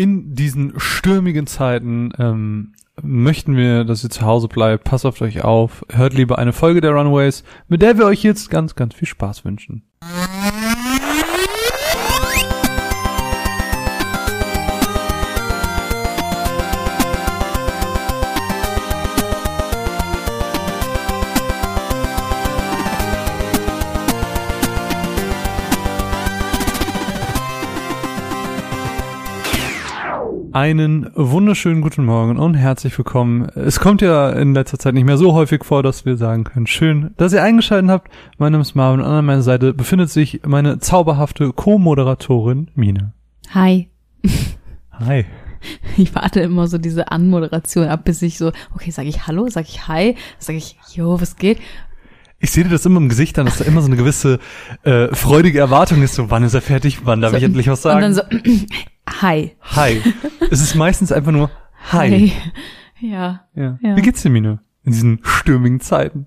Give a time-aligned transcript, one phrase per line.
[0.00, 4.84] in diesen stürmigen Zeiten ähm, möchten wir, dass ihr zu Hause bleibt.
[4.84, 5.84] Passt auf euch auf.
[5.90, 9.44] Hört lieber eine Folge der Runaways, mit der wir euch jetzt ganz, ganz viel Spaß
[9.44, 9.82] wünschen.
[30.52, 33.48] Einen wunderschönen guten Morgen und herzlich willkommen.
[33.54, 36.66] Es kommt ja in letzter Zeit nicht mehr so häufig vor, dass wir sagen können,
[36.66, 38.10] schön, dass ihr eingeschaltet habt.
[38.36, 43.12] Mein Name ist Marvin und an meiner Seite befindet sich meine zauberhafte Co-Moderatorin Mine.
[43.54, 43.90] Hi.
[44.92, 45.24] Hi.
[45.98, 49.66] Ich warte immer so diese Anmoderation ab, bis ich so, okay, sage ich Hallo, sage
[49.68, 51.58] ich Hi, sage ich, jo, was geht?
[52.38, 54.38] Ich sehe dir das immer im Gesicht an, dass da immer so eine gewisse
[54.84, 57.82] äh, freudige Erwartung ist, so wann ist er fertig, wann darf so, ich endlich was
[57.82, 58.02] sagen?
[58.02, 58.22] Und dann so,
[59.20, 59.56] Hi.
[59.62, 60.02] Hi.
[60.50, 61.50] es ist meistens einfach nur
[61.92, 62.10] Hi.
[62.10, 62.32] Hi.
[63.00, 63.44] Ja.
[63.54, 63.78] Ja.
[63.82, 63.96] Ja.
[63.96, 64.60] Wie geht's dir, Mine?
[64.84, 66.26] In diesen stürmigen Zeiten.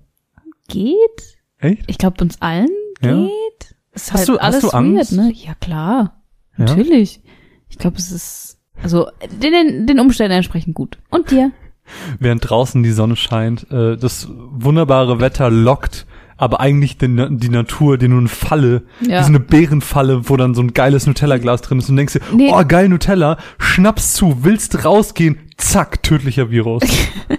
[0.68, 1.38] Geht?
[1.58, 1.84] Echt?
[1.86, 2.68] Ich glaube, uns allen
[3.00, 3.14] Ja.
[3.16, 3.74] geht.
[3.92, 5.16] Ist Hast halt du- hast alles du Angst?
[5.16, 5.32] weird, ne?
[5.34, 6.22] Ja, klar.
[6.58, 6.64] Ja?
[6.64, 7.20] Natürlich.
[7.68, 9.08] Ich glaube, es ist, also,
[9.42, 10.98] den, den Umständen entsprechend gut.
[11.10, 11.52] Und dir?
[12.18, 16.06] Während draußen die Sonne scheint, äh, das wunderbare Wetter lockt,
[16.44, 19.20] aber eigentlich den, die Natur, die nur eine Falle, Ja.
[19.20, 22.20] wie so eine Bärenfalle, wo dann so ein geiles Nutella-Glas drin ist und denkst dir,
[22.34, 22.50] Nee.
[22.52, 26.82] oh geil Nutella, schnappst zu, willst rausgehen, zack, tödlicher Virus.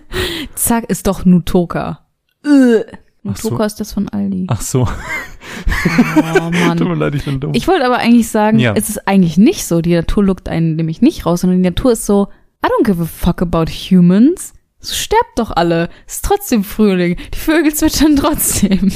[0.56, 2.00] Zack, ist doch Nutoka.
[2.44, 2.82] Äh.
[3.28, 3.50] Ach so.
[3.50, 4.46] Nutoka ist das von Aldi.
[4.50, 6.78] Ach so, Oh, Mann.
[6.78, 7.52] tut mir leid, ich bin dumm.
[7.54, 8.74] Ich wollte aber eigentlich sagen, Ja.
[8.76, 9.82] es ist eigentlich nicht so.
[9.82, 12.28] Die Natur lockt einen nämlich nicht raus, sondern die Natur ist so,
[12.66, 14.54] I don't give a fuck about humans.
[14.94, 15.90] Sterbt doch alle.
[16.08, 17.18] Es ist trotzdem Frühling.
[17.34, 18.92] Die Vögel zwitschern trotzdem.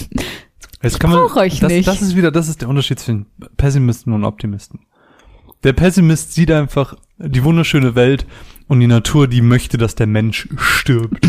[0.81, 1.87] Jetzt kann brauch euch das, nicht.
[1.87, 3.25] Das ist wieder, das ist der Unterschied zwischen
[3.57, 4.81] Pessimisten und Optimisten.
[5.63, 8.25] Der Pessimist sieht einfach die wunderschöne Welt
[8.67, 11.27] und die Natur, die möchte, dass der Mensch stirbt.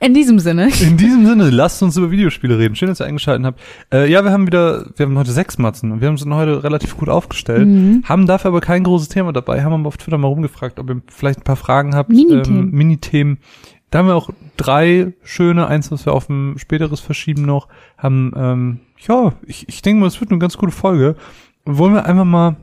[0.00, 0.68] In diesem Sinne.
[0.80, 2.74] In diesem Sinne, lasst uns über Videospiele reden.
[2.74, 3.60] Schön, dass ihr eingeschaltet habt.
[3.92, 6.62] Äh, ja, wir haben wieder, wir haben heute sechs Matzen und wir haben sind heute
[6.64, 8.02] relativ gut aufgestellt, Mhm.
[8.08, 11.02] haben dafür aber kein großes Thema dabei, haben aber auf Twitter mal rumgefragt, ob ihr
[11.08, 12.10] vielleicht ein paar Fragen habt.
[12.10, 12.62] Minithemen.
[12.64, 13.38] Ähm, Minithemen.
[13.90, 17.66] Da haben wir auch drei schöne, eins, was wir auf ein späteres verschieben noch,
[17.98, 21.16] haben, ähm, ja, ich, ich denke mal, es wird eine ganz gute Folge.
[21.64, 22.56] Wollen wir einfach mal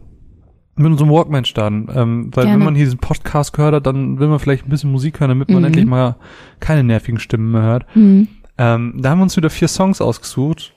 [0.77, 2.59] mit unserem Walkman starten, ähm, weil Gerne.
[2.59, 5.29] wenn man hier diesen Podcast gehört hat, dann will man vielleicht ein bisschen Musik hören,
[5.29, 5.65] damit man Mhm.
[5.65, 6.15] endlich mal
[6.59, 7.85] keine nervigen Stimmen mehr hört.
[7.95, 8.27] Mhm.
[8.57, 10.73] Ähm, da haben wir uns wieder vier Songs ausgesucht.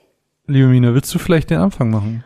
[0.47, 2.23] Liebe Mine, willst du vielleicht den Anfang machen?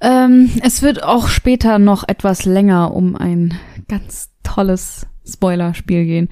[0.00, 3.54] Ähm, es wird auch später noch etwas länger um ein
[3.88, 6.28] ganz tolles Spoiler-Spiel gehen.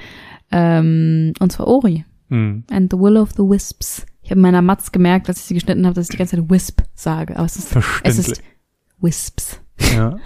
[0.50, 2.64] Ähm, und zwar Ori Hm.
[2.70, 4.04] and the Will of the Wisps.
[4.22, 6.50] Ich habe meiner Matz gemerkt, als ich sie geschnitten habe, dass ich die ganze Zeit
[6.50, 7.36] Wisp sage.
[7.36, 8.42] Aber es ist, es ist
[9.00, 9.60] Wisps.
[9.78, 10.16] Ja.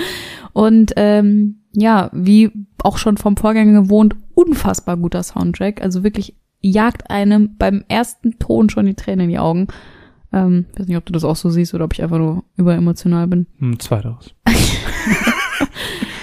[0.52, 2.50] Und ähm, ja, wie
[2.82, 5.82] auch schon vom Vorgänger gewohnt, unfassbar guter Soundtrack.
[5.82, 9.66] Also wirklich jagt einem beim ersten Ton schon die Tränen in die Augen.
[10.32, 13.26] Ähm, weiß nicht, ob du das auch so siehst oder ob ich einfach nur überemotional
[13.26, 13.46] bin.
[13.58, 14.34] Hm, zweiteres.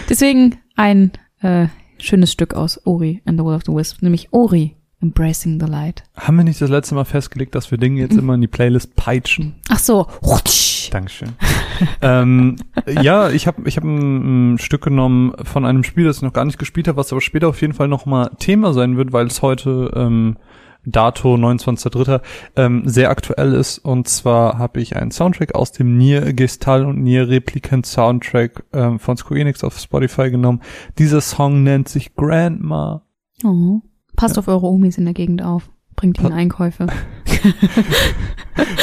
[0.10, 4.76] Deswegen ein äh, schönes Stück aus Ori and the Will of the Wisp, nämlich Ori,
[5.02, 6.04] Embracing the Light.
[6.16, 8.96] Haben wir nicht das letzte Mal festgelegt, dass wir Dinge jetzt immer in die Playlist
[8.96, 9.56] peitschen?
[9.70, 10.08] Ach so.
[10.24, 10.71] Rutsch.
[10.92, 11.30] Dankeschön.
[12.02, 12.58] ähm,
[13.02, 16.34] ja, ich habe ich hab ein, ein Stück genommen von einem Spiel, das ich noch
[16.34, 19.14] gar nicht gespielt habe, was aber später auf jeden Fall noch mal Thema sein wird,
[19.14, 20.38] weil es heute ähm,
[20.86, 22.22] Dato 29.3.
[22.56, 23.78] Ähm, sehr aktuell ist.
[23.80, 29.00] Und zwar habe ich einen Soundtrack aus dem Nier Gestal und Nier Replicant Soundtrack ähm,
[29.00, 30.62] von Square Enix auf Spotify genommen.
[30.98, 33.04] Dieser Song nennt sich Grandma.
[33.44, 33.82] Oh.
[34.16, 35.70] Passt auf eure Omis in der Gegend auf.
[36.02, 36.88] Bringt ihnen Einkäufe.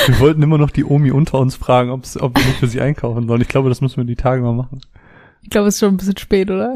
[0.07, 3.27] Wir wollten immer noch die Omi unter uns fragen, ob wir nicht für sie einkaufen
[3.27, 3.41] sollen.
[3.41, 4.81] Ich glaube, das müssen wir die Tage mal machen.
[5.43, 6.75] Ich glaube, es ist schon ein bisschen spät, oder?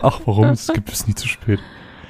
[0.00, 0.50] Ach, warum?
[0.50, 1.58] Es gibt es nie zu spät.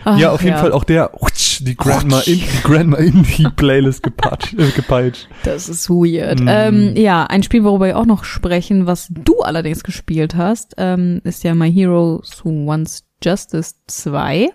[0.04, 1.12] Ach, ja, auf jeden Fall auch der
[1.60, 5.28] die Grandma in die Grandma in die Playlist gepatscht, äh, gepeitscht.
[5.44, 6.40] Das ist weird.
[6.40, 6.48] Mm.
[6.48, 11.22] Ähm, ja, ein Spiel, worüber wir auch noch sprechen, was du allerdings gespielt hast, ähm,
[11.24, 14.50] ist ja My Hero Who Wants Justice 2.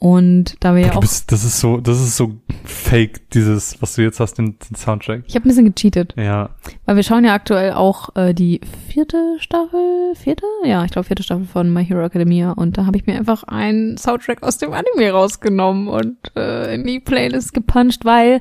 [0.00, 1.00] Und da wir ja auch.
[1.00, 4.76] bist, das ist so, das ist so fake, dieses, was du jetzt hast, den, den
[4.76, 5.24] Soundtrack.
[5.26, 6.50] Ich habe ein bisschen gecheatet, Ja,
[6.86, 10.44] weil wir schauen ja aktuell auch äh, die vierte Staffel, vierte?
[10.64, 13.42] Ja, ich glaube vierte Staffel von My Hero Academia und da habe ich mir einfach
[13.42, 18.40] einen Soundtrack aus dem Anime rausgenommen und äh, in die Playlist gepuncht, weil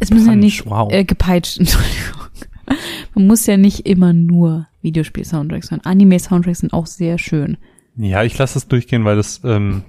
[0.00, 0.92] es müssen ja nicht Wow.
[0.92, 2.22] äh, gepeitscht, Entschuldigung.
[3.14, 5.80] Man muss ja nicht immer nur Videospiel-Soundtracks hören.
[5.84, 7.56] Anime-Soundtracks sind auch sehr schön.
[7.96, 9.82] Ja, ich lasse das durchgehen, weil das ähm,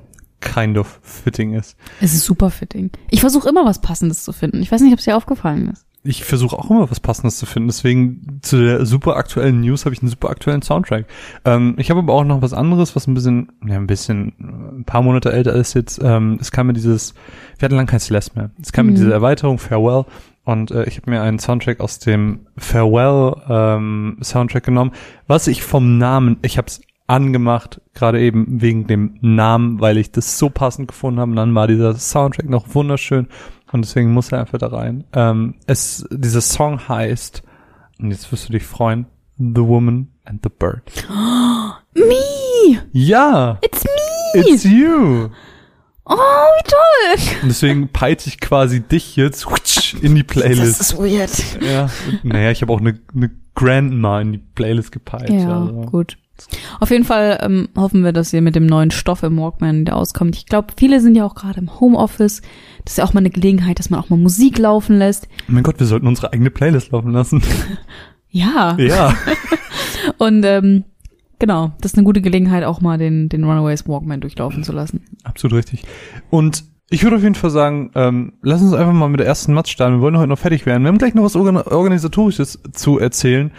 [0.44, 1.76] kind of fitting ist.
[2.02, 2.92] Es ist super fitting.
[3.10, 4.62] Ich versuche immer was Passendes zu finden.
[4.62, 5.86] Ich weiß nicht, ob es dir aufgefallen ist.
[6.06, 7.70] ich versuche auch immer was Passendes zu finden.
[7.70, 11.06] Deswegen zu der super aktuellen News habe ich einen super aktuellen Soundtrack.
[11.46, 14.34] Ähm, ich habe aber auch noch was anderes, was ein bisschen, ja, ein bisschen,
[14.80, 16.02] ein paar Monate älter ist jetzt.
[16.04, 17.14] Ähm, es kam mir dieses,
[17.58, 18.52] wir hatten lange kein Celeste mehr.
[18.62, 18.96] Es kam mir Mhm.
[18.98, 20.06] diese Erweiterung Farewell
[20.46, 24.92] und äh, ich habe mir einen Soundtrack aus dem Farewell ähm, Soundtrack genommen,
[25.28, 30.12] was ich vom Namen, ich habe es angemacht, gerade eben wegen dem Namen, weil ich
[30.12, 31.32] das so passend gefunden habe.
[31.32, 33.28] Und dann war dieser Soundtrack noch wunderschön
[33.72, 35.04] und deswegen muss er einfach da rein.
[35.14, 37.44] Ähm, es, dieser Song heißt,
[38.00, 39.06] und jetzt wirst du dich freuen,
[39.38, 40.84] The Woman and the Bird.
[41.96, 42.80] Me!
[42.92, 44.42] Ja, It's me!
[44.50, 45.30] it's you.
[46.06, 47.38] Oh, wie toll!
[47.44, 49.48] Und deswegen peitsche ich quasi dich jetzt
[50.02, 50.82] in die Playlist.
[50.82, 51.32] ist weird.
[51.62, 51.90] Ja,
[52.24, 55.30] naja, ich habe auch eine, eine Grandma in die Playlist gepeitscht.
[55.32, 55.82] Ja, also.
[55.82, 56.18] gut.
[56.80, 59.96] Auf jeden Fall ähm, hoffen wir, dass ihr mit dem neuen Stoff im Walkman wieder
[59.96, 60.36] auskommt.
[60.36, 62.42] Ich glaube, viele sind ja auch gerade im Homeoffice.
[62.84, 65.28] Das ist ja auch mal eine Gelegenheit, dass man auch mal Musik laufen lässt.
[65.48, 67.42] Mein Gott, wir sollten unsere eigene Playlist laufen lassen.
[68.36, 68.76] Ja.
[68.80, 69.16] ja.
[70.18, 70.86] Und ähm,
[71.38, 75.02] genau, das ist eine gute Gelegenheit, auch mal den, den Runaways Walkman durchlaufen zu lassen.
[75.24, 75.84] Absolut richtig.
[76.32, 79.54] Und ich würde auf jeden Fall sagen, ähm, lass uns einfach mal mit der ersten
[79.54, 79.98] Match starten.
[79.98, 80.82] Wir wollen heute noch fertig werden.
[80.82, 83.52] Wir haben gleich noch was Organ Organisatorisches zu erzählen.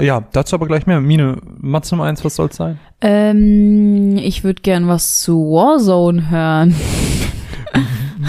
[0.00, 1.00] Ja, dazu aber gleich mehr.
[1.00, 2.78] Mine, Matz Nummer eins, was soll's sein?
[3.00, 6.74] Ähm, ich würde gern was zu Warzone hören.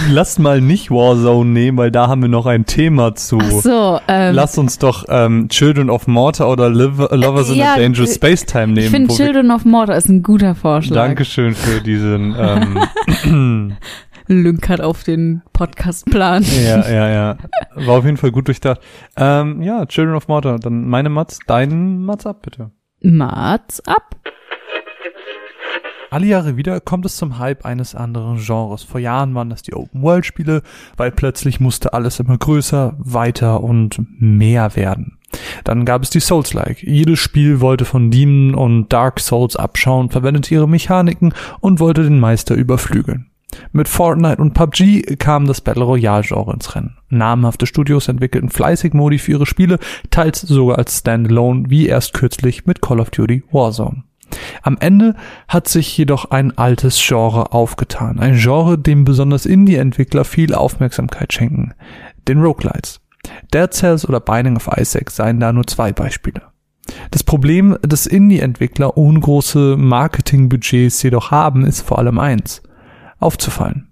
[0.10, 3.38] Lass mal nicht Warzone nehmen, weil da haben wir noch ein Thema zu.
[3.39, 7.74] Ach so, ähm, Lass uns doch ähm, Children of Mortar oder Liv Lovers in Ja,
[7.74, 8.77] a Dangerous äh, Space Time nehmen.
[8.80, 10.95] ich finde Children of Mortar ist ein guter Vorschlag.
[10.95, 12.80] Dankeschön für diesen ähm,
[14.41, 16.44] Lünk hat auf den Podcastplan.
[16.65, 17.38] Ja, ja, ja.
[17.75, 18.81] War auf jeden Fall gut durchdacht.
[19.18, 20.59] Ähm, ja, Children of Mortar.
[20.59, 22.71] Dann meine Mats, deinen Mats ab, bitte.
[23.01, 24.15] Mats ab.
[26.13, 28.83] Alle Jahre wieder kommt es zum Hype eines anderen Genres.
[28.83, 30.62] Vor Jahren waren das die Open-World-Spiele,
[30.95, 35.18] weil plötzlich musste alles immer größer, weiter und mehr werden.
[35.63, 36.83] Dann gab es die Souls-like.
[36.83, 42.19] Jedes Spiel wollte von Demon und Dark Souls abschauen, verwendete ihre Mechaniken und wollte den
[42.19, 43.32] Meister überflügeln.
[43.71, 46.97] Mit Fortnite und PUBG kam das Battle Royale-Genre ins Rennen.
[47.09, 49.79] Namhafte Studios entwickelten fleißig Modi für ihre Spiele,
[50.09, 54.03] teils sogar als Standalone, wie erst kürzlich mit Call of Duty Warzone.
[54.61, 55.15] Am Ende
[55.47, 58.19] hat sich jedoch ein altes Genre aufgetan.
[58.19, 61.73] Ein Genre, dem besonders Indie-Entwickler viel Aufmerksamkeit schenken.
[62.27, 63.00] Den Roguelites.
[63.53, 66.41] Dead Cells oder Binding of Isaac seien da nur zwei Beispiele.
[67.11, 72.61] Das Problem, das Indie-Entwickler ohne große Marketingbudgets jedoch haben, ist vor allem eins.
[73.23, 73.91] Aufzufallen.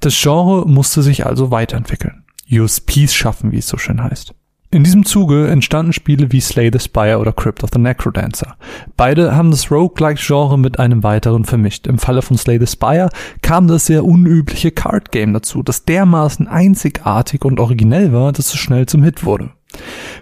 [0.00, 2.24] Das Genre musste sich also weiterentwickeln.
[2.50, 4.34] USPs schaffen, wie es so schön heißt.
[4.70, 8.56] In diesem Zuge entstanden Spiele wie Slay the Spire oder Crypt of the Necrodancer.
[8.96, 11.86] Beide haben das Roguelike-Genre mit einem weiteren vermischt.
[11.86, 13.08] Im Falle von Slay the Spire
[13.42, 18.56] kam das sehr unübliche Card Game dazu, das dermaßen einzigartig und originell war, dass es
[18.56, 19.50] schnell zum Hit wurde.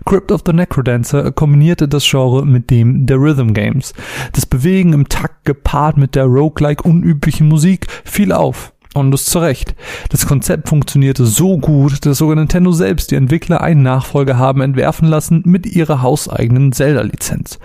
[0.05, 3.95] Crypt of the Necrodancer kombinierte das Genre mit dem der Rhythm Games.
[4.33, 8.73] Das Bewegen im Takt gepaart mit der roguelike unüblichen Musik fiel auf.
[8.95, 9.75] Und das zu Recht.
[10.11, 15.09] Das Konzept funktionierte so gut, dass sogar Nintendo selbst die Entwickler einen Nachfolger haben entwerfen
[15.09, 17.59] lassen mit ihrer hauseigenen Zelda-Lizenz.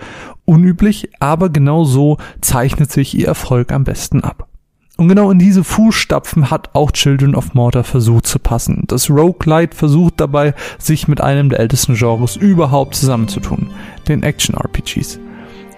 [0.44, 4.49] Unüblich, aber genau so zeichnet sich ihr Erfolg am besten ab.
[5.00, 8.84] Und genau in diese Fußstapfen hat auch Children of Mortar versucht zu passen.
[8.86, 13.70] Das Roguelite versucht dabei, sich mit einem der ältesten Genres überhaupt zusammenzutun,
[14.08, 15.18] den Action-RPGs.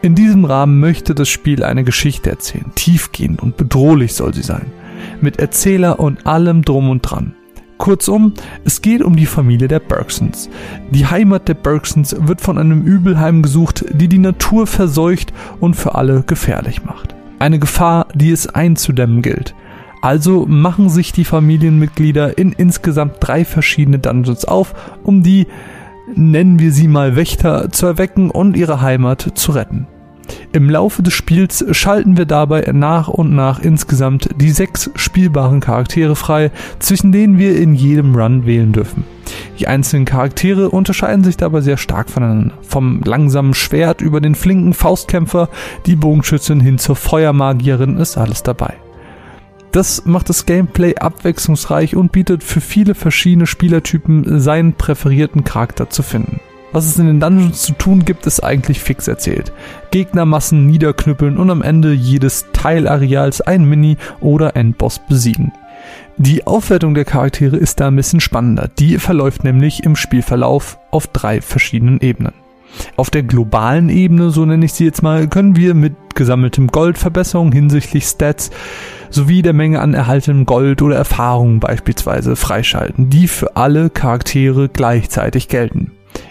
[0.03, 4.67] In diesem Rahmen möchte das Spiel eine Geschichte erzählen, tiefgehend und bedrohlich soll sie sein,
[5.20, 7.37] mit Erzähler und allem drum und dran.
[7.79, 8.32] Kurzum,
[8.65, 10.51] es geht um die Familie der Bergsons.
[10.91, 15.94] Die Heimat der Bergsons wird von einem Übel heimgesucht, die die Natur verseucht und für
[15.94, 17.15] alle gefährlich macht.
[17.43, 19.56] Eine Gefahr, die es einzudämmen gilt.
[20.01, 25.49] Also machen sich die Familienmitglieder in insgesamt drei verschiedene Dungeons auf, um die,
[26.15, 29.89] nennen wir sie mal Wächter, zu erwecken und ihre Heimat zu retten.
[30.53, 36.17] Im Laufe des Spiels schalten wir dabei nach und nach insgesamt die sechs spielbaren Charaktere
[36.17, 39.05] frei, zwischen denen wir in jedem Run wählen dürfen.
[39.58, 42.55] Die einzelnen Charaktere unterscheiden sich dabei sehr stark voneinander.
[42.62, 45.48] Vom langsamen Schwert über den flinken Faustkämpfer,
[45.86, 48.74] die Bogenschützin hin zur Feuermagierin ist alles dabei.
[49.72, 56.03] Das macht das Gameplay abwechslungsreich und bietet für viele verschiedene Spielertypen seinen präferierten Charakter zu
[56.03, 56.41] finden.
[56.72, 59.52] Was es in den Dungeons zu tun gibt, ist eigentlich fix erzählt.
[59.91, 65.52] Gegnermassen niederknüppeln und am Ende jedes Teilareals ein Mini- oder Endboss besiegen.
[66.17, 68.70] Die Aufwertung der Charaktere ist da ein bisschen spannender.
[68.79, 72.32] Die verläuft nämlich im Spielverlauf auf drei verschiedenen Ebenen.
[72.96, 76.96] Auf der globalen Ebene, so nenne ich sie jetzt mal, können wir mit gesammeltem Gold
[76.96, 78.50] Verbesserungen hinsichtlich Stats
[79.10, 85.48] sowie der Menge an erhaltenem Gold oder Erfahrungen beispielsweise freischalten, die für alle Charaktere gleichzeitig
[85.48, 85.91] gelten.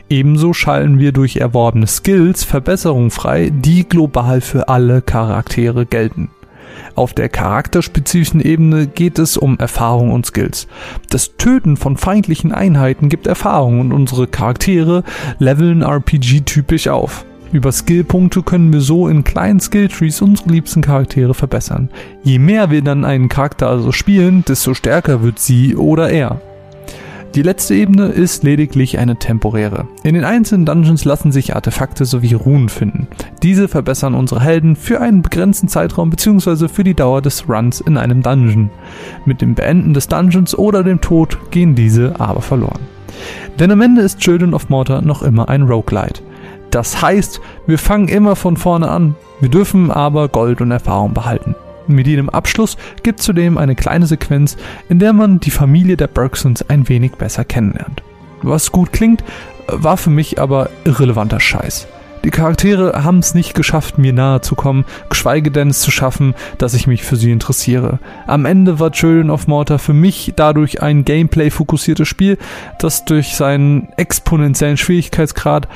[0.09, 6.29] Ebenso schalten wir durch erworbene Skills Verbesserungen frei, die global für alle Charaktere gelten.
[6.95, 10.67] Auf der charakterspezifischen Ebene geht es um Erfahrung und Skills.
[11.09, 15.03] Das Töten von feindlichen Einheiten gibt Erfahrung und unsere Charaktere
[15.39, 17.25] leveln RPG-typisch auf.
[17.51, 21.89] Über Skillpunkte können wir so in kleinen Skilltrees unsere liebsten Charaktere verbessern.
[22.23, 26.41] Je mehr wir dann einen Charakter also spielen, desto stärker wird sie oder er.
[27.35, 29.87] Die letzte Ebene ist lediglich eine temporäre.
[30.03, 33.07] In den einzelnen Dungeons lassen sich Artefakte sowie Runen finden.
[33.41, 36.67] Diese verbessern unsere Helden für einen begrenzten Zeitraum bzw.
[36.67, 38.69] für die Dauer des Runs in einem Dungeon.
[39.23, 42.81] Mit dem Beenden des Dungeons oder dem Tod gehen diese aber verloren.
[43.59, 46.21] Denn am Ende ist Children of Mortar noch immer ein Roguelite.
[46.69, 49.15] Das heißt, wir fangen immer von vorne an.
[49.39, 51.55] Wir dürfen aber Gold und Erfahrung behalten.
[51.93, 54.57] Mit jedem Abschluss gibt zudem eine kleine Sequenz,
[54.89, 58.03] in der man die Familie der Bergsons ein wenig besser kennenlernt.
[58.41, 59.23] Was gut klingt,
[59.67, 61.87] war für mich aber irrelevanter Scheiß.
[62.23, 66.35] Die Charaktere haben es nicht geschafft, mir nahe zu kommen, geschweige denn es zu schaffen,
[66.59, 67.97] dass ich mich für sie interessiere.
[68.27, 72.37] Am Ende war Children of Mortar für mich dadurch ein Gameplay-fokussiertes Spiel,
[72.77, 75.67] das durch seinen exponentiellen Schwierigkeitsgrad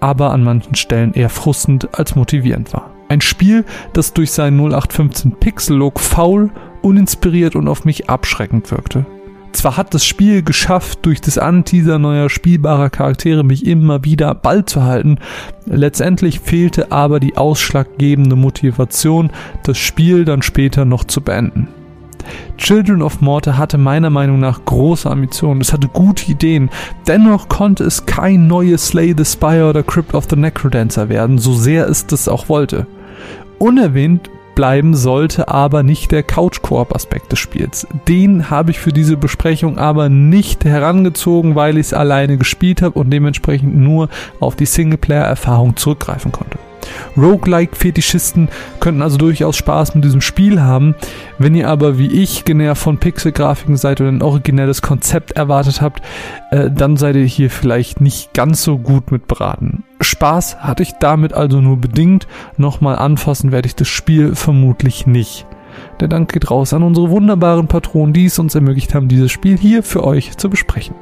[0.00, 2.95] aber an manchen Stellen eher frustend als motivierend war.
[3.08, 6.50] Ein Spiel, das durch seinen 0815 Pixel-Look faul,
[6.82, 9.06] uninspiriert und auf mich abschreckend wirkte.
[9.52, 14.68] Zwar hat das Spiel geschafft, durch das Anteaser neuer spielbarer Charaktere mich immer wieder bald
[14.68, 15.18] zu halten,
[15.64, 19.30] letztendlich fehlte aber die ausschlaggebende Motivation,
[19.62, 21.68] das Spiel dann später noch zu beenden.
[22.58, 26.68] Children of Mortar hatte meiner Meinung nach große Ambitionen, es hatte gute Ideen,
[27.06, 31.54] dennoch konnte es kein neues Slay the Spire oder Crypt of the Necrodancer werden, so
[31.54, 32.86] sehr es das auch wollte.
[33.58, 37.86] Unerwähnt bleiben sollte aber nicht der Couch-Koop-Aspekt des Spiels.
[38.08, 42.98] Den habe ich für diese Besprechung aber nicht herangezogen, weil ich es alleine gespielt habe
[42.98, 44.08] und dementsprechend nur
[44.40, 46.58] auf die Singleplayer-Erfahrung zurückgreifen konnte.
[47.16, 48.48] Roguelike-Fetischisten
[48.80, 50.94] könnten also durchaus Spaß mit diesem Spiel haben.
[51.38, 56.02] Wenn ihr aber wie ich genervt von Pixel-Grafiken seid und ein originelles Konzept erwartet habt,
[56.50, 59.84] äh, dann seid ihr hier vielleicht nicht ganz so gut mit beraten.
[60.00, 62.26] Spaß hatte ich damit also nur bedingt.
[62.56, 65.46] Nochmal anfassen werde ich das Spiel vermutlich nicht.
[66.00, 69.56] Der Dank geht raus an unsere wunderbaren Patronen, die es uns ermöglicht haben, dieses Spiel
[69.56, 70.94] hier für euch zu besprechen.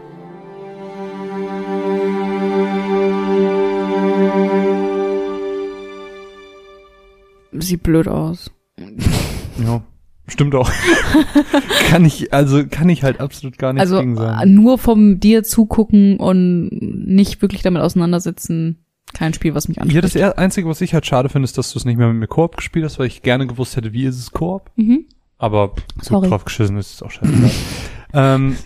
[7.58, 8.50] Sieht blöd aus.
[9.64, 9.82] Ja,
[10.26, 10.70] stimmt auch.
[11.88, 14.54] kann ich, also kann ich halt absolut gar nichts Also gegen sagen.
[14.54, 20.14] nur vom dir zugucken und nicht wirklich damit auseinandersetzen, kein Spiel, was mich anspricht.
[20.16, 22.16] Ja, das Einzige, was ich halt schade finde, ist, dass du es nicht mehr mit
[22.16, 24.70] mir Koop gespielt hast, weil ich gerne gewusst hätte, wie ist es Koop.
[24.76, 25.06] mhm.
[25.36, 26.28] Aber gut, Sorry.
[26.28, 27.32] drauf geschissen ist es auch scheiße.
[28.14, 28.56] ähm,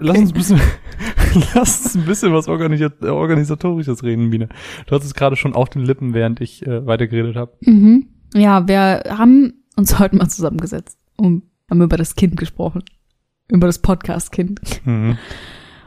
[0.00, 0.60] Lass uns ein bisschen,
[1.54, 4.48] lass uns ein bisschen was Organis- organisatorisches reden, Biene.
[4.86, 7.52] Du hast es gerade schon auf den Lippen, während ich äh, weitergeredet habe.
[7.60, 8.08] Mhm.
[8.34, 12.82] Ja, wir haben uns heute mal zusammengesetzt und haben über das Kind gesprochen.
[13.48, 14.60] Über das Podcast-Kind.
[14.84, 15.18] Mhm.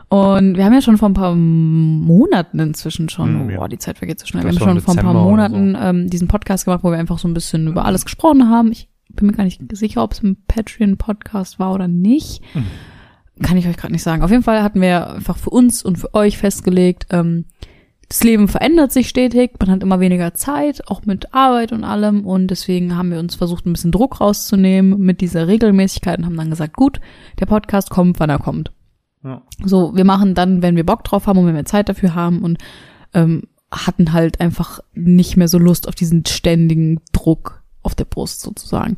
[0.09, 3.57] Und wir haben ja schon vor ein paar Monaten inzwischen schon, ja.
[3.57, 4.45] boah, die Zeit vergeht so schnell.
[4.45, 7.17] Ich Wir haben schon vor ein paar Monaten ähm, diesen Podcast gemacht, wo wir einfach
[7.17, 8.71] so ein bisschen über alles gesprochen haben.
[8.71, 12.41] Ich bin mir gar nicht sicher, ob es ein Patreon-Podcast war oder nicht.
[12.53, 12.65] Mhm.
[13.41, 14.21] Kann ich euch gerade nicht sagen.
[14.21, 17.45] Auf jeden Fall hatten wir einfach für uns und für euch festgelegt, ähm,
[18.13, 22.27] das Leben verändert sich stetig, man hat immer weniger Zeit, auch mit Arbeit und allem.
[22.27, 26.37] Und deswegen haben wir uns versucht, ein bisschen Druck rauszunehmen mit dieser Regelmäßigkeit und haben
[26.37, 27.01] dann gesagt, gut,
[27.39, 28.71] der Podcast kommt, wann er kommt.
[29.23, 29.41] Ja.
[29.63, 32.43] So, wir machen dann, wenn wir Bock drauf haben und wenn wir Zeit dafür haben
[32.43, 32.59] und
[33.15, 38.41] ähm, hatten halt einfach nicht mehr so Lust auf diesen ständigen Druck auf der Brust
[38.41, 38.95] sozusagen.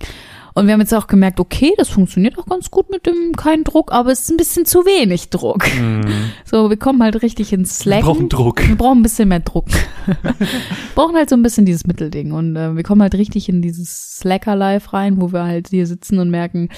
[0.56, 3.66] Und wir haben jetzt auch gemerkt, okay, das funktioniert auch ganz gut mit dem kein
[3.66, 5.68] Druck, aber es ist ein bisschen zu wenig Druck.
[5.76, 6.32] Mhm.
[6.46, 8.06] So, wir kommen halt richtig ins Wir Slacken.
[8.06, 8.66] brauchen Druck.
[8.66, 9.66] Wir brauchen ein bisschen mehr Druck.
[10.96, 12.32] brauchen halt so ein bisschen dieses Mittelding.
[12.32, 16.20] Und äh, wir kommen halt richtig in dieses Slacker-Life rein, wo wir halt hier sitzen
[16.20, 16.70] und merken,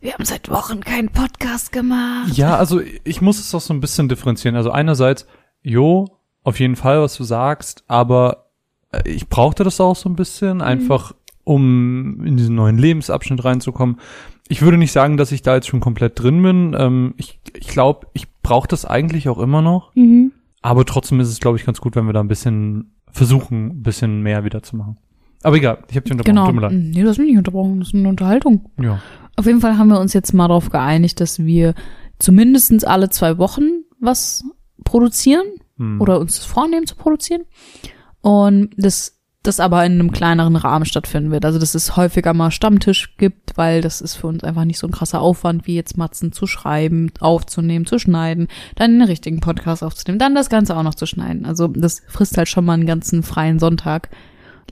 [0.00, 2.32] wir haben seit Wochen keinen Podcast gemacht.
[2.32, 4.56] Ja, also ich muss es auch so ein bisschen differenzieren.
[4.56, 5.26] Also einerseits,
[5.62, 6.06] jo,
[6.42, 8.46] auf jeden Fall, was du sagst, aber
[8.92, 11.12] äh, ich brauchte das auch so ein bisschen, einfach
[11.44, 13.96] um in diesen neuen Lebensabschnitt reinzukommen.
[14.48, 16.76] Ich würde nicht sagen, dass ich da jetzt schon komplett drin bin.
[16.78, 19.94] Ähm, ich ich glaube, ich brauche das eigentlich auch immer noch.
[19.94, 20.32] Mhm.
[20.62, 23.82] Aber trotzdem ist es, glaube ich, ganz gut, wenn wir da ein bisschen versuchen, ein
[23.82, 24.98] bisschen mehr wieder zu machen.
[25.42, 26.34] Aber egal, ich habe dich unterbrochen.
[26.34, 26.46] Genau.
[26.46, 26.72] Tut mir leid.
[26.72, 27.78] Nee, du hast mich nicht unterbrochen.
[27.78, 28.70] Das ist eine Unterhaltung.
[28.80, 29.00] Ja.
[29.36, 31.74] Auf jeden Fall haben wir uns jetzt mal darauf geeinigt, dass wir
[32.18, 34.44] zumindestens alle zwei Wochen was
[34.84, 35.46] produzieren.
[35.80, 35.98] Hm.
[35.98, 37.44] oder uns das vornehmen zu produzieren.
[38.20, 41.46] Und das das aber in einem kleineren Rahmen stattfinden wird.
[41.46, 44.86] Also dass es häufiger mal Stammtisch gibt, weil das ist für uns einfach nicht so
[44.86, 49.82] ein krasser Aufwand, wie jetzt Matzen zu schreiben, aufzunehmen, zu schneiden, dann den richtigen Podcast
[49.82, 51.46] aufzunehmen, dann das Ganze auch noch zu schneiden.
[51.46, 54.10] Also das frisst halt schon mal einen ganzen freien Sonntag.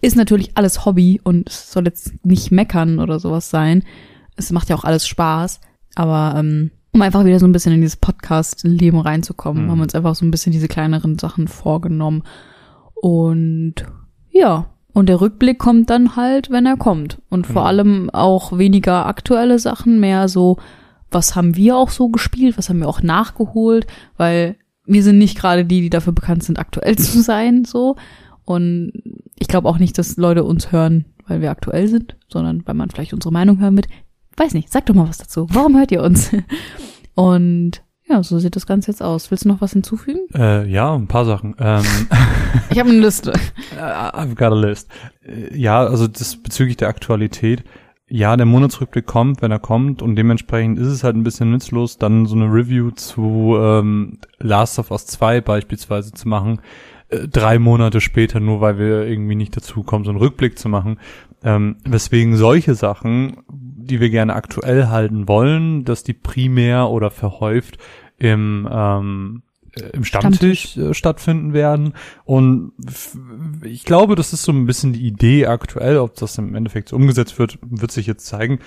[0.02, 3.84] Ist natürlich alles Hobby und es soll jetzt nicht meckern oder sowas sein.
[4.36, 5.60] Es macht ja auch alles Spaß,
[5.94, 9.70] aber ähm, um einfach wieder so ein bisschen in dieses Podcast-Leben reinzukommen, Mhm.
[9.70, 12.22] haben wir uns einfach so ein bisschen diese kleineren Sachen vorgenommen.
[12.94, 13.74] Und
[14.30, 17.18] ja, und der Rückblick kommt dann halt, wenn er kommt.
[17.28, 17.66] Und vor Genau.
[17.66, 20.56] allem auch weniger aktuelle Sachen, mehr so,
[21.10, 24.56] was haben wir auch so gespielt, was haben wir auch nachgeholt, weil
[24.86, 27.96] wir sind nicht gerade die, die dafür bekannt sind, aktuell zu sein, so.
[28.44, 28.92] Und
[29.38, 32.88] ich glaube auch nicht, dass Leute uns hören, weil wir aktuell sind, sondern weil man
[32.90, 33.88] vielleicht unsere Meinung hören wird.
[34.36, 35.46] Weiß nicht, sag doch mal was dazu.
[35.50, 36.30] Warum hört ihr uns?
[37.14, 39.30] Und ja, so sieht das Ganze jetzt aus.
[39.30, 40.20] Willst du noch was hinzufügen?
[40.34, 41.54] Äh, ja, ein paar Sachen.
[41.58, 41.84] Ähm,
[42.70, 43.32] Ich habe eine Liste.
[43.78, 44.88] I've got a list.
[45.22, 47.64] Äh, Ja, also das bezüglich der Aktualität.
[48.10, 51.98] Ja, der Monatsrückblick kommt, wenn er kommt und dementsprechend ist es halt ein bisschen nützlos,
[51.98, 56.60] dann so eine Review zu ähm, Last of Us 2 beispielsweise zu machen,
[57.10, 60.70] äh, drei Monate später, nur weil wir irgendwie nicht dazu kommen, so einen Rückblick zu
[60.70, 60.98] machen.
[61.44, 63.36] Ähm, weswegen solche Sachen,
[63.88, 67.78] die wir gerne aktuell halten wollen, dass die primär oder verhäuft
[68.18, 69.42] im ähm,
[69.78, 71.94] äh, im Stammtisch, äh, stattfinden werden.
[72.24, 72.72] Und
[73.64, 75.98] ich glaube, das ist so ein bisschen die Idee aktuell.
[75.98, 78.60] Ob das im Endeffekt so umgesetzt wird, wird sich jetzt zeigen.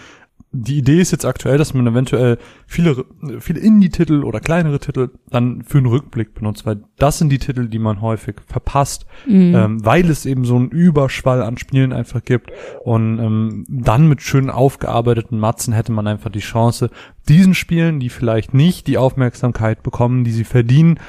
[0.53, 3.05] Die Idee ist jetzt aktuell, dass man eventuell viele,
[3.39, 7.69] viele Indie-Titel oder kleinere Titel dann für einen Rückblick benutzt, weil das sind die Titel,
[7.69, 9.55] die man häufig verpasst, Mhm.
[9.55, 12.51] ähm, weil es eben so einen Überschwall an Spielen einfach gibt.
[12.83, 16.89] Und ähm, dann mit schön aufgearbeiteten Matzen hätte man einfach die Chance,
[17.29, 20.99] diesen Spielen, die vielleicht nicht die Aufmerksamkeit bekommen, die sie verdienen,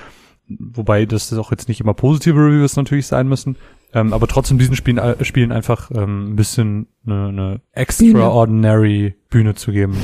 [0.48, 3.56] wobei das auch jetzt nicht immer positive Reviews natürlich sein müssen,
[3.94, 9.54] ähm, aber trotzdem diesen Spielen, äh, Spielen einfach ähm, ein bisschen eine, eine extraordinary Bühne
[9.54, 9.96] zu geben.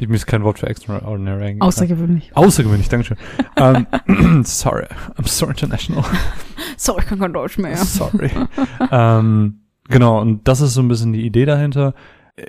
[0.00, 1.62] Ich mir ist kein Wort für extraordinary eingefallen.
[1.62, 2.30] Außergewöhnlich.
[2.34, 3.16] Außergewöhnlich, Dankeschön.
[3.56, 3.86] ähm,
[4.44, 6.04] sorry, I'm so international.
[6.76, 7.76] Sorry, ich kann kein Deutsch mehr.
[7.76, 8.30] Sorry.
[8.90, 11.94] ähm, genau, und das ist so ein bisschen die Idee dahinter.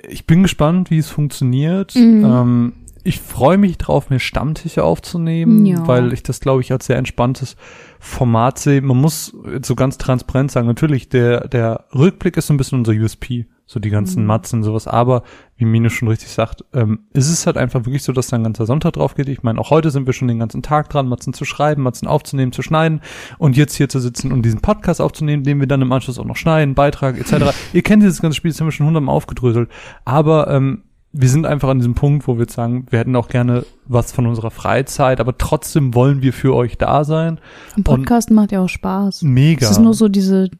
[0.08, 1.94] Ich bin gespannt, wie es funktioniert.
[1.94, 2.24] Mhm.
[2.24, 2.72] Ähm,
[3.06, 5.86] ich freue mich drauf, mir Stammtische aufzunehmen, Ja.
[5.86, 7.56] weil ich das, glaube ich, als sehr entspanntes
[8.00, 8.82] Format sehe.
[8.82, 12.92] Man muss so ganz transparent sagen, natürlich, der, der Rückblick ist so ein bisschen unser
[12.92, 14.26] USP, so die ganzen Mhm.
[14.28, 15.22] Matzen und sowas, aber
[15.56, 18.44] wie Mine schon richtig sagt, ähm, ist es halt einfach wirklich so, dass da ein
[18.44, 19.28] ganzer Sonntag drauf geht.
[19.28, 22.06] Ich meine, auch heute sind wir schon den ganzen Tag dran, Matzen zu schreiben, Matzen
[22.06, 23.00] aufzunehmen, zu schneiden
[23.38, 26.24] und jetzt hier zu sitzen und diesen Podcast aufzunehmen, den wir dann im Anschluss auch
[26.24, 27.52] noch schneiden, Beitrag etc.
[27.72, 29.68] Ihr kennt dieses ganze Spiel, das haben wir schon hundertmal aufgedröselt,
[30.04, 30.82] aber ähm,
[31.18, 34.26] wir sind einfach an diesem Punkt, wo wir sagen, wir hätten auch gerne was von
[34.26, 37.38] unserer Freizeit, aber trotzdem wollen wir für euch da sein.
[37.76, 39.22] Ein Podcast macht ja auch Spaß.
[39.22, 39.64] Mega.
[39.64, 40.50] Es ist nur so diese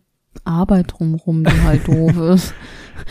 [0.45, 2.55] Arbeit drumrum, die halt doof ist.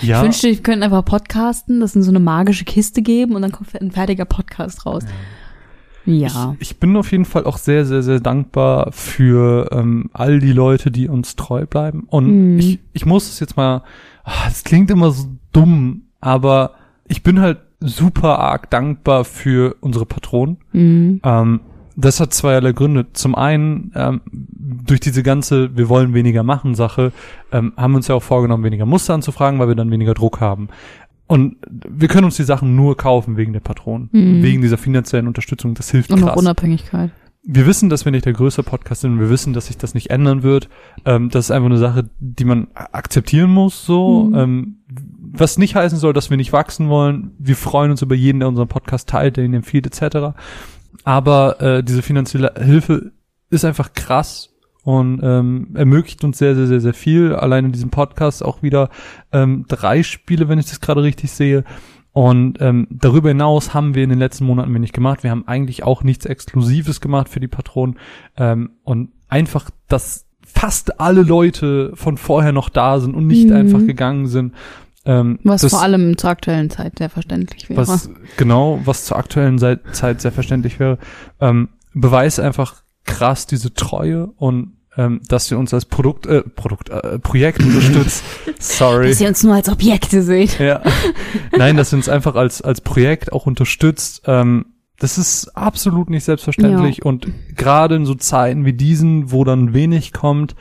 [0.02, 3.42] ja, Ich wünschte, ich könnte einfach podcasten, das in so eine magische Kiste geben und
[3.42, 5.04] dann kommt ein fertiger Podcast raus.
[6.06, 6.56] Ja.
[6.60, 10.52] Ich, ich bin auf jeden Fall auch sehr, sehr, sehr dankbar für ähm, all die
[10.54, 12.04] Leute, die uns treu bleiben.
[12.08, 12.60] Und Mhm.
[12.60, 13.82] ich, ich muss es jetzt mal,
[14.24, 16.76] ah, es klingt immer so dumm, aber
[17.08, 20.58] ich bin halt super arg dankbar für unsere Patronen.
[20.74, 21.22] Mhm.
[21.24, 21.60] Ähm,
[21.98, 23.06] das hat zweierlei Gründe.
[23.14, 27.12] Zum einen, ähm, durch diese ganze Wir wollen weniger machen Sache,
[27.52, 30.42] ähm, haben wir uns ja auch vorgenommen, weniger Muster anzufragen, weil wir dann weniger Druck
[30.42, 30.68] haben.
[31.28, 31.56] Und
[31.90, 34.44] wir können uns die Sachen nur kaufen wegen der Patronen, Mhm.
[34.44, 35.74] wegen dieser finanziellen Unterstützung.
[35.74, 37.12] Das hilft Und krass Unabhängigkeit.
[37.44, 39.20] wir wissen, dass wir nicht der größte Podcast sind.
[39.20, 40.70] Wir wissen, dass sich das nicht ändern wird.
[41.06, 43.86] Ähm, das ist einfach eine Sache, die man akzeptieren muss.
[43.86, 44.36] So, Mhm.
[44.36, 44.76] ähm,
[45.38, 47.32] was nicht heißen soll, dass wir nicht wachsen wollen.
[47.40, 50.36] Wir freuen uns über jeden, der unseren Podcast teilt, der ihn empfiehlt, etc.
[51.04, 53.12] Aber äh, diese finanzielle Hilfe
[53.50, 54.52] ist einfach krass
[54.84, 57.34] und ähm, ermöglicht uns sehr, sehr, sehr, sehr viel.
[57.34, 58.90] Allein in diesem Podcast auch wieder
[59.32, 61.64] ähm, drei Spiele, wenn ich das gerade richtig sehe.
[62.12, 65.24] Und ähm, darüber hinaus haben wir in den letzten Monaten wenig gemacht.
[65.24, 67.98] Wir haben eigentlich auch nichts Exklusives gemacht für die Patronen.
[68.38, 73.56] Ähm, und einfach, dass fast alle Leute von vorher noch da sind und nicht Mhm.
[73.56, 74.54] einfach gegangen sind.
[75.06, 77.80] Ähm, Was das, vor allem zur aktuellen Zeit sehr verständlich wäre.
[77.88, 80.98] was genau, was zur aktuellen Sei- Zeit sehr verständlich wäre,
[81.40, 86.90] ähm, beweist einfach krass diese Treue und ähm, dass ihr uns als Produkt, äh, Produkt,
[86.90, 88.24] äh, Projekt unterstützt.
[88.60, 89.10] Sorry.
[89.10, 90.58] Dass ihr uns nur als Objekte seht.
[90.60, 90.82] Ja.
[91.56, 94.22] Nein, dass ihr uns einfach als, als Projekt auch unterstützt.
[94.26, 97.04] Ähm, das ist absolut nicht selbstverständlich.
[97.04, 100.56] Und gerade in so Zeiten wie diesen, wo dann wenig kommt,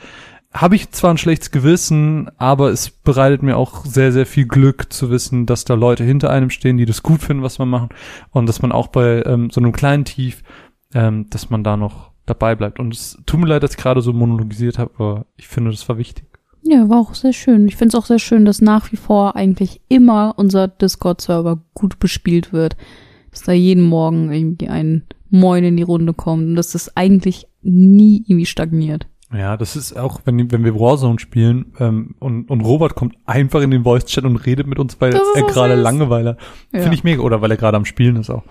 [0.55, 4.91] habe ich zwar ein schlechtes Gewissen, aber es bereitet mir auch sehr, sehr viel Glück
[4.91, 7.89] zu wissen, dass da Leute hinter einem stehen, die das gut finden, was wir machen.
[8.31, 10.43] Und dass man auch bei ähm, so einem kleinen Tief,
[10.93, 12.79] ähm, dass man da noch dabei bleibt.
[12.79, 15.87] Und es tut mir leid, dass ich gerade so monologisiert habe, aber ich finde, das
[15.89, 16.25] war wichtig.
[16.63, 17.67] Ja, war auch sehr schön.
[17.67, 21.99] Ich finde es auch sehr schön, dass nach wie vor eigentlich immer unser Discord-Server gut
[21.99, 22.77] bespielt wird.
[23.29, 27.45] Dass da jeden Morgen irgendwie ein Moin in die Runde kommt und dass das eigentlich
[27.61, 29.07] nie irgendwie stagniert.
[29.35, 33.61] Ja, das ist auch, wenn, wenn wir Warzone spielen ähm, und, und Robert kommt einfach
[33.61, 35.75] in den Voice-Chat und redet mit uns, weil er gerade.
[35.75, 36.37] Langeweile.
[36.71, 36.81] Ja.
[36.81, 37.21] Finde ich mega.
[37.21, 38.43] Oder weil er gerade am Spielen ist auch.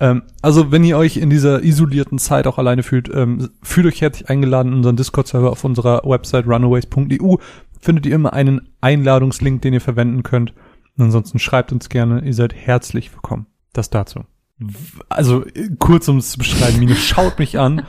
[0.00, 4.00] Ähm, also wenn ihr euch in dieser isolierten Zeit auch alleine fühlt, ähm, fühlt euch
[4.00, 7.36] herzlich eingeladen in unseren Discord-Server auf unserer Website runaways.eu.
[7.80, 10.54] Findet ihr immer einen Einladungslink, den ihr verwenden könnt.
[10.96, 13.46] Und ansonsten schreibt uns gerne, ihr seid herzlich willkommen.
[13.72, 14.24] Das dazu.
[15.08, 15.44] Also
[15.78, 17.82] kurz um es zu beschreiben, Mine schaut mich an,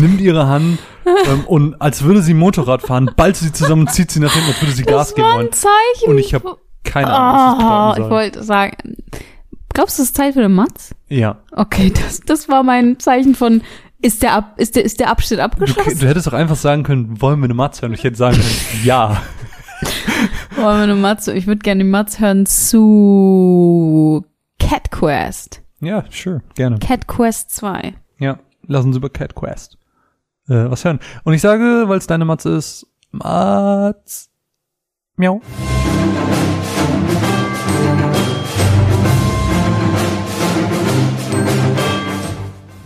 [0.00, 4.10] nimmt ihre Hand ähm, und als würde sie Motorrad fahren, ballt sie zusammen und zieht
[4.10, 5.52] sie nach hinten, als würde sie Gas geben wollen.
[5.52, 6.08] Zeichen.
[6.08, 8.76] Und ich habe keine Ahnung, was das bedeuten ich wollte sagen,
[9.72, 10.94] glaubst du, es ist Zeit für den Matz?
[11.08, 11.38] Ja.
[11.52, 13.62] Okay, das, das war mein Zeichen von,
[14.02, 15.98] ist der, Ab, ist der, ist der Abschnitt Du, abgeschlossen?
[16.00, 17.92] du hättest doch einfach sagen können, wollen wir eine Matz hören?
[17.92, 19.22] Und ich hätte sagen können, ja.
[20.56, 21.26] Wollen wir eine Matz?
[21.28, 24.24] Ich würde gerne die Matz hören zu
[24.58, 25.59] Cat Quest.
[25.80, 26.78] Ja, sure, gerne.
[26.78, 27.94] Cat Quest 2.
[28.18, 29.80] Ja, lass uns über Cat Quest
[30.50, 31.00] äh, was hören.
[31.24, 34.30] Und ich sage, weil es deine Matze ist, Matz.
[35.16, 35.40] Miau.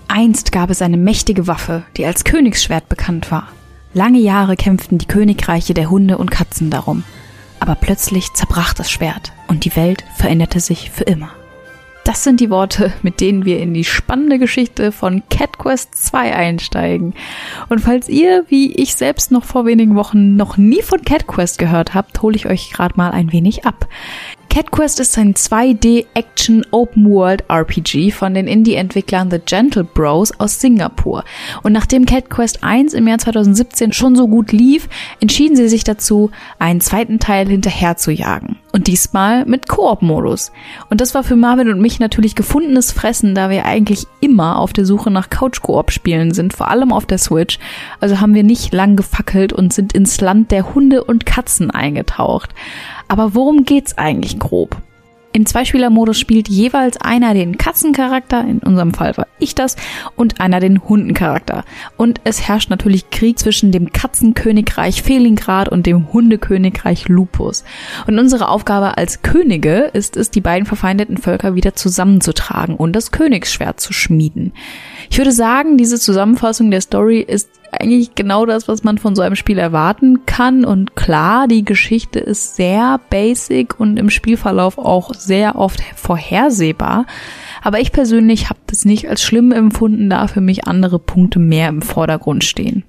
[0.08, 3.48] Einst gab es eine mächtige Waffe, die als Königsschwert bekannt war.
[3.94, 7.04] Lange Jahre kämpften die Königreiche der Hunde und Katzen darum.
[7.60, 11.30] Aber plötzlich zerbrach das Schwert und die Welt veränderte sich für immer.
[12.04, 16.36] Das sind die Worte, mit denen wir in die spannende Geschichte von Cat Quest 2
[16.36, 17.14] einsteigen.
[17.70, 21.56] Und falls ihr, wie ich selbst noch vor wenigen Wochen, noch nie von Cat Quest
[21.56, 23.88] gehört habt, hole ich euch gerade mal ein wenig ab.
[24.50, 31.24] Cat Quest ist ein 2D-Action Open-World RPG von den Indie-Entwicklern The Gentle Bros aus Singapur.
[31.62, 34.90] Und nachdem Cat Quest 1 im Jahr 2017 schon so gut lief,
[35.20, 38.58] entschieden sie sich dazu, einen zweiten Teil hinterher zu jagen.
[38.74, 40.50] Und diesmal mit Koop-Modus.
[40.90, 44.72] Und das war für Marvin und mich natürlich gefundenes Fressen, da wir eigentlich immer auf
[44.72, 47.60] der Suche nach Couch-Koop-Spielen sind, vor allem auf der Switch.
[48.00, 52.50] Also haben wir nicht lang gefackelt und sind ins Land der Hunde und Katzen eingetaucht.
[53.06, 54.76] Aber worum geht's eigentlich grob?
[55.36, 59.74] Im Zweispieler-Modus spielt jeweils einer den Katzencharakter, in unserem Fall war ich das,
[60.14, 61.64] und einer den Hundencharakter.
[61.96, 67.64] Und es herrscht natürlich Krieg zwischen dem Katzenkönigreich Felingrad und dem Hundekönigreich Lupus.
[68.06, 73.10] Und unsere Aufgabe als Könige ist es, die beiden verfeindeten Völker wieder zusammenzutragen und das
[73.10, 74.52] Königsschwert zu schmieden.
[75.10, 77.48] Ich würde sagen, diese Zusammenfassung der Story ist
[77.80, 80.64] eigentlich genau das, was man von so einem Spiel erwarten kann.
[80.64, 87.06] Und klar, die Geschichte ist sehr basic und im Spielverlauf auch sehr oft vorhersehbar.
[87.62, 91.68] Aber ich persönlich habe das nicht als schlimm empfunden, da für mich andere Punkte mehr
[91.68, 92.84] im Vordergrund stehen.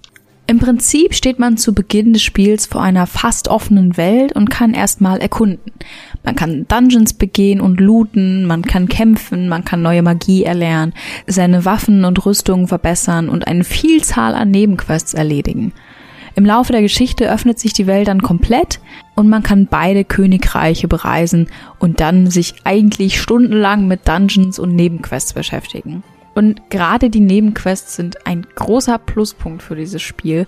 [0.47, 4.75] Im Prinzip steht man zu Beginn des Spiels vor einer fast offenen Welt und kann
[4.75, 5.71] erstmal erkunden.
[6.23, 10.93] Man kann Dungeons begehen und looten, man kann kämpfen, man kann neue Magie erlernen,
[11.25, 15.73] seine Waffen und Rüstungen verbessern und eine Vielzahl an Nebenquests erledigen.
[16.35, 18.79] Im Laufe der Geschichte öffnet sich die Welt dann komplett
[19.15, 21.47] und man kann beide Königreiche bereisen
[21.79, 26.03] und dann sich eigentlich stundenlang mit Dungeons und Nebenquests beschäftigen.
[26.35, 30.45] Und gerade die Nebenquests sind ein großer Pluspunkt für dieses Spiel,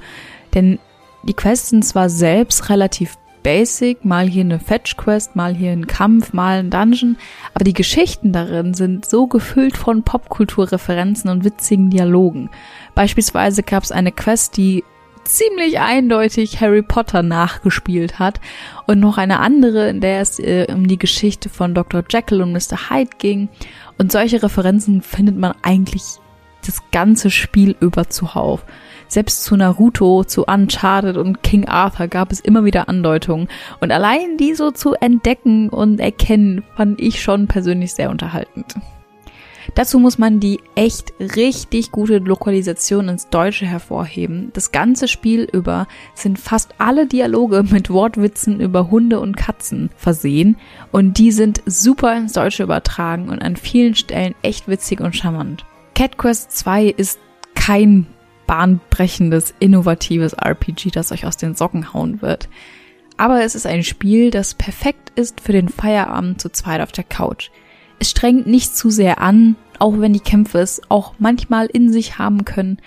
[0.54, 0.80] denn
[1.24, 6.34] die Quests sind zwar selbst relativ basic, mal hier eine Fetch-Quest, mal hier ein Kampf,
[6.34, 7.18] mal ein Dungeon,
[7.54, 12.50] aber die Geschichten darin sind so gefüllt von Popkulturreferenzen und witzigen Dialogen.
[12.94, 14.84] Beispielsweise gab es eine Quest, die
[15.24, 18.40] ziemlich eindeutig Harry Potter nachgespielt hat
[18.86, 22.04] und noch eine andere, in der es äh, um die Geschichte von Dr.
[22.10, 22.90] Jekyll und Mr.
[22.90, 23.50] Hyde ging.
[23.98, 26.04] Und solche Referenzen findet man eigentlich
[26.66, 28.66] das ganze Spiel über zuhauf.
[29.08, 33.48] Selbst zu Naruto, zu Uncharted und King Arthur gab es immer wieder Andeutungen.
[33.80, 38.76] Und allein die so zu entdecken und erkennen, fand ich schon persönlich sehr unterhaltend.
[39.76, 44.52] Dazu muss man die echt richtig gute Lokalisation ins Deutsche hervorheben.
[44.54, 50.58] Das ganze Spiel über sind fast alle Dialoge mit Wortwitzen über Hunde und Katzen versehen
[50.92, 55.66] und die sind super ins Deutsche übertragen und an vielen Stellen echt witzig und charmant.
[55.96, 57.20] Cat Quest 2 ist
[57.56, 58.08] kein
[58.46, 62.50] bahnbrechendes, innovatives RPG, das euch aus den Socken hauen wird.
[63.18, 67.04] Aber es ist ein Spiel, das perfekt ist für den Feierabend zu zweit auf der
[67.04, 67.50] Couch.
[68.00, 72.18] Es strengt nicht zu sehr an, auch wenn die Kämpfe es auch manchmal in sich
[72.18, 72.78] haben können.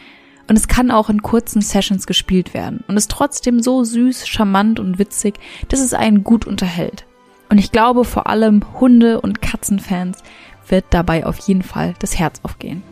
[0.49, 4.81] Und es kann auch in kurzen Sessions gespielt werden und ist trotzdem so süß, charmant
[4.81, 7.07] und witzig, dass es einen gut unterhält.
[7.49, 10.19] Und ich glaube, vor allem Hunde- und Katzenfans
[10.69, 12.83] wird dabei auf jeden Fall das Herz aufgehen.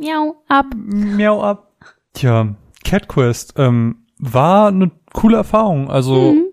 [0.00, 0.66] Miau, ab.
[0.76, 1.72] Miau ab.
[2.14, 5.90] Tja, Cat Quest ähm, war eine coole Erfahrung.
[5.90, 6.44] Also Mhm.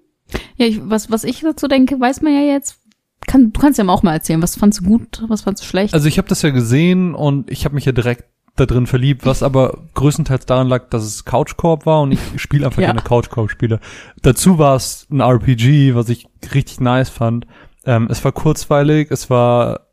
[0.58, 2.82] Ja, ich, was, was ich dazu denke, weiß man ja jetzt.
[3.28, 5.94] Kann, du kannst ja auch mal erzählen, was fandst du gut, was fandst du schlecht?
[5.94, 8.26] Also ich habe das ja gesehen und ich habe mich ja direkt
[8.58, 12.20] da drin verliebt, was aber größtenteils daran lag, dass es Couch Corp war und ich
[12.38, 12.88] spiele einfach Ja.
[12.88, 13.80] gerne Couch Corp Spiele.
[14.22, 17.48] Dazu war es ein RPG, was ich richtig nice fand.
[17.86, 19.88] Ähm, es war kurzweilig, es war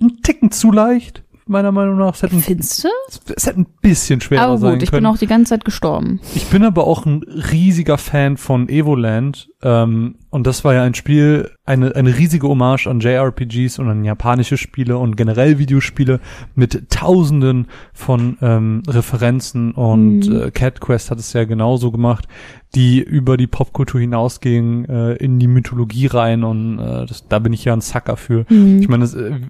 [0.00, 2.14] ein Ticken zu leicht, meiner Meinung nach.
[2.14, 2.88] Es hätte ein, Findest du?
[3.34, 5.04] es hätte ein bisschen schwerer Aber sein gut, ich können.
[5.04, 6.20] bin auch die ganze Zeit gestorben.
[6.34, 9.48] Ich bin aber auch ein riesiger Fan von Evoland.
[9.62, 14.04] Ähm, und das war ja ein Spiel, eine, eine riesige Hommage an JRPGs und an
[14.04, 16.20] japanische Spiele und generell Videospiele
[16.54, 19.72] mit tausenden von ähm, Referenzen.
[19.72, 20.40] Und Mhm.
[20.42, 22.26] äh, Cat Quest hat es ja genauso gemacht,
[22.74, 26.44] die über die Popkultur hinausgingen, äh, in die Mythologie rein.
[26.44, 28.44] Und äh, das, da bin ich ja ein Sucker für.
[28.50, 28.80] Mhm.
[28.80, 29.40] Ich meine, das, äh,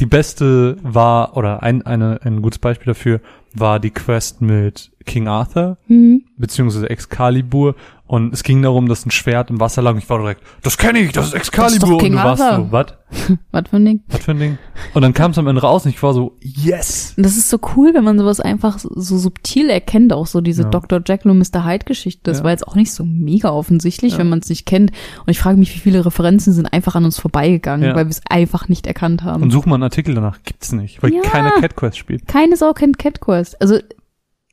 [0.00, 3.20] die beste war, oder ein, eine, ein gutes Beispiel dafür,
[3.54, 6.24] war die Quest mit King Arthur, Mhm.
[6.36, 7.74] beziehungsweise Excalibur.
[8.08, 9.92] Und es ging darum, dass ein Schwert im Wasser lag.
[9.92, 11.90] Und ich war direkt, das kenne ich, das ist Excalibur.
[11.90, 12.64] doch King und du warst Arthur.
[12.66, 12.86] so, was?
[13.52, 14.00] Was für ein Ding?
[14.08, 14.58] Was für ein Ding?
[14.94, 17.14] Und dann kam es am Ende raus und ich war so, yes!
[17.16, 20.62] Und das ist so cool, wenn man sowas einfach so, subtil erkennt, auch so diese
[20.64, 20.68] Ja.
[20.70, 21.00] Dr.
[21.06, 21.64] Jekyll und Mr.
[21.64, 22.20] Hyde Geschichte.
[22.24, 22.44] Das Ja.
[22.44, 24.18] war jetzt auch nicht so mega offensichtlich, Ja.
[24.18, 24.90] wenn man es nicht kennt.
[24.90, 28.22] Und ich frage mich, wie viele Referenzen sind einfach an uns vorbeigegangen, weil wir es
[28.28, 29.42] einfach nicht erkannt haben.
[29.42, 30.38] Und such mal einen Artikel danach.
[30.44, 32.26] Gibt's nicht, weil keiner Cat Quest spielt.
[32.28, 33.60] Keine Sau kennt Cat Quest.
[33.60, 33.78] Also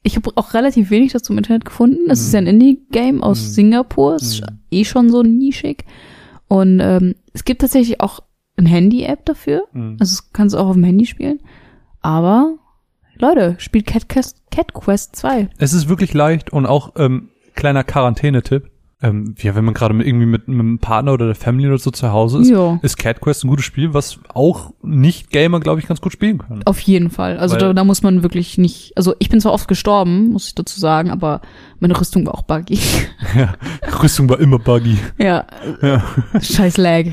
[0.04, 2.10] ich habe auch relativ wenig dazu im Internet gefunden.
[2.10, 2.26] Es Mhm.
[2.28, 3.48] ist ja ein Indie-Game aus Mhm.
[3.52, 4.16] Singapur.
[4.16, 4.60] Ist Mhm.
[4.72, 5.86] eh schon so nischig.
[6.48, 8.20] Und ähm, es gibt tatsächlich auch
[8.58, 9.63] ein Handy-App dafür.
[9.74, 9.98] Mhm.
[10.00, 11.39] Also kannst du auch auf dem Handy spielen.
[12.02, 12.56] Aber
[13.18, 15.50] Leute, spielt Cat Quest, Cat Quest 2.
[15.58, 18.70] Es ist wirklich leicht und auch ähm, kleiner Quarantänetipp.
[19.04, 21.78] Ähm, ja, wenn man gerade mit, irgendwie mit, mit einem Partner oder der Family oder
[21.78, 22.80] so zu Hause ist, Ja.
[22.82, 26.62] ist Cat Quest ein gutes Spiel, was auch Nicht-Gamer, glaube ich, ganz gut spielen können.
[26.66, 27.38] Auf jeden Fall.
[27.38, 28.94] Also da, da muss man wirklich nicht.
[28.96, 31.42] Also ich bin zwar oft gestorben, muss ich dazu sagen, aber
[31.80, 32.80] meine Rüstung war auch buggy.
[33.36, 33.54] Ja,
[34.02, 34.98] Rüstung war immer buggy.
[35.18, 35.46] ja,
[35.82, 36.04] Ja.
[36.39, 37.06] scheiß Lag.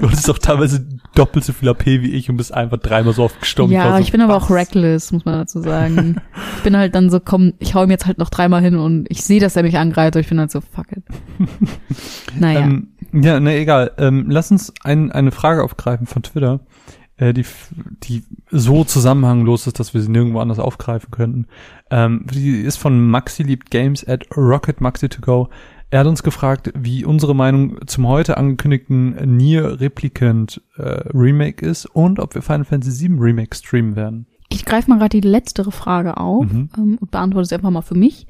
[0.00, 3.24] Du hattest auch teilweise doppelt so viel AP wie ich und bist einfach dreimal so
[3.24, 3.72] oft gestorben.
[3.72, 4.56] ja, war so, ich bin aber auch was?
[4.56, 6.20] reckless, muss man dazu sagen.
[6.56, 9.06] ich bin halt dann so, komm, ich hau ihm jetzt halt noch dreimal hin und
[9.08, 11.04] ich sehe, dass er mich angreift, aber ich bin halt so, fuck it.
[12.38, 12.60] naja.
[12.60, 13.92] Ähm, ja, ne, egal.
[13.98, 16.60] Ähm, lass uns ein, eine Frage aufgreifen von Twitter,
[17.16, 17.44] äh, die,
[18.04, 21.46] die so zusammenhanglos ist, dass wir sie nirgendwo anders aufgreifen könnten.
[21.90, 25.48] Ähm, die ist von Maxi liebt Games at Rocket Maxi to go.
[25.92, 31.86] Er hat uns gefragt, wie unsere Meinung zum heute angekündigten Nier Replicant äh, Remake ist
[31.86, 34.26] und ob wir Final Fantasy VII Remake streamen werden.
[34.52, 36.68] ich greife mal gerade die letztere Frage auf Mhm.
[36.76, 38.26] ähm, und beantworte sie einfach mal für mich.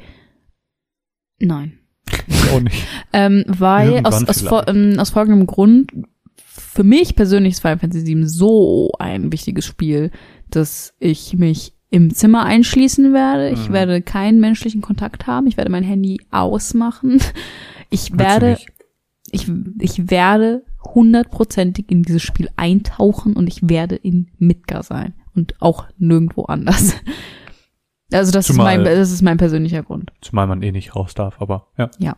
[1.39, 1.79] Nein.
[2.27, 2.87] Ich auch nicht.
[3.13, 5.93] Ähm, weil Irgendwann aus, aus, ähm, aus folgendem Grund,
[6.37, 10.13] für mich persönlich ist Final Fantasy VII so ein wichtiges Spiel,
[10.49, 13.51] dass ich mich im Zimmer einschließen werde.
[13.51, 13.73] Ich Mhm.
[13.73, 15.47] werde keinen menschlichen Kontakt haben.
[15.49, 17.21] Ich werde mein Handy ausmachen.
[17.93, 18.57] Ich werde,
[19.33, 19.51] ich,
[19.81, 20.63] ich werde
[20.95, 26.95] hundertprozentig in dieses Spiel eintauchen und ich werde in Midgar sein und auch nirgendwo anders.
[28.13, 30.11] Also das ist, Zumal- mein, das ist mein persönlicher Grund.
[30.21, 32.17] Zumal man eh nicht raus darf, aber ja.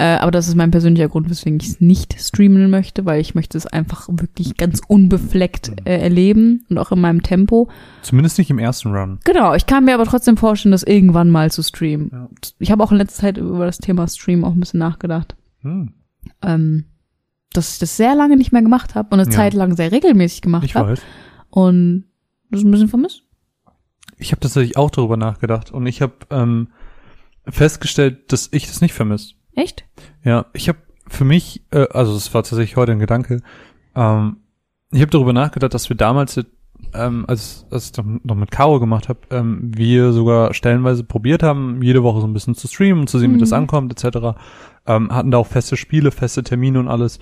[0.00, 3.34] Äh, aber das ist mein persönlicher Grund, weswegen ich es nicht streamen möchte, weil ich
[3.34, 7.68] möchte es einfach wirklich ganz unbefleckt äh, erleben und auch in meinem Tempo.
[8.02, 9.18] Zumindest nicht im ersten Run.
[9.24, 12.10] Genau, ich kann mir aber trotzdem vorstellen, das irgendwann mal zu streamen.
[12.12, 12.28] Ja.
[12.60, 15.34] Ich habe auch in letzter Zeit über das Thema Stream auch ein bisschen nachgedacht.
[15.62, 15.92] Hm,
[16.42, 16.84] Ähm,
[17.52, 19.36] dass ich das sehr lange nicht mehr gemacht habe und eine Ja.
[19.36, 20.94] Zeit lang sehr regelmäßig gemacht habe.
[21.50, 22.04] Und
[22.50, 23.24] das ist ein bisschen vermisst.
[24.16, 26.68] Ich habe tatsächlich auch darüber nachgedacht und ich habe ähm,
[27.48, 29.34] festgestellt, dass ich das nicht vermisse.
[29.58, 29.86] Echt?
[30.24, 33.42] Ja, ich habe für mich, äh, also es war tatsächlich heute ein Gedanke,
[33.94, 34.36] ähm,
[34.90, 36.40] ich habe darüber nachgedacht, dass wir damals,
[36.94, 41.42] ähm, als, als ich noch, noch mit Caro gemacht habe, ähm, wir sogar stellenweise probiert
[41.42, 43.40] haben, jede Woche so ein bisschen zu streamen und zu sehen, wie Mhm.
[43.40, 44.38] das ankommt, etc.
[44.86, 47.18] Ähm, hatten da auch feste Spiele, feste Termine und alles.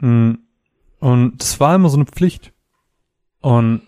[0.00, 0.32] Mm,
[1.00, 2.52] Und das war immer so eine Pflicht.
[3.40, 3.82] Und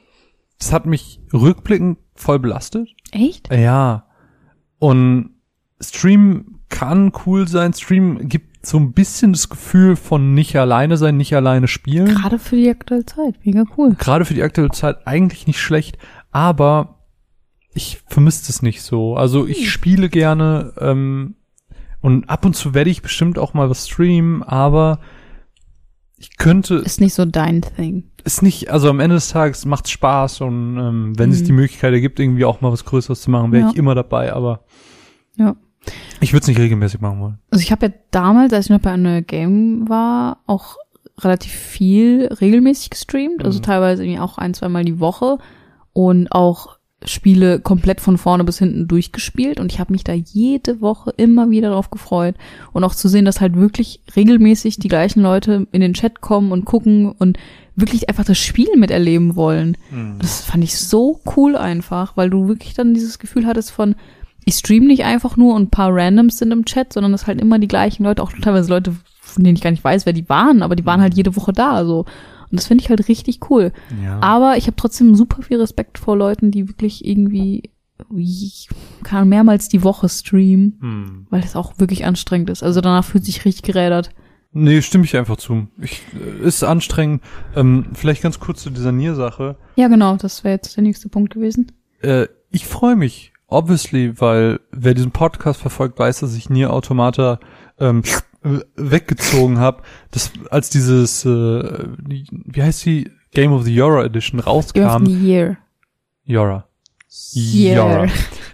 [0.61, 2.89] das hat mich rückblickend voll belastet.
[3.11, 3.53] Echt?
[3.53, 4.07] Ja.
[4.79, 5.31] Und
[5.81, 7.73] Stream kann cool sein.
[7.75, 12.07] Stream gibt so ein bisschen das Gefühl von nicht alleine sein, nicht alleine spielen.
[12.07, 13.35] Gerade für die aktuelle Zeit.
[13.45, 13.95] Mega cool.
[13.99, 15.99] Gerade für die aktuelle Zeit eigentlich nicht schlecht,
[16.31, 17.01] aber
[17.73, 19.17] ich vermisse es nicht so.
[19.17, 21.37] Also ich spiele gerne ähm,
[22.01, 25.01] und ab und zu werde ich bestimmt auch mal was streamen, aber
[26.17, 28.11] ich könnte Ist nicht so dein Thing.
[28.25, 31.45] ist nicht, also am Ende des Tages macht Spaß und ähm, wenn es Mhm.
[31.47, 33.71] die Möglichkeit ergibt, irgendwie auch mal was Größeres zu machen, wäre Ja.
[33.71, 34.65] ich immer dabei, aber
[35.37, 35.57] Ja.
[36.21, 37.39] Ich würde es nicht regelmäßig machen wollen.
[37.51, 40.77] Also ich habe ja damals, als ich noch bei einer Game war, auch
[41.19, 43.63] relativ viel regelmäßig gestreamt, also Mhm.
[43.63, 45.39] teilweise irgendwie auch ein, zweimal die Woche
[45.93, 50.83] und auch Spiele komplett von vorne bis hinten durchgespielt und ich habe mich da jede
[50.83, 52.35] Woche immer wieder drauf gefreut
[52.73, 56.53] und auch zu sehen, dass halt wirklich regelmäßig die gleichen Leute in den Chat kommen
[56.53, 57.39] und gucken und
[57.75, 59.79] wirklich einfach das Spiel miterleben wollen.
[59.91, 60.17] Mhm.
[60.21, 63.95] Das fand ich so cool einfach, weil du wirklich dann dieses Gefühl hattest von,
[64.45, 67.41] ich stream nicht einfach nur und ein paar Randoms sind im Chat, sondern es halt
[67.41, 70.29] immer die gleichen Leute, auch teilweise Leute, von denen ich gar nicht weiß, wer die
[70.29, 72.01] waren, aber die waren halt jede Woche da, so.
[72.51, 73.73] Und das finde ich halt richtig cool.
[74.03, 74.19] Ja.
[74.21, 77.71] Aber ich habe trotzdem super viel Respekt vor Leuten, die wirklich irgendwie
[78.17, 78.69] ich
[79.03, 81.27] kann mehrmals die Woche streamen, Hm.
[81.29, 82.63] weil das auch wirklich anstrengend ist.
[82.63, 84.11] Also danach fühlt sich richtig gerädert.
[84.53, 85.69] Nee, stimme ich einfach zu.
[85.81, 87.23] Ich, äh, ist anstrengend.
[87.55, 89.57] Ähm, vielleicht ganz kurz zu dieser Nier-Sache.
[89.77, 91.71] Ja, genau, das wäre jetzt der nächste Punkt gewesen.
[92.01, 97.39] Äh, ich freue mich, obviously, weil wer diesen Podcast verfolgt, weiß, dass ich Nier Automata
[97.79, 98.03] ähm,
[98.43, 99.83] äh, weggezogen habe.
[100.11, 105.07] Das als dieses, äh, wie heißt die Game of the Yora Edition Game of rauskam.
[105.07, 105.59] the Year.
[106.25, 106.67] Yora.
[107.35, 107.77] Year.
[107.77, 108.09] Yora.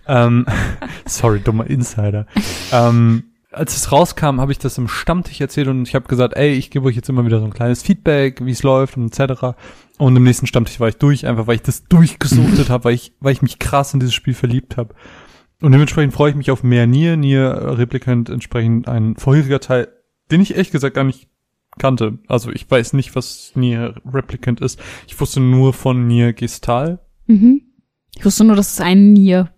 [0.09, 0.47] ähm,
[1.07, 2.27] sorry, dummer Insider.
[2.73, 6.53] ähm, als es rauskam, habe ich das im Stammtisch erzählt und ich habe gesagt, ey,
[6.53, 9.57] ich gebe euch jetzt immer wieder so ein kleines Feedback, wie es läuft und etc.
[9.99, 13.13] Und im nächsten Stammtisch war ich durch, einfach weil ich das durchgesuchtet habe, weil ich,
[13.21, 14.95] weil ich mich krass in dieses Spiel verliebt habe.
[15.63, 19.89] Und dementsprechend freue ich mich auf mehr Nier, Nier äh, Replicant entsprechend ein vorheriger Teil,
[20.31, 21.29] den ich ehrlich gesagt gar nicht
[21.79, 22.19] kannte.
[22.29, 24.79] Also ich weiß nicht, was Nier Replicant ist.
[25.07, 27.01] Ich wusste nur von Nier Gestal.
[27.27, 27.63] Mhm.
[28.15, 29.51] Ich wusste nur, dass es einen Nier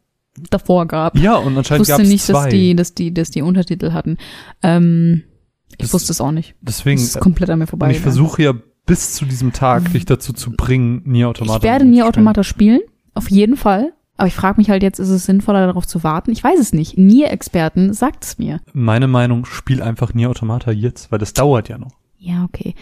[0.51, 1.17] davor gab.
[1.19, 2.33] Ja, und ich anscheinend gab wusste es nicht, zwei.
[2.45, 4.19] dass die, dass die, dass die Untertitel hatten.
[4.63, 5.25] Ähm,
[5.73, 6.55] ich Das- wusste es auch nicht.
[6.61, 7.91] Deswegen, Das ist komplett an mir vorbei.
[7.91, 8.55] ich versuche ja
[8.89, 12.07] bis zu diesem Tag dich dazu zu bringen, Nier Automata Ich werde Nier.
[12.07, 12.81] Automata spielen,
[13.15, 13.93] auf jeden Fall.
[14.17, 16.33] Aber ich frage mich halt jetzt, ist es sinnvoller, darauf zu warten?
[16.33, 16.99] Ich weiß es nicht.
[16.99, 18.61] Nier-Experten sagt es mir.
[18.73, 21.93] Meine Meinung, spiel einfach Nier Automata jetzt, weil das dauert ja noch.
[22.19, 22.75] Ja, okay.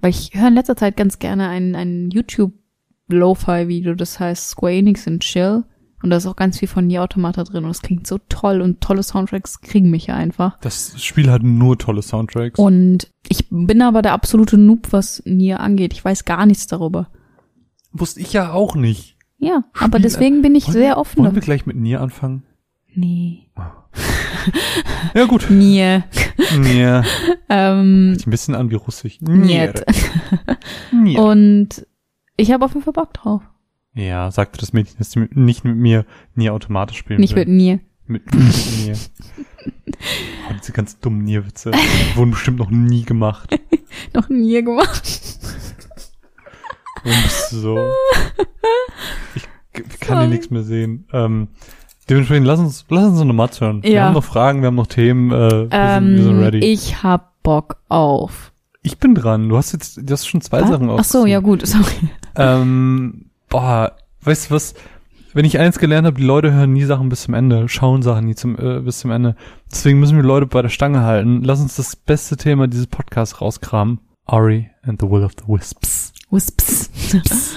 [0.00, 5.06] Weil ich höre in letzter Zeit ganz gerne ein, ein YouTube-Lo-Fi-Video, das heißt Square Enix
[5.06, 5.64] and Chill.
[6.02, 8.60] Und da ist auch ganz viel von Nier Automata drin und es klingt so toll
[8.60, 10.58] und tolle Soundtracks kriegen mich ja einfach.
[10.60, 12.58] Das Spiel hat nur tolle Soundtracks.
[12.58, 15.92] Und ich bin aber der absolute Noob, was Nier angeht.
[15.92, 17.08] Ich weiß gar nichts darüber.
[17.92, 19.16] Wusste ich ja auch nicht.
[19.38, 21.22] Ja, aber Spiel- deswegen bin ich Wollen sehr offen.
[21.24, 22.44] Wollen wir gleich mit Nier anfangen?
[22.94, 23.48] Nee.
[25.14, 25.46] Ja gut.
[25.50, 26.04] Nier.
[26.58, 27.04] Nier.
[27.48, 29.20] ähm, Hört ein bisschen an wie Russisch.
[29.20, 29.84] Niet.
[30.92, 31.20] Nier.
[31.22, 31.86] Und
[32.36, 33.42] ich habe auf jeden Fall Bock drauf.
[34.00, 36.04] Ja, sagte das Mädchen, dass sie nicht mit mir
[36.36, 37.46] Nier Automata spielen Nicht will.
[37.46, 37.80] mit Nier.
[38.06, 38.96] Mit, mit mir.
[40.48, 41.72] Oh, diese ganz dummen Nierwitze
[42.14, 43.58] wurden bestimmt noch nie gemacht.
[44.14, 45.02] Noch Nier gemacht.
[47.04, 47.78] Du so?
[49.34, 50.20] Ich k- kann Sorry.
[50.20, 51.06] hier nichts mehr sehen.
[51.12, 51.48] Ähm,
[52.08, 53.82] dementsprechend, lass uns, lass uns eine Matz hören.
[53.82, 54.04] Wir Ja.
[54.04, 55.48] haben noch Fragen, wir haben noch Themen, äh, wir,
[55.94, 56.58] sind, wir sind Ähm, ready.
[56.58, 58.52] Ich, ich hab Bock auf.
[59.00, 59.48] bin dran.
[59.48, 60.68] Du hast jetzt, du hast schon zwei Was?
[60.70, 62.08] Sachen Ach so, ja gut, sorry.
[62.36, 64.74] Ähm, boah, weißt du was?
[65.34, 68.24] Wenn ich eins gelernt habe, die Leute hören nie Sachen bis zum Ende, schauen Sachen
[68.24, 69.36] nie zum, äh, bis zum Ende.
[69.70, 71.42] Deswegen müssen wir Leute bei der Stange halten.
[71.44, 74.00] Lass uns das beste Thema dieses Podcasts rauskramen.
[74.24, 76.12] Ari and the Will of the Wisps.
[76.30, 76.90] Wisps.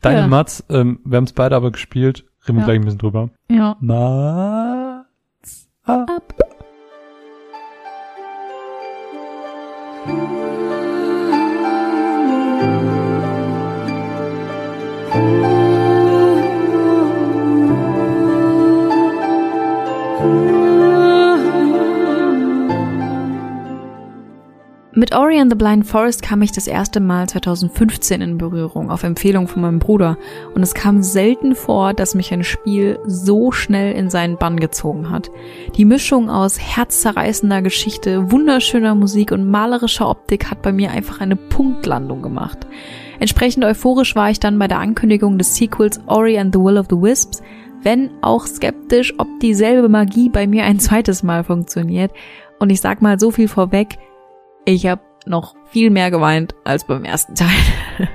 [0.00, 0.26] Deine Ja.
[0.26, 2.24] Mats, ähm, wir haben es beide aber gespielt.
[2.46, 2.66] Reden wir Ja.
[2.66, 3.30] gleich ein bisschen drüber.
[3.50, 3.76] ja.
[3.80, 5.68] Mats.
[5.84, 6.04] Ah.
[6.04, 6.34] Ab.
[24.98, 29.04] Mit Ori and the Blind Forest kam ich das erste Mal 2015 in Berührung, auf
[29.04, 30.18] Empfehlung von meinem Bruder.
[30.56, 35.08] Und es kam selten vor, dass mich ein Spiel so schnell in seinen Bann gezogen
[35.08, 35.30] hat.
[35.76, 41.36] Die Mischung aus herzzerreißender Geschichte, wunderschöner Musik und malerischer Optik hat bei mir einfach eine
[41.36, 42.66] Punktlandung gemacht.
[43.20, 46.86] Entsprechend euphorisch war ich dann bei der Ankündigung des Sequels Ori and the Will of
[46.90, 47.40] the Wisps,
[47.84, 52.10] wenn auch skeptisch, ob dieselbe Magie bei mir ein zweites Mal funktioniert.
[52.58, 53.96] Und ich sag mal so viel vorweg,
[54.74, 57.48] ich habe noch viel mehr geweint als beim ersten Teil.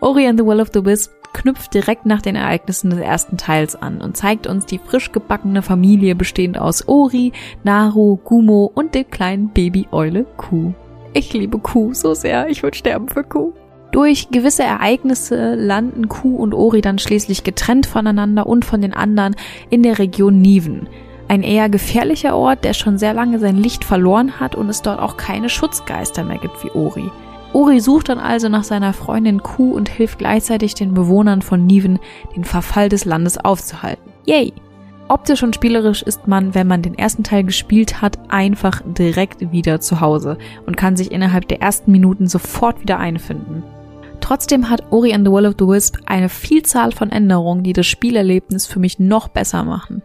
[0.00, 3.74] Ori and the Will of the Wisp knüpft direkt nach den Ereignissen des ersten Teils
[3.74, 7.32] an und zeigt uns die frisch gebackene Familie bestehend aus Ori,
[7.64, 10.74] Naru, Gumo und dem kleinen Baby-Eule Kuh.
[11.14, 13.54] Ich liebe Kuh so sehr, ich würde sterben für Kuh.
[13.90, 19.36] Durch gewisse Ereignisse landen Kuh und Ori dann schließlich getrennt voneinander und von den anderen
[19.70, 20.88] in der Region Niven.
[21.28, 25.00] Ein eher gefährlicher Ort, der schon sehr lange sein Licht verloren hat und es dort
[25.00, 27.10] auch keine Schutzgeister mehr gibt wie Ori.
[27.52, 31.98] Ori sucht dann also nach seiner Freundin Kuh und hilft gleichzeitig den Bewohnern von Niven,
[32.34, 34.10] den Verfall des Landes aufzuhalten.
[34.24, 34.52] Yay!
[35.08, 39.80] Optisch und spielerisch ist man, wenn man den ersten Teil gespielt hat, einfach direkt wieder
[39.80, 43.62] zu Hause und kann sich innerhalb der ersten Minuten sofort wieder einfinden.
[44.22, 47.86] Trotzdem hat Ori and the Will of the Wisp eine Vielzahl von Änderungen, die das
[47.86, 50.02] Spielerlebnis für mich noch besser machen.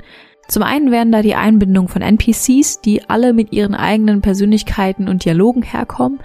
[0.48, 5.26] Zum einen werden da die Einbindung von NPCs, die alle mit ihren eigenen Persönlichkeiten und
[5.26, 6.20] Dialogen herkommen.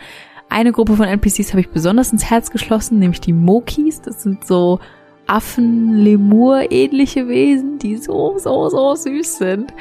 [0.48, 4.00] Eine Gruppe von NPCs habe ich besonders ins Herz geschlossen, nämlich die Mokis.
[4.02, 4.80] Das sind so
[5.26, 9.72] Affen, Lemur ähnliche Wesen, die so, so, so süß sind.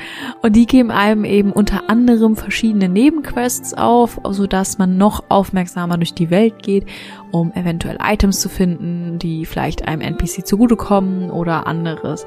[0.41, 5.97] Und die geben einem eben unter anderem verschiedene Nebenquests auf, so dass man noch aufmerksamer
[5.97, 6.85] durch die Welt geht,
[7.31, 12.25] um eventuell Items zu finden, die vielleicht einem NPC zugutekommen oder anderes.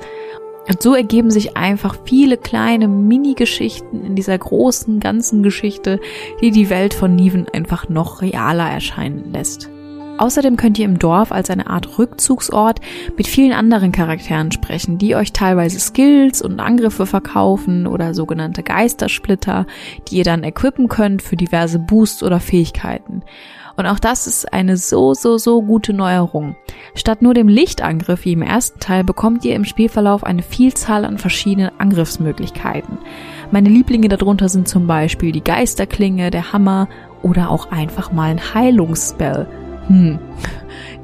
[0.66, 6.00] Und so ergeben sich einfach viele kleine Mini-Geschichten in dieser großen, ganzen Geschichte,
[6.40, 9.68] die die Welt von Niven einfach noch realer erscheinen lässt.
[10.16, 12.80] Außerdem könnt ihr im Dorf als eine Art Rückzugsort
[13.16, 19.66] mit vielen anderen Charakteren sprechen, die euch teilweise Skills und Angriffe verkaufen oder sogenannte Geistersplitter,
[20.08, 23.22] die ihr dann equippen könnt für diverse Boosts oder Fähigkeiten.
[23.76, 26.56] Und auch das ist eine so, so, so gute Neuerung.
[26.94, 31.18] Statt nur dem Lichtangriff wie im ersten Teil bekommt ihr im Spielverlauf eine Vielzahl an
[31.18, 32.98] verschiedenen Angriffsmöglichkeiten.
[33.50, 36.88] Meine Lieblinge darunter sind zum Beispiel die Geisterklinge, der Hammer
[37.22, 39.46] oder auch einfach mal ein Heilungsspell.
[39.88, 40.18] Hm.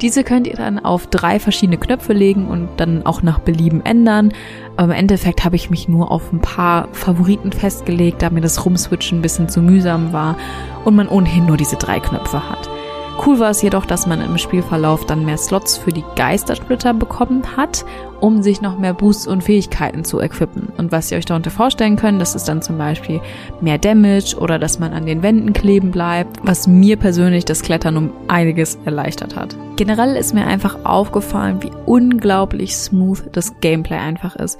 [0.01, 4.33] Diese könnt ihr dann auf drei verschiedene Knöpfe legen und dann auch nach Belieben ändern.
[4.77, 8.65] Aber im Endeffekt habe ich mich nur auf ein paar Favoriten festgelegt, da mir das
[8.65, 10.37] Rumswitchen ein bisschen zu mühsam war
[10.85, 12.71] und man ohnehin nur diese drei Knöpfe hat.
[13.19, 17.43] Cool war es jedoch, dass man im Spielverlauf dann mehr Slots für die Geistersplitter bekommen
[17.57, 17.85] hat,
[18.21, 20.69] um sich noch mehr Boosts und Fähigkeiten zu equippen.
[20.77, 23.21] Und was ihr euch darunter vorstellen könnt, das ist dann zum Beispiel
[23.61, 27.97] mehr Damage oder dass man an den Wänden kleben bleibt, was mir persönlich das Klettern
[27.97, 29.55] um einiges erleichtert hat.
[29.77, 34.59] Generell ist mir einfach aufgefallen, wie unglaublich smooth das Gameplay einfach ist.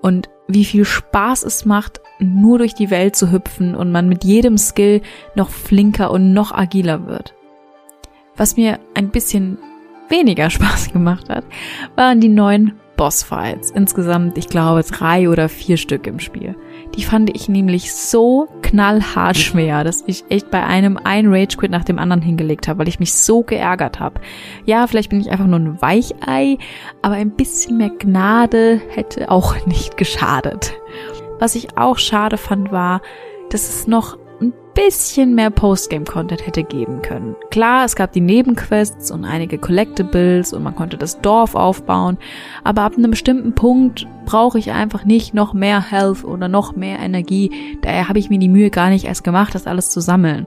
[0.00, 4.24] Und wie viel Spaß es macht, nur durch die Welt zu hüpfen und man mit
[4.24, 5.02] jedem Skill
[5.34, 7.34] noch flinker und noch agiler wird.
[8.38, 9.58] Was mir ein bisschen
[10.08, 11.44] weniger Spaß gemacht hat,
[11.96, 13.70] waren die neuen Bossfights.
[13.70, 16.56] Insgesamt, ich glaube, drei oder vier Stück im Spiel.
[16.96, 21.84] Die fand ich nämlich so knallhart schwer, dass ich echt bei einem ein Rage-Quit nach
[21.84, 24.20] dem anderen hingelegt habe, weil ich mich so geärgert habe.
[24.64, 26.58] Ja, vielleicht bin ich einfach nur ein Weichei,
[27.00, 30.72] aber ein bisschen mehr Gnade hätte auch nicht geschadet.
[31.38, 33.00] Was ich auch schade fand, war,
[33.50, 34.18] dass es noch
[34.86, 37.34] bisschen mehr Postgame-Content hätte geben können.
[37.50, 42.16] Klar, es gab die Nebenquests und einige Collectibles und man konnte das Dorf aufbauen,
[42.62, 47.00] aber ab einem bestimmten Punkt brauche ich einfach nicht noch mehr Health oder noch mehr
[47.00, 47.50] Energie.
[47.82, 50.46] Daher habe ich mir die Mühe gar nicht erst gemacht, das alles zu sammeln.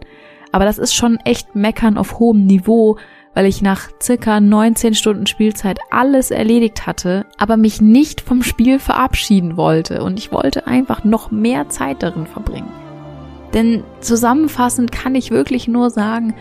[0.53, 2.95] Aber das ist schon echt Meckern auf hohem Niveau,
[3.33, 8.79] weil ich nach circa 19 Stunden Spielzeit alles erledigt hatte, aber mich nicht vom Spiel
[8.79, 12.90] verabschieden wollte und ich wollte einfach noch mehr Zeit darin verbringen.
[13.53, 16.33] Denn zusammenfassend kann ich wirklich nur sagen,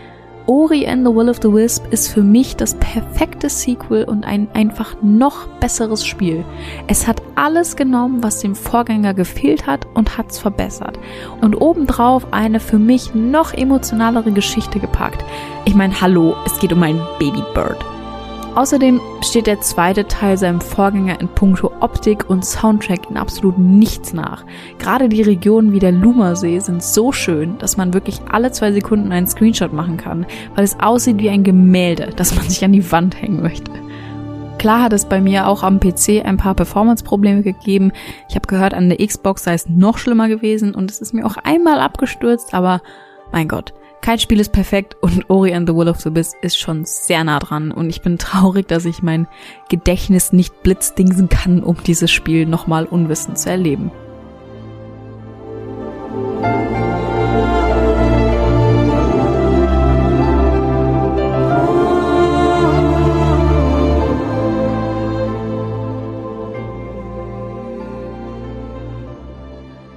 [0.47, 4.47] Ori and the Will of the Wisp ist für mich das perfekte Sequel und ein
[4.53, 6.43] einfach noch besseres Spiel.
[6.87, 10.97] Es hat alles genommen, was dem Vorgänger gefehlt hat und hat's verbessert.
[11.41, 15.23] Und obendrauf eine für mich noch emotionalere Geschichte gepackt.
[15.65, 18.00] Ich meine, hallo, es geht um ein Babybird.
[18.53, 24.11] Außerdem steht der zweite Teil seinem Vorgänger in puncto Optik und Soundtrack in absolut nichts
[24.11, 24.43] nach.
[24.77, 29.13] Gerade die Regionen wie der Lumersee sind so schön, dass man wirklich alle zwei Sekunden
[29.13, 30.25] einen Screenshot machen kann,
[30.55, 33.71] weil es aussieht wie ein Gemälde, das man sich an die Wand hängen möchte.
[34.57, 37.93] Klar hat es bei mir auch am PC ein paar Performance-Probleme gegeben.
[38.27, 41.25] Ich habe gehört, an der Xbox sei es noch schlimmer gewesen und es ist mir
[41.25, 42.81] auch einmal abgestürzt, aber
[43.31, 46.57] mein Gott, kein Spiel ist perfekt und Ori and the Will of the Abyss ist
[46.57, 49.27] schon sehr nah dran und ich bin traurig, dass ich mein
[49.69, 53.91] Gedächtnis nicht blitzdingsen kann, um dieses Spiel nochmal unwissend zu erleben.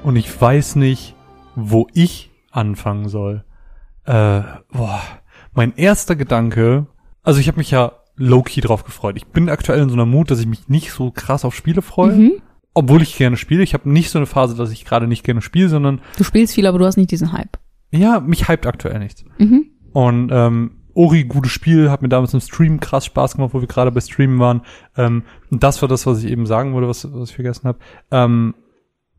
[0.02, 1.14] Und ich weiß nicht,
[1.56, 3.42] wo ich anfangen soll.
[4.04, 4.42] Äh,
[4.72, 5.02] boah,
[5.52, 6.86] mein erster Gedanke,
[7.22, 9.16] also ich habe mich ja low-key drauf gefreut.
[9.16, 11.82] Ich bin aktuell in so einer Mut, dass ich mich nicht so krass auf Spiele
[11.82, 12.12] freue.
[12.12, 12.32] Mhm.
[12.74, 13.62] Obwohl ich gerne spiele.
[13.62, 16.00] Ich habe nicht so eine Phase, dass ich gerade nicht gerne spiele, sondern.
[16.18, 17.56] Du spielst viel, aber du hast nicht diesen Hype.
[17.92, 19.24] Ja, mich hypt aktuell nichts.
[19.38, 19.66] Mhm.
[19.92, 23.68] Und ähm, Ori, gutes Spiel, hat mir damals im Stream krass Spaß gemacht, wo wir
[23.68, 24.62] gerade bei Streamen waren.
[24.96, 27.78] Ähm, das war das, was ich eben sagen wollte, was, was ich vergessen habe.
[28.10, 28.54] Ähm,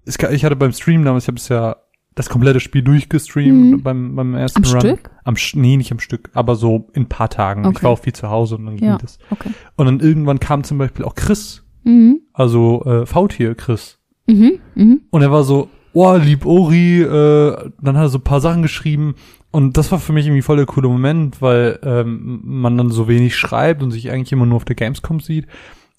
[0.05, 1.77] ich hatte beim Stream damals, ich habe es ja
[2.15, 3.83] das komplette Spiel durchgestreamt mhm.
[3.83, 4.79] beim, beim ersten am Run.
[4.79, 5.11] Stück?
[5.25, 5.61] Am Stück?
[5.61, 7.65] Nee, nicht am Stück, aber so in paar Tagen.
[7.65, 7.75] Okay.
[7.77, 9.19] Ich war auch viel zu Hause und dann ging ja, das.
[9.29, 9.49] Okay.
[9.75, 11.63] Und dann irgendwann kam zum Beispiel auch Chris.
[11.83, 12.21] Mhm.
[12.33, 13.99] Also äh, V-Tier Chris.
[14.27, 14.59] Mhm.
[14.75, 15.01] Mhm.
[15.09, 18.61] Und er war so, oh, lieb Ori, äh, dann hat er so ein paar Sachen
[18.61, 19.15] geschrieben
[19.51, 23.07] und das war für mich irgendwie voll der coole Moment, weil ähm, man dann so
[23.09, 25.47] wenig schreibt und sich eigentlich immer nur auf der Gamescom sieht.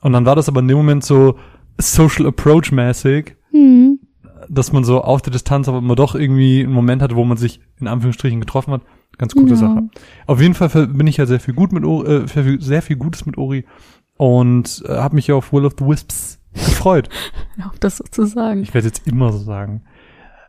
[0.00, 1.38] Und dann war das aber in dem Moment so
[1.78, 3.95] Social Approach mäßig, Hm.
[4.48, 7.36] Dass man so auf der Distanz aber immer doch irgendwie einen Moment hatte, wo man
[7.36, 8.82] sich in Anführungsstrichen getroffen hat.
[9.18, 9.56] Ganz coole Ja.
[9.56, 9.82] Sache.
[10.26, 13.24] Auf jeden Fall bin ich ja sehr viel gut mit Ori, äh, sehr viel- Gutes
[13.26, 13.64] mit Ori
[14.16, 17.08] und äh, habe mich ja auf Will of the Wisps gefreut.
[17.66, 18.62] Auch das sozusagen.
[18.62, 19.82] Ich werde jetzt immer so sagen.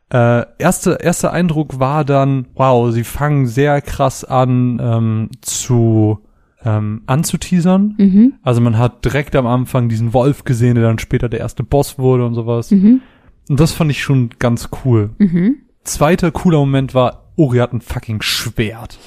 [0.10, 6.20] Äh, erste, erster Eindruck war dann, wow, sie fangen sehr krass an ähm, zu
[6.64, 7.96] ähm, anzuteasern.
[7.98, 8.34] Mhm.
[8.42, 12.00] Also man hat direkt am Anfang diesen Wolf gesehen, der dann später der erste Boss
[12.00, 12.72] wurde und sowas.
[12.72, 13.02] Mhm.
[13.50, 15.12] Und das fand ich schon ganz cool.
[15.18, 15.58] Mhm.
[15.84, 19.00] Zweiter cooler Moment war, Ori hat ein fucking Schwert.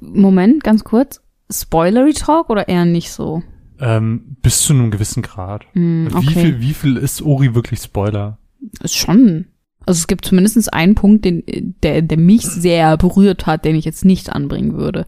[0.00, 1.22] Moment, ganz kurz.
[1.50, 3.42] Spoilery Talk oder eher nicht so?
[3.80, 5.64] Ähm, bis zu einem gewissen Grad.
[5.72, 6.28] Wie okay.
[6.28, 8.38] viel, wie viel ist Ori wirklich Spoiler?
[8.82, 9.46] Ist schon.
[9.86, 11.42] Also es gibt zumindest einen Punkt, den,
[11.82, 15.06] der, der mich sehr berührt hat, den ich jetzt nicht anbringen würde.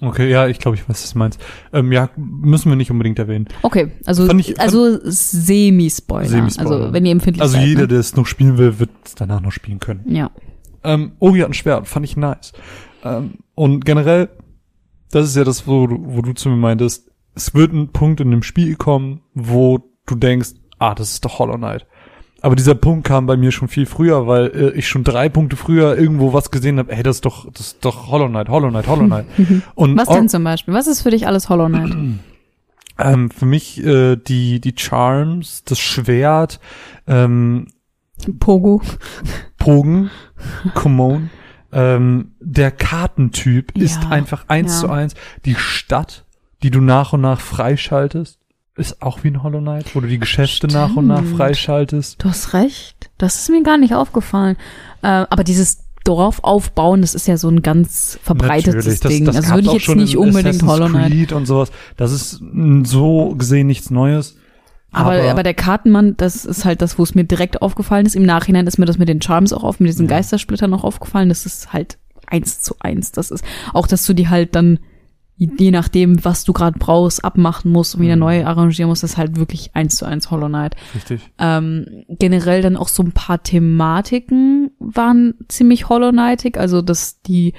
[0.00, 1.40] Okay, ja, ich glaube, ich weiß, was du meinst.
[1.72, 3.48] Ähm, ja, müssen wir nicht unbedingt erwähnen.
[3.62, 6.28] Okay, also, Fand ich- fand- also Semi-Spoiler.
[6.28, 6.70] Semi-Spoiler.
[6.70, 7.66] Also wenn ihr empfindlich Also seid.
[7.66, 7.88] jeder, ne?
[7.88, 10.04] der es noch spielen will, wird es danach noch spielen können.
[10.08, 10.30] Ja.
[10.84, 12.52] Ähm, Ori hat ein Schwert, fand ich nice.
[13.04, 14.28] Ähm, und generell,
[15.10, 18.20] das ist ja das, wo du, wo du zu mir meintest, es wird ein Punkt
[18.20, 21.86] in dem Spiel kommen, wo du denkst, ah, das ist doch Hollow Knight.
[22.46, 25.56] Aber dieser Punkt kam bei mir schon viel früher, weil äh, ich schon drei Punkte
[25.56, 28.68] früher irgendwo was gesehen habe, ey, das ist doch, das ist doch Hollow Knight, Hollow
[28.68, 29.26] Knight, Hollow Knight.
[29.74, 30.72] Und Was denn zum Beispiel?
[30.72, 31.90] Was ist für dich alles Hollow Knight?
[33.00, 36.60] ähm, für mich äh, die, die Charms, das Schwert,
[37.08, 37.66] ähm,
[38.38, 38.80] Pogo.
[39.58, 40.12] Pogen,
[40.74, 41.30] Common,
[41.72, 44.80] ähm, der Kartentyp ist Ja, einfach eins ja.
[44.82, 45.16] zu eins.
[45.46, 46.24] Die Stadt,
[46.62, 48.38] die du nach und nach freischaltest,
[48.76, 51.36] ist auch wie ein Hollow Knight, wo du die Geschäfte nach und nach Stimmt.
[51.36, 52.22] freischaltest.
[52.22, 53.10] Du hast recht.
[53.18, 54.56] Das ist mir gar nicht aufgefallen.
[55.02, 59.24] Äh, aber dieses Dorf aufbauen, das ist ja so ein ganz verbreitetes das, Ding.
[59.24, 61.10] das also würde ich auch jetzt schon nicht in unbedingt Assassin's Hollow Knight.
[61.10, 61.72] Creed und sowas.
[61.96, 62.40] Das ist
[62.84, 64.36] so gesehen nichts Neues.
[64.92, 68.16] Aber, aber, der Kartenmann, das ist halt das, wo es mir direkt aufgefallen ist.
[68.16, 70.16] Im Nachhinein ist mir das mit den Charms auch auf, mit diesen Ja.
[70.16, 71.28] Geistersplittern noch aufgefallen.
[71.28, 73.12] Das ist halt eins zu eins.
[73.12, 74.78] Das ist auch, dass du die halt dann,
[75.38, 78.20] je nachdem, was du gerade brauchst, abmachen musst und wieder Mhm.
[78.20, 80.76] neu arrangieren musst, ist halt wirklich eins zu eins Hollow Knight.
[80.94, 81.20] richtig.
[81.38, 87.52] Ähm, generell dann auch so ein paar Thematiken waren ziemlich Hollow Knightig, also dass die,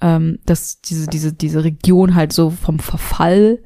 [0.00, 3.60] ähm, dass diese, diese, diese Region halt so vom Verfall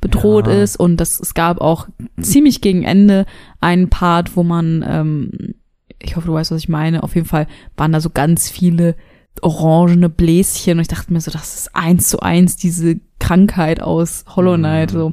[0.00, 0.54] bedroht Ja.
[0.62, 1.88] ist und dass es gab auch
[2.20, 3.24] ziemlich gegen Ende
[3.60, 5.54] einen Part, wo man, ähm,
[6.00, 7.46] ich hoffe, du weißt, was ich meine, auf jeden Fall
[7.76, 8.96] waren da so ganz viele
[9.40, 14.24] orangene Bläschen und ich dachte mir so, das ist eins zu eins diese Krankheit aus
[14.36, 14.96] Hollow Knight, Mhm.
[14.98, 15.12] so.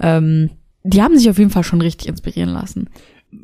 [0.00, 0.50] Ähm,
[0.82, 2.88] die haben sich auf jeden Fall schon richtig inspirieren lassen.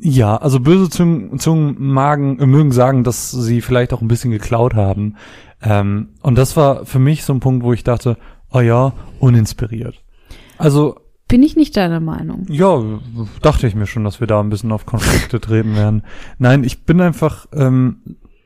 [0.01, 4.31] Ja, also böse Zungen, Zungen magen, äh, mögen sagen, dass sie vielleicht auch ein bisschen
[4.31, 5.15] geklaut haben.
[5.61, 8.17] Ähm, und das war für mich so ein Punkt, wo ich dachte,
[8.51, 10.01] oh ja, uninspiriert.
[10.57, 10.97] Also,
[11.27, 12.45] Bin ich nicht deiner Meinung.
[12.49, 12.81] ja,
[13.41, 16.03] dachte ich mir schon, dass wir da ein bisschen auf Konflikte treten werden.
[16.37, 17.97] Nein, ich bin einfach, ähm,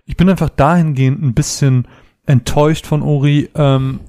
[0.08, 1.88] ich bin einfach dahingehend ein bisschen
[2.26, 4.00] enttäuscht von Ori, ähm,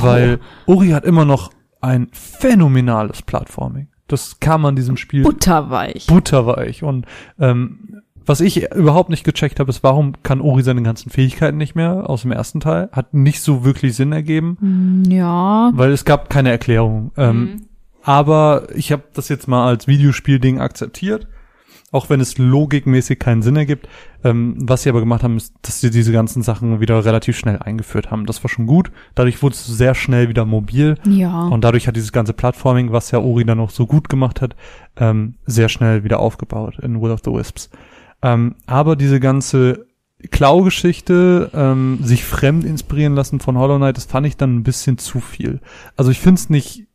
[0.00, 1.50] weil Ori hat immer noch
[1.80, 3.88] ein phänomenales Plattforming.
[4.08, 6.06] Das kam an diesem Spiel Butterweich.
[6.06, 6.82] butterweich.
[6.82, 7.06] Und
[7.38, 11.74] ähm, was ich überhaupt nicht gecheckt habe, ist, warum kann Ori seine ganzen Fähigkeiten nicht
[11.74, 12.88] mehr aus dem ersten Teil?
[12.92, 15.70] Hat nicht so wirklich Sinn ergeben, Hm, Ja.
[15.74, 17.10] weil es gab keine Erklärung.
[17.16, 17.56] Ähm, Mhm.
[18.04, 21.28] Aber ich habe das jetzt mal als Videospielding akzeptiert,
[21.92, 23.86] auch wenn es logikmäßig keinen Sinn ergibt.
[24.24, 27.58] Ähm, was sie aber gemacht haben, ist, dass sie diese ganzen Sachen wieder relativ schnell
[27.58, 28.26] eingeführt haben.
[28.26, 28.90] Das war schon gut.
[29.14, 30.96] Dadurch wurde es sehr schnell wieder mobil.
[31.06, 31.46] Ja.
[31.48, 34.56] Und dadurch hat dieses ganze Plattforming, was ja Ori dann noch so gut gemacht hat,
[34.96, 37.70] ähm, sehr schnell wieder aufgebaut in Will of the Wisps.
[38.22, 39.86] Ähm, aber diese ganze
[40.30, 44.96] Klau-Geschichte, ähm, sich fremd inspirieren lassen von Hollow Knight, das fand ich dann ein bisschen
[44.96, 45.60] zu viel.
[45.96, 46.86] Also ich find's nicht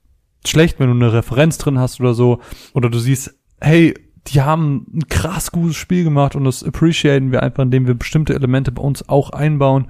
[0.46, 2.40] schlecht, wenn du eine Referenz drin hast oder so,
[2.74, 3.94] oder du siehst, hey,
[4.28, 8.34] die haben ein krass gutes Spiel gemacht und das appreciaten wir einfach, indem wir bestimmte
[8.34, 9.88] Elemente bei uns auch einbauen.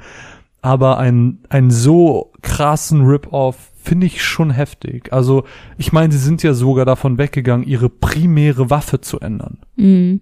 [0.61, 5.13] Aber ein, ein so krassen Rip-Off finde ich schon heftig.
[5.13, 5.45] Also,
[5.77, 9.59] ich meine, sie sind ja sogar davon weggegangen, ihre primäre Waffe zu ändern.
[9.75, 10.21] Mhm.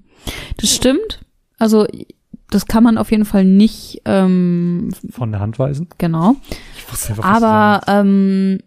[0.57, 1.21] Das stimmt.
[1.57, 1.87] Also,
[2.49, 5.87] das kann man auf jeden Fall nicht, ähm, Von der Hand weisen.
[5.97, 6.35] genau.
[6.77, 8.59] Ich einfach, Aber ähm,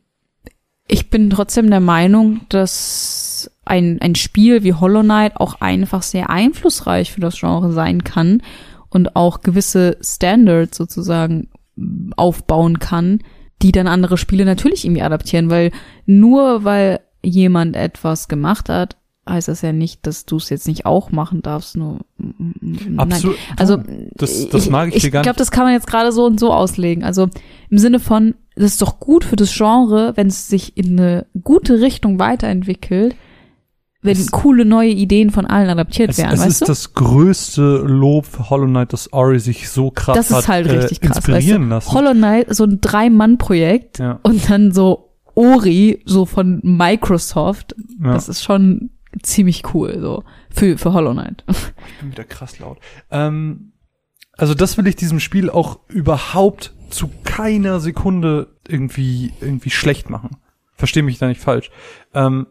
[0.89, 3.28] ich bin trotzdem der Meinung, dass
[3.69, 8.43] ein, ein Spiel wie Hollow Knight auch einfach sehr einflussreich für das Genre sein kann
[8.91, 11.49] und auch gewisse Standards sozusagen
[12.17, 13.21] aufbauen kann,
[13.63, 15.71] die dann andere Spiele natürlich irgendwie adaptieren, weil
[16.07, 18.97] nur weil jemand etwas gemacht hat,
[19.29, 21.77] heißt das ja nicht, dass du es jetzt nicht auch machen darfst.
[21.77, 22.95] Nur nein.
[22.99, 23.37] Absolut.
[23.57, 23.77] Also
[24.15, 25.41] das- das mag ich dir ich gar glaube, nicht.
[25.41, 27.05] das kann man jetzt gerade so und so auslegen.
[27.05, 27.29] Also
[27.69, 31.27] im Sinne von, das ist doch gut für das Genre, wenn es sich in eine
[31.45, 33.15] gute Richtung weiterentwickelt,
[34.01, 36.67] wenn Es- coole neue Ideen von allen adaptiert Es, werden, es weißt ist du?
[36.67, 40.67] das größte Lob für Hollow Knight, dass Ori sich so krass das hat ist halt
[40.71, 41.93] richtig äh, krass, inspirieren weißt du?
[41.93, 41.93] lassen.
[41.93, 44.21] Hollow Knight, so ein Drei-Mann-Projekt Ja.
[44.23, 48.13] und dann so Ori, so von Microsoft, Ja.
[48.15, 48.91] das ist schon
[49.23, 51.45] ziemlich cool, so, für, für Hollow Knight.
[51.89, 52.79] Ich bin wieder krass laut.
[53.11, 53.73] Ähm,
[54.37, 60.37] also das will ich diesem Spiel auch überhaupt zu keiner Sekunde irgendwie irgendwie schlecht machen.
[60.75, 61.71] Verstehe mich da nicht falsch.
[62.15, 62.47] Ähm,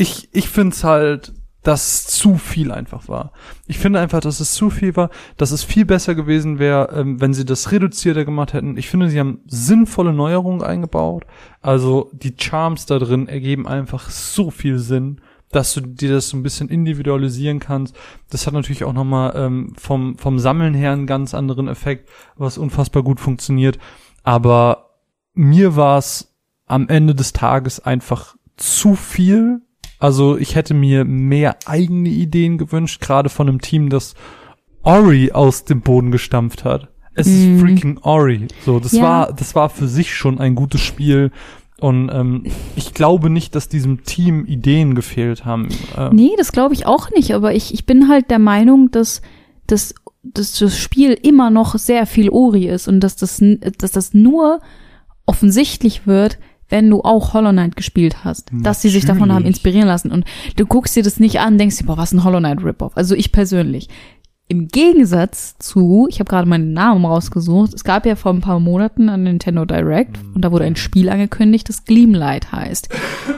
[0.00, 1.32] ich ich finde es halt,
[1.62, 3.32] dass zu viel einfach war.
[3.66, 7.20] Ich finde einfach, dass es zu viel war, dass es viel besser gewesen wäre, ähm,
[7.20, 8.78] wenn sie das reduzierter gemacht hätten.
[8.78, 11.26] Ich finde, sie haben sinnvolle Neuerungen eingebaut.
[11.60, 15.20] Also die Charms da drin ergeben einfach so viel Sinn,
[15.50, 17.94] dass du dir das so ein bisschen individualisieren kannst.
[18.30, 22.56] Das hat natürlich auch nochmal ähm, vom, vom Sammeln her einen ganz anderen Effekt, was
[22.56, 23.78] unfassbar gut funktioniert.
[24.22, 24.96] Aber
[25.34, 26.34] mir war es
[26.64, 29.60] am Ende des Tages einfach zu viel.
[30.00, 34.14] Also ich hätte mir mehr eigene Ideen gewünscht, gerade von einem Team, das
[34.82, 36.88] Ori aus dem Boden gestampft hat.
[37.14, 37.54] Es Mhm.
[37.56, 38.48] ist freaking Ori.
[38.64, 39.02] So, das Ja.
[39.02, 41.30] war, das war für sich schon ein gutes Spiel.
[41.80, 42.44] Und ähm,
[42.76, 45.68] ich glaube nicht, dass diesem Team Ideen gefehlt haben.
[45.96, 49.22] Ähm, Nee, das glaube ich auch nicht, aber ich, ich bin halt der Meinung, dass,
[49.66, 53.42] dass, dass das Spiel immer noch sehr viel Ori ist und dass das,
[53.78, 54.60] dass das nur
[55.26, 56.38] offensichtlich wird,
[56.70, 59.56] wenn du auch Hollow Knight gespielt hast, dass sie sich davon haben Natürlich.
[59.56, 60.24] inspirieren lassen und
[60.56, 62.96] du guckst dir das nicht an, denkst dir, boah, was ein Hollow Knight Rip-Off.
[62.96, 63.88] Also ich persönlich.
[64.48, 68.58] Im Gegensatz zu, ich habe gerade meinen Namen rausgesucht, es gab ja vor ein paar
[68.58, 72.88] Monaten an Nintendo Direct und da wurde ein Spiel angekündigt, das Gleamlight heißt.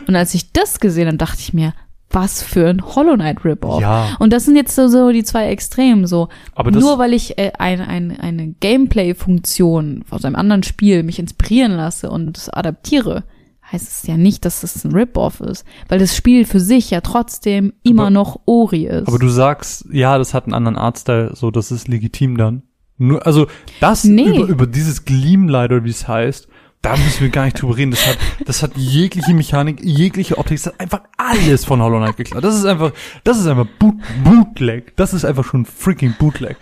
[0.08, 1.74] Und als ich das gesehen habe, dachte ich mir,
[2.12, 3.80] was für ein Hollow Knight Rip-Off.
[3.80, 4.16] Ja.
[4.18, 6.06] Und das sind jetzt so, so die zwei Extremen.
[6.06, 11.18] So Aber nur weil ich äh, ein, ein, eine Gameplay-Funktion aus einem anderen Spiel mich
[11.18, 13.24] inspirieren lasse und es adaptiere,
[13.70, 17.00] heißt es ja nicht, dass es ein Rip-Off ist, weil das Spiel für sich ja
[17.00, 19.08] trotzdem immer Aber- noch Ori ist.
[19.08, 22.62] Aber du sagst, ja, das hat einen anderen Artstyle, so, das ist legitim dann.
[22.98, 23.46] Nur, also,
[23.80, 24.36] das Nee.
[24.36, 26.46] über, über dieses Gleamlight oder wie es heißt,
[26.82, 27.92] da müssen wir gar nicht drüber reden.
[27.92, 32.16] Das hat, das hat jegliche Mechanik, jegliche Optik, das hat einfach alles von Hollow Knight
[32.16, 32.42] geklaut.
[32.42, 34.96] Das ist einfach, das ist einfach Boot, Bootleg.
[34.96, 36.56] Das ist einfach schon freaking Bootleg.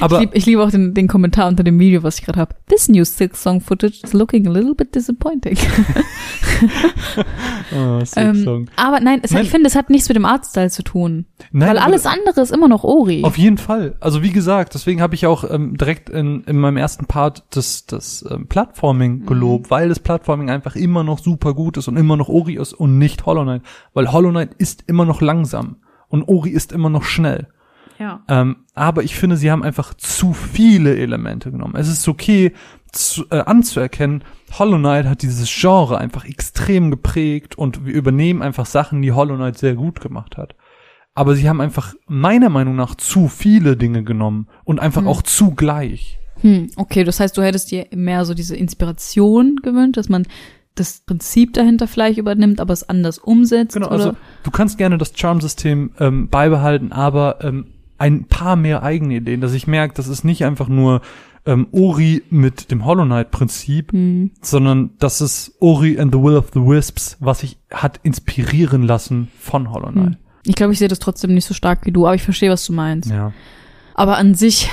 [0.00, 2.40] Aber, ich liebe ich lieb auch den, den Kommentar unter dem Video, was ich gerade
[2.40, 2.54] habe.
[2.68, 5.56] This new Six-Song footage is looking a little bit disappointing.
[7.74, 8.70] oh, ähm, Song.
[8.76, 9.44] aber nein, es, Nein.
[9.44, 11.26] ich finde, es hat nichts mit dem Artstyle zu tun.
[11.52, 13.22] Nein, weil alles andere ist immer noch Ori.
[13.24, 13.94] Auf jeden Fall.
[14.00, 17.86] Also wie gesagt, deswegen habe ich auch ähm, direkt in, in meinem ersten Part das,
[17.86, 22.16] das ähm, Plattforming gelobt, weil das Plattforming einfach immer noch super gut ist und immer
[22.16, 23.62] noch Ori ist und nicht Hollow Knight.
[23.94, 25.76] Weil Hollow Knight ist immer noch langsam
[26.08, 27.48] und Ori ist immer noch schnell.
[27.98, 28.22] ja.
[28.28, 31.76] Ähm, aber ich finde, sie haben einfach zu viele Elemente genommen.
[31.76, 32.52] Es ist okay
[32.92, 34.22] zu, äh, anzuerkennen,
[34.58, 39.36] Hollow Knight hat dieses Genre einfach extrem geprägt und wir übernehmen einfach Sachen, die Hollow
[39.36, 40.54] Knight sehr gut gemacht hat.
[41.14, 46.18] Aber sie haben einfach meiner Meinung nach zu viele Dinge genommen und einfach auch zugleich.
[46.42, 50.26] Hm, okay, das heißt, du hättest dir mehr so diese Inspiration gewünscht, dass man
[50.74, 53.74] das Prinzip dahinter vielleicht übernimmt, aber es anders umsetzt.
[53.74, 53.94] Genau, oder?
[53.94, 57.66] also du kannst gerne das Charm-System ähm, beibehalten, aber ähm,
[57.98, 61.02] ein paar mehr eigene Ideen, dass ich merke, das ist nicht einfach nur
[61.44, 64.30] ähm, Ori mit dem Hollow Knight-Prinzip, Hm.
[64.40, 69.28] sondern das ist Ori and the Will of the Wisps, was sich hat inspirieren lassen
[69.38, 70.14] von Hollow Knight.
[70.14, 70.16] Hm.
[70.44, 72.66] Ich glaube, ich sehe das trotzdem nicht so stark wie du, aber ich verstehe, was
[72.66, 73.10] du meinst.
[73.10, 73.32] Ja.
[73.94, 74.70] Aber an sich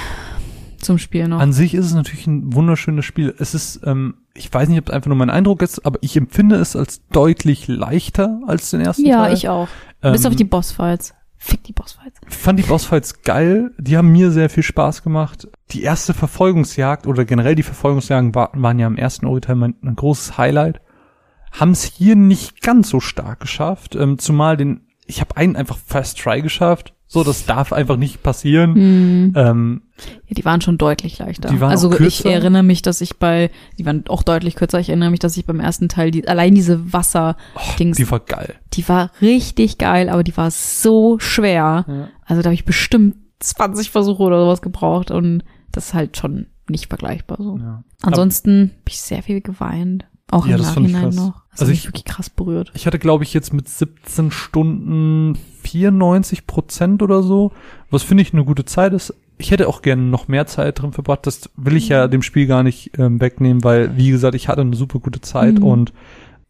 [0.80, 1.40] zum Spiel noch.
[1.40, 3.34] An sich ist es natürlich ein wunderschönes Spiel.
[3.38, 6.16] Es ist, ähm, ich weiß nicht, ob es einfach nur mein Eindruck ist, aber ich
[6.16, 9.34] empfinde es als deutlich leichter als den ersten ja, Teil.
[9.34, 9.68] ich auch.
[10.02, 11.14] Bis Ähm, auf die Bossfights.
[11.42, 12.20] Fick die Bossfights.
[12.28, 13.72] fand die Bossfights geil.
[13.78, 15.48] Die haben mir sehr viel Spaß gemacht.
[15.72, 19.96] Die erste Verfolgungsjagd oder generell die Verfolgungsjagden war, waren ja im ersten Ori-Teil mein, ein
[19.96, 20.82] großes Highlight.
[21.52, 23.96] Haben es hier nicht ganz so stark geschafft.
[23.96, 26.94] Ähm, zumal den, ich habe einen einfach First Try geschafft.
[27.12, 28.76] So, das darf einfach nicht passieren.
[28.76, 29.34] Hm.
[29.36, 29.82] Ähm,
[30.28, 31.50] Ja, die waren schon deutlich leichter.
[31.50, 33.50] Die waren also ich erinnere mich, dass ich bei,
[33.80, 36.54] die waren auch deutlich kürzer, ich erinnere mich, dass ich beim ersten Teil, die, allein
[36.54, 38.54] diese Wasser-Dings, die war geil.
[38.74, 41.86] die war richtig geil, aber die war so schwer.
[41.88, 42.10] Ja.
[42.26, 46.46] Also da habe ich bestimmt 20 Versuche oder sowas gebraucht und das ist halt schon
[46.70, 47.58] nicht vergleichbar so.
[47.58, 47.84] Ja.
[48.04, 50.06] Ansonsten habe ich sehr viel geweint.
[50.30, 51.42] Auch Ja, im Nachhinein noch.
[51.60, 52.72] Das Also mich ich- wirklich krass berührt.
[52.76, 57.52] Ich hatte, glaube ich, jetzt mit 17 Stunden 94 Prozent oder so,
[57.90, 59.14] was finde ich eine gute Zeit ist.
[59.38, 61.26] Ich hätte auch gerne noch mehr Zeit drin verbracht.
[61.26, 64.62] Das will ich ja dem Spiel gar nicht ähm, wegnehmen, weil, wie gesagt, ich hatte
[64.62, 65.64] eine super gute Zeit Mhm.
[65.64, 65.94] und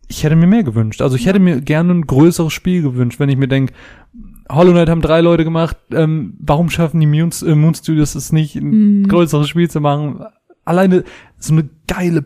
[0.07, 1.01] ich hätte mir mehr gewünscht.
[1.03, 3.73] Also ich hätte mir gerne ein größeres Spiel gewünscht, wenn ich mir denke,
[4.51, 8.31] Hollow Knight haben drei Leute gemacht, ähm, warum schaffen die Moon, äh, Moon Studios es
[8.31, 9.07] nicht, ein Mhm.
[9.07, 10.23] größeres Spiel zu machen?
[10.69, 11.03] Alleine
[11.37, 12.21] so eine geile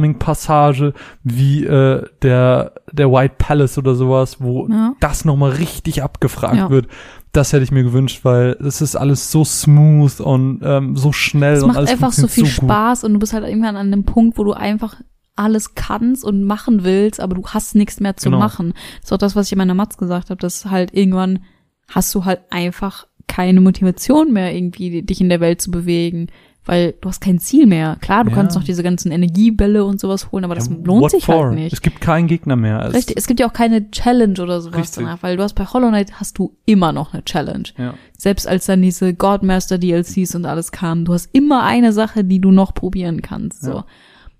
[0.00, 4.94] Plattforming-Passage wie äh, der, der White Palace oder sowas, wo Ja.
[5.00, 6.70] das nochmal richtig abgefragt Ja.
[6.70, 6.86] wird.
[7.32, 11.54] Das hätte ich mir gewünscht, weil es ist alles so smooth und ähm, so schnell
[11.54, 12.52] Es und macht alles einfach so viel gut.
[12.52, 14.96] Spaß und du bist halt irgendwann an dem Punkt, wo du einfach
[15.36, 18.38] alles kannst und machen willst, aber du hast nichts mehr zu Genau.
[18.40, 18.74] machen.
[19.00, 21.44] Das ist auch das, was ich in meiner Matz gesagt habe, dass halt irgendwann
[21.88, 26.26] hast du halt einfach keine Motivation mehr, irgendwie dich in der Welt zu bewegen,
[26.70, 27.96] weil du hast kein Ziel mehr.
[28.00, 28.36] Klar, du Ja.
[28.36, 31.46] kannst noch diese ganzen Energiebälle und sowas holen, aber das Ja, lohnt sich for?
[31.46, 31.72] halt nicht.
[31.72, 32.80] Es gibt keinen Gegner mehr.
[32.86, 35.02] Es- Richtig, es gibt ja auch keine Challenge oder sowas Richtig.
[35.02, 37.64] danach, weil du hast bei Hollow Knight hast du immer noch eine Challenge.
[37.76, 37.94] Ja.
[38.16, 42.40] Selbst als dann diese Godmaster DLCs und alles kamen, du hast immer eine Sache, die
[42.40, 43.82] du noch probieren kannst, so.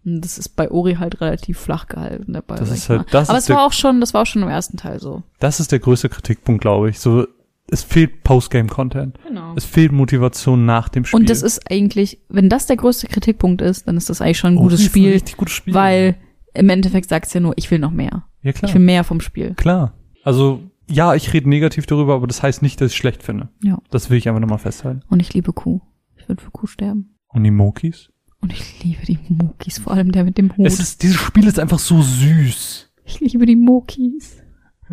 [0.05, 2.55] Und das ist bei Ori halt relativ flach gehalten dabei.
[2.57, 4.77] Das ist halt- das Aber es war auch schon, das war auch schon im ersten
[4.77, 5.25] Teil so.
[5.41, 7.01] Das ist der größte Kritikpunkt, glaube ich.
[7.01, 7.27] So,
[7.71, 9.19] es fehlt Postgame-Content.
[9.27, 9.55] Genau.
[9.57, 11.21] Es fehlt Motivation nach dem Spiel.
[11.21, 14.55] Und das ist eigentlich, wenn das der größte Kritikpunkt ist, dann ist das eigentlich schon
[14.55, 15.75] ein Oh, gutes Spiel, richtig gutes Spiel.
[15.75, 16.17] weil
[16.55, 18.25] im Endeffekt sagst du ja nur, ich will noch mehr.
[18.43, 19.55] ja Ich klar, will mehr vom Spiel.
[19.55, 19.95] klar.
[20.25, 23.49] Also ja, ich rede negativ darüber, aber das heißt nicht, dass ich es schlecht finde.
[23.63, 23.79] Ja.
[23.91, 25.03] Das will ich einfach nochmal festhalten.
[25.09, 25.81] Und ich liebe Kuh.
[26.17, 27.15] Ich würde für Kuh sterben.
[27.29, 28.11] Und die Mokis?
[28.43, 30.67] Und ich liebe die Mokis, vor allem der mit dem Hut.
[30.67, 32.91] Es ist, dieses Spiel ist einfach so süß.
[33.05, 34.40] ich liebe die Mokis.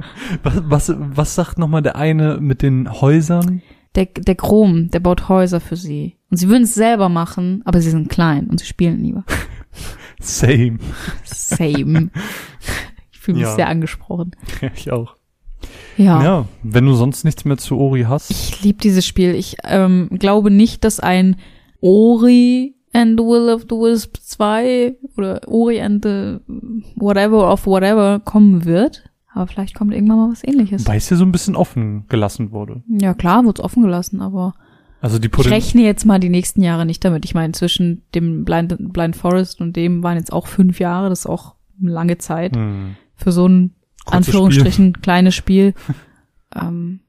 [0.44, 3.62] Was, was, was sagt nochmal der eine mit den Häusern?
[3.96, 6.18] Der, der Chrom, der baut Häuser für sie.
[6.30, 9.24] Und sie würden es selber machen, aber sie sind klein und sie spielen lieber.
[10.20, 10.78] Same.
[11.24, 12.10] Same.
[13.12, 13.56] ich fühle mich Ja.
[13.56, 14.32] sehr angesprochen.
[14.76, 15.16] ich auch.
[15.98, 16.22] Ja.
[16.24, 18.30] Ja, wenn du sonst nichts mehr zu Ori hast.
[18.30, 19.34] Ich liebe dieses Spiel.
[19.34, 21.38] Ich ähm, glaube nicht, dass ein
[21.82, 26.38] Ori and the Will of the Wisp 2 oder Ori and the
[26.96, 29.07] whatever of whatever kommen wird.
[29.38, 30.88] Aber vielleicht kommt irgendwann mal was ähnliches.
[30.88, 32.82] Weil es ja so ein bisschen offen gelassen wurde.
[32.88, 34.56] Ja, klar, wurde offen gelassen, aber
[35.00, 37.24] Also die ich rechne jetzt mal die nächsten Jahre nicht damit.
[37.24, 41.10] Ich meine, zwischen dem Blind, Blind Forest und dem waren jetzt auch fünf Jahre.
[41.10, 43.76] Das ist auch eine lange Zeit hm, für so ein
[44.06, 45.76] kurzes Anführungsstrichen kleines Spiel.
[46.56, 47.02] ähm,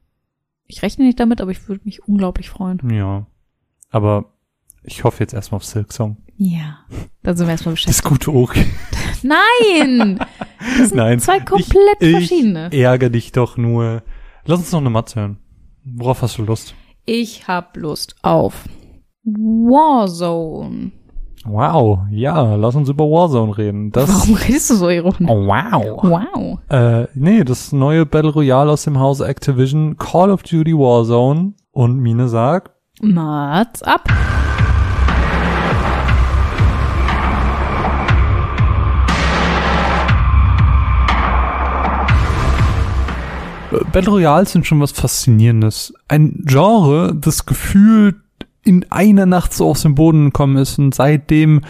[0.66, 2.78] ich rechne nicht damit, aber ich würde mich unglaublich freuen.
[2.78, 2.94] Spiel.
[2.94, 3.26] Ja.
[3.90, 4.34] Aber
[4.82, 6.18] ich hoffe jetzt erstmal auf Silk Song.
[6.40, 6.78] Ja.
[7.24, 8.08] Da sind wir erstmal Das beschäftigt.
[8.08, 8.64] gute Ori.
[9.22, 10.18] Nein!
[10.78, 11.18] Das sind Nein.
[11.18, 12.68] zwei komplett ich, verschiedene.
[12.72, 14.02] Ich ärgere dich doch nur.
[14.46, 15.38] Lass uns noch eine Matze hören.
[15.84, 16.74] Worauf hast du Lust?
[17.04, 18.64] Ich hab Lust auf
[19.24, 20.92] Warzone.
[21.44, 23.90] Wow, ja, lass uns über Warzone reden.
[23.90, 25.28] Das, Warum redest du so ironisch?
[25.30, 26.02] oh, wow.
[26.02, 26.58] Wow.
[26.68, 31.54] Äh, nee, das neue Battle Royale aus dem Hause Activision, Call of Duty Warzone.
[31.72, 34.08] Und Mine sagt, Mats ab.
[43.92, 45.92] Battle Royals sind schon was Faszinierendes.
[46.08, 48.16] Ein Genre, das gefühlt
[48.64, 51.62] in einer Nacht so aus dem Boden gekommen ist und seitdem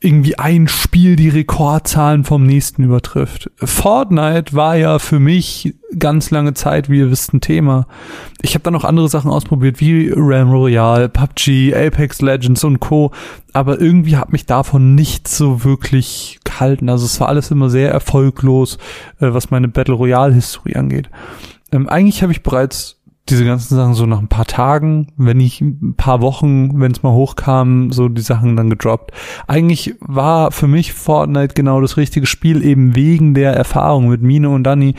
[0.00, 3.50] irgendwie ein Spiel die Rekordzahlen vom nächsten übertrifft.
[3.56, 7.86] Fortnite war ja für mich ganz lange Zeit, wie ihr wisst, ein Thema.
[8.42, 13.12] Ich habe dann noch andere Sachen ausprobiert, wie Realm Royale, PUBG, Apex Legends und Co.
[13.52, 16.88] Aber irgendwie hat mich davon nichts so wirklich gehalten.
[16.88, 18.78] Also es war alles immer sehr erfolglos,
[19.20, 21.10] äh, was meine Battle Royale-Historie angeht.
[21.72, 22.97] Ähm, eigentlich habe ich bereits
[23.30, 27.02] diese ganzen Sachen so nach ein paar Tagen, wenn nicht ein paar Wochen, wenn es
[27.02, 29.12] mal hochkam, so die Sachen dann gedroppt.
[29.46, 34.50] Eigentlich war für mich Fortnite genau das richtige Spiel, eben wegen der Erfahrung mit Mine
[34.50, 34.94] und Danny,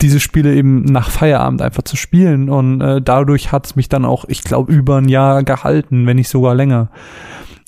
[0.00, 2.48] diese Spiele eben nach Feierabend einfach zu spielen.
[2.48, 6.16] Und äh, dadurch hat es mich dann auch, ich glaube, über ein Jahr gehalten, wenn
[6.16, 6.88] nicht sogar länger.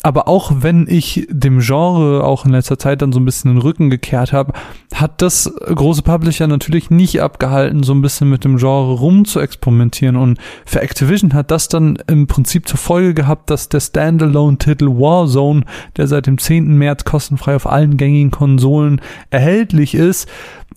[0.02, 3.62] Aber auch wenn ich dem Genre auch in letzter Zeit dann so ein bisschen den
[3.62, 4.52] Rücken gekehrt habe,
[4.94, 9.38] hat das große Publisher natürlich nicht abgehalten, so ein bisschen mit dem Genre rum zu
[9.38, 10.16] experimentieren.
[10.16, 15.64] Und für Activision hat das dann im Prinzip zur Folge gehabt, dass der Standalone-Titel Warzone,
[15.96, 16.76] der seit dem 10.
[16.76, 19.00] März kostenfrei auf allen gängigen Konsolen
[19.30, 20.28] erhältlich ist,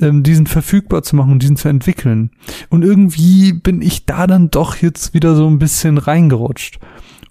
[0.02, 2.30] ähm, diesen verfügbar zu machen und diesen zu entwickeln.
[2.70, 6.80] Und irgendwie bin ich da dann doch jetzt wieder so ein bisschen reingerutscht.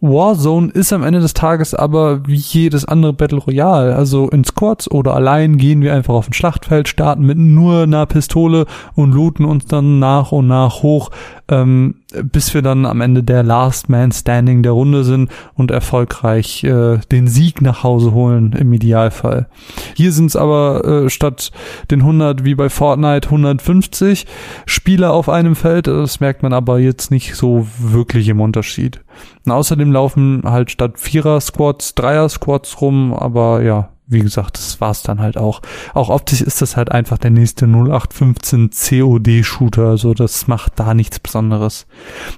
[0.01, 3.95] Warzone ist am Ende des Tages aber wie jedes andere Battle Royale.
[3.95, 8.07] Also in Squads oder allein gehen wir einfach auf ein Schlachtfeld, starten mit nur einer
[8.07, 11.11] Pistole und looten uns dann nach und nach hoch,
[11.49, 16.65] ähm, bis wir dann am Ende der Last Man Standing der Runde sind und erfolgreich
[16.65, 19.49] äh, den Sieg nach Hause holen im Idealfall.
[19.95, 21.51] Hier sind es aber äh, statt
[21.91, 24.27] den 100 wie bei Fortnite 150
[24.67, 25.87] Spieler auf einem Feld.
[25.87, 29.01] Das merkt man aber jetzt nicht so wirklich im Unterschied.
[29.45, 35.21] Und außerdem laufen halt statt Vierer-Squads Dreier-Squads rum, aber ja, wie gesagt, das war's dann
[35.21, 35.63] halt auch.
[35.95, 41.19] Auch optisch ist das halt einfach der nächste 0815 COD-Shooter, also das macht da nichts
[41.19, 41.87] Besonderes.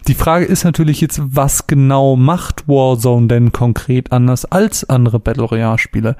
[0.06, 5.44] Die Frage ist natürlich jetzt, was genau macht Warzone denn konkret anders als andere Battle
[5.44, 6.16] Royale-Spiele?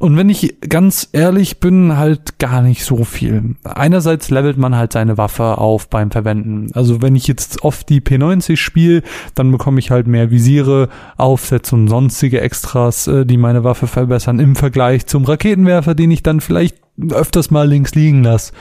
[0.00, 3.54] Und wenn ich ganz ehrlich bin, halt gar nicht so viel.
[3.62, 6.72] Einerseits levelt man halt seine Waffe auf beim Verwenden.
[6.74, 9.02] Also wenn ich jetzt oft die P90 spiele,
[9.36, 14.40] dann bekomme ich halt mehr Visiere, Aufsätze und sonstige Extras, äh, die meine Waffe verbessern
[14.40, 16.76] im Vergleich zum Raketenwerfer, den ich dann vielleicht
[17.10, 18.54] öfters mal links liegen lasse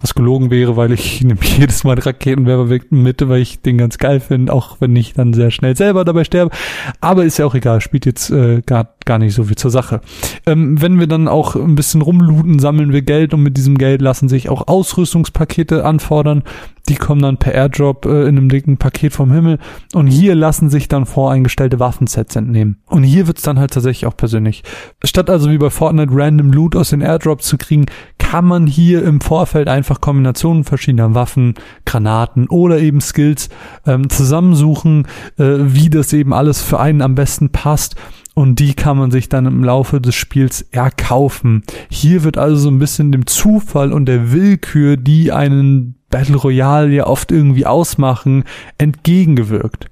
[0.00, 4.20] was gelogen wäre, weil ich nehme jedes Mal Raketenwerfer mit, weil ich den ganz geil
[4.20, 6.54] finde, auch wenn ich dann sehr schnell selber dabei sterbe.
[7.00, 10.00] Aber ist ja auch egal, spielt jetzt äh, gar, gar nicht so viel zur Sache.
[10.46, 14.02] Ähm, wenn wir dann auch ein bisschen rumlooten, sammeln wir Geld und mit diesem Geld
[14.02, 16.42] lassen sich auch Ausrüstungspakete anfordern.
[16.88, 19.58] Die kommen dann per Airdrop äh, in einem dicken Paket vom Himmel
[19.92, 22.78] und hier lassen sich dann voreingestellte Waffensets entnehmen.
[22.86, 24.62] Und hier wird's dann halt tatsächlich auch persönlich.
[25.04, 27.86] Statt also wie bei Fortnite random Loot aus den Airdrops zu kriegen,
[28.18, 33.48] kann man hier im Vorfeld einfach Kombinationen verschiedener Waffen, Granaten oder eben Skills
[33.86, 35.06] ähm, zusammensuchen,
[35.38, 37.96] äh, wie das eben alles für einen am besten passt
[38.38, 41.64] und die kann man sich dann im Laufe des Spiels erkaufen.
[41.90, 46.94] Hier wird also so ein bisschen dem Zufall und der Willkür, die einen Battle Royale
[46.94, 48.44] ja oft irgendwie ausmachen,
[48.78, 49.86] entgegengewirkt.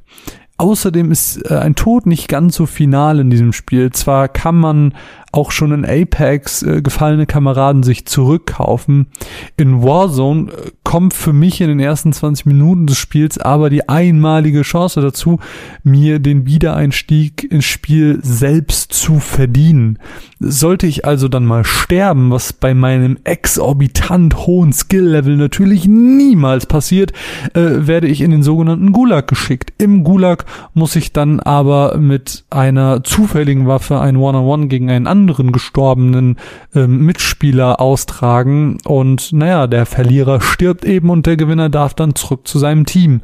[0.59, 3.91] Außerdem ist äh, ein Tod nicht ganz so final in diesem Spiel.
[3.91, 4.95] Zwar kann man
[5.37, 9.09] auch schon in Apex äh, gefallene Kameraden sich zurückkaufen.
[9.57, 13.89] In Warzone äh, kommt für mich in den ersten 20 Minuten des Spiels aber die
[13.89, 15.39] einmalige Chance dazu,
[15.83, 19.99] mir den Wiedereinstieg ins Spiel selbst zu verdienen.
[20.39, 27.13] Sollte ich also dann mal sterben, was bei meinem exorbitant hohen Skill-Level natürlich niemals passiert,
[27.55, 29.73] äh, werde ich in den sogenannten Gulag geschickt.
[29.79, 34.91] Im Gulag muss ich dann aber mit einer zufälligen Waffe ein One-on-One -on -One gegen
[34.91, 36.37] einen anderen anderen gestorbenen
[36.73, 42.47] ähm, Mitspieler austragen und naja, der Verlierer stirbt eben und der Gewinner darf dann zurück
[42.47, 43.23] zu seinem Team.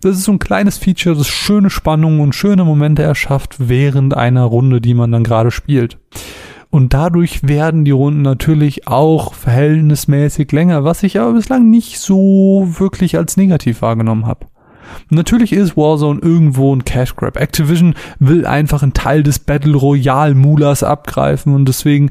[0.00, 4.42] Das ist so ein kleines Feature, das schöne Spannungen und schöne Momente erschafft während einer
[4.42, 5.96] Runde, die man dann gerade spielt.
[6.70, 12.66] Und dadurch werden die Runden natürlich auch verhältnismäßig länger, was ich aber bislang nicht so
[12.80, 14.46] wirklich als negativ wahrgenommen habe.
[15.10, 17.36] Natürlich ist Warzone irgendwo ein Cash Grab.
[17.36, 22.10] Activision will einfach einen Teil des Battle Royale Mulas abgreifen und deswegen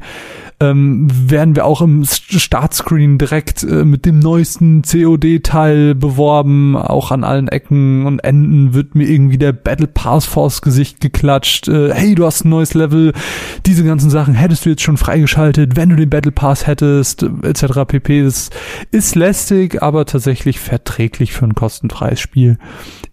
[0.60, 6.76] ähm, werden wir auch im Startscreen direkt äh, mit dem neuesten COD-Teil beworben.
[6.76, 11.68] Auch an allen Ecken und Enden wird mir irgendwie der Battle Pass vors Gesicht geklatscht.
[11.68, 13.12] Äh, hey, du hast ein neues Level.
[13.66, 17.84] Diese ganzen Sachen hättest du jetzt schon freigeschaltet, wenn du den Battle Pass hättest, etc.
[17.86, 18.22] pp.
[18.22, 18.50] Das
[18.90, 22.58] ist lästig, aber tatsächlich verträglich für ein kostenfreies Spiel.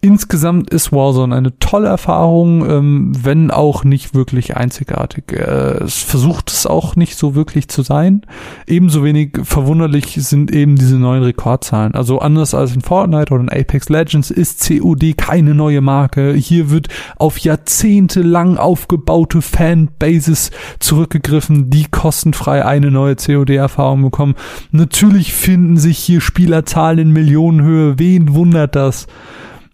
[0.02, 5.32] Insgesamt ist Warzone eine tolle Erfahrung, ähm, wenn auch nicht wirklich einzigartig.
[5.32, 8.22] Äh, es versucht es auch nicht so wirklich zu sein.
[8.68, 11.96] Ebenso wenig verwunderlich sind eben diese neuen Rekordzahlen.
[11.96, 16.34] Also anders als in Fortnite oder in Apex Legends ist COD keine neue Marke.
[16.34, 16.88] Hier wird
[17.18, 24.36] auf jahrzehntelang aufgebaute Fanbases zurückgegriffen, die kostenfrei eine neue COD-Erfahrung bekommen.
[24.72, 28.00] Natürlich finden sich hier Spielerzahlen in Millionenhöhe.
[28.00, 29.08] Wen wundert das?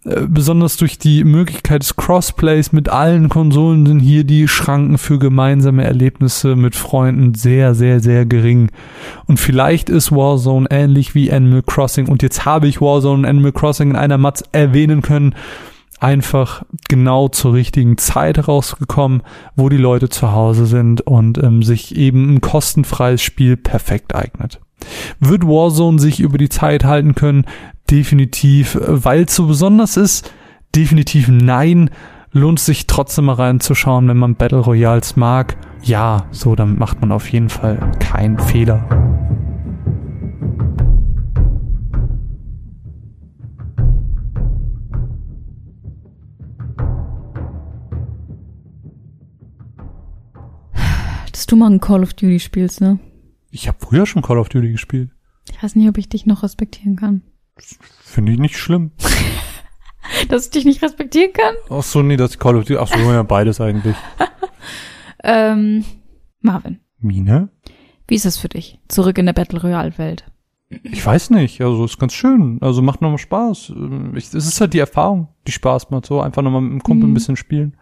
[0.08, 5.18] Äh, besonders durch die Möglichkeit des Crossplays mit allen Konsolen sind hier die Schranken für
[5.18, 8.70] gemeinsame Erlebnisse mit Freunden sehr, sehr, sehr gering.
[9.26, 12.08] Und vielleicht ist Warzone ähnlich wie Animal Crossing.
[12.08, 15.34] Und jetzt habe ich Warzone und Animal Crossing in einer Matz erwähnen können.
[16.00, 19.22] Einfach genau zur richtigen Zeit rausgekommen,
[19.56, 24.60] wo die Leute zu Hause sind und ähm, sich eben ein kostenfreies Spiel perfekt eignet.
[25.18, 27.46] Wird Warzone sich über die Zeit halten können?
[27.90, 30.32] Definitiv, weil es so besonders ist.
[30.76, 31.90] Definitiv nein.
[32.32, 35.56] Lohnt sich trotzdem mal reinzuschauen, wenn man Battle Royals mag.
[35.82, 38.86] Ja, so, dann macht man auf jeden Fall keinen Fehler.
[51.32, 52.98] Dass du mal ein Call of Duty spielst, ne?
[53.50, 55.10] Ich habe früher schon Call of Duty gespielt.
[55.50, 57.22] Ich weiß nicht, ob ich dich noch respektieren kann.
[58.00, 58.92] Finde ich nicht schlimm.
[60.28, 61.54] Dass ich dich nicht respektieren kann?
[61.68, 62.78] Ach so, nee, das Call of Duty.
[62.78, 63.96] Ach so, ja, beides eigentlich.
[65.24, 65.84] ähm,
[66.40, 66.80] Marvin.
[66.98, 67.50] Mine?
[68.06, 68.80] Wie ist es für dich?
[68.88, 70.24] Zurück in der Battle Royale Welt.
[70.82, 72.58] Ich weiß nicht, also ist ganz schön.
[72.60, 73.72] Also macht nochmal Spaß.
[74.14, 76.06] es ist halt die Erfahrung, die Spaß macht.
[76.06, 77.12] So einfach nochmal mit dem Kumpel mhm.
[77.12, 77.76] ein bisschen spielen.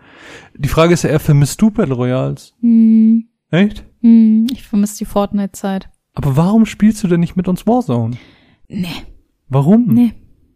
[0.56, 2.54] Die Frage ist ja eher, vermisst du Battle Royals?
[2.60, 3.28] Mhm.
[3.50, 3.84] Echt?
[4.02, 5.88] Mhm, ich vermisse die Fortnite-Zeit.
[6.14, 8.16] Aber warum spielst du denn nicht mit uns Warzone?
[8.68, 9.04] Nee.
[9.48, 9.86] Warum?
[9.86, 10.14] Nee.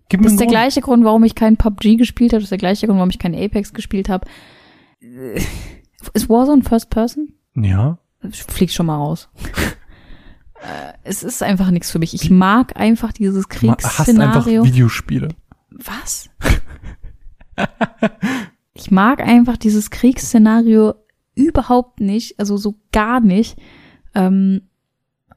[0.09, 0.57] Gib das ist der Grund.
[0.57, 2.41] gleiche Grund, warum ich kein PUBG gespielt habe.
[2.41, 4.26] Das ist der gleiche Grund, warum ich kein Apex gespielt habe.
[6.14, 7.32] Ist Warzone First Person?
[7.55, 7.99] Ja.
[8.30, 9.28] fliegt schon mal raus.
[10.62, 12.12] Äh, es ist einfach nichts für mich.
[12.12, 14.62] Ich mag einfach dieses Du hast einfach Kriegsszenario.
[14.62, 15.28] Videospiele.
[15.70, 16.28] Was?
[18.74, 20.97] ich mag einfach dieses Kriegsszenario
[21.34, 23.59] überhaupt nicht, also so gar nicht.
[24.14, 24.68] Ähm,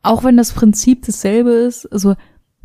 [0.01, 2.15] auch wenn das Prinzip dasselbe ist, also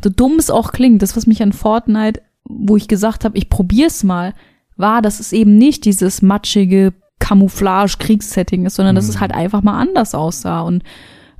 [0.02, 3.48] so dumm es auch klingt, das, was mich an Fortnite, wo ich gesagt habe, ich
[3.50, 4.34] probier's mal,
[4.76, 9.10] war, dass es eben nicht dieses matschige Camouflage-Kriegssetting ist, sondern dass Mhm.
[9.10, 10.82] es halt einfach mal anders aussah und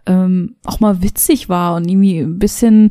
[0.07, 2.89] ähm, auch mal witzig war und irgendwie ein bisschen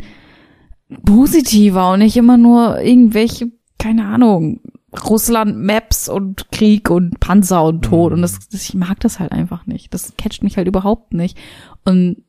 [1.05, 4.61] positiver und nicht immer nur irgendwelche, keine Ahnung,
[5.09, 8.11] Russland-Maps und Krieg und Panzer und Tod.
[8.11, 8.15] Mhm.
[8.15, 9.93] Und das, das, ich mag das halt einfach nicht.
[9.93, 11.37] Das catcht mich halt überhaupt nicht.
[11.83, 12.23] Und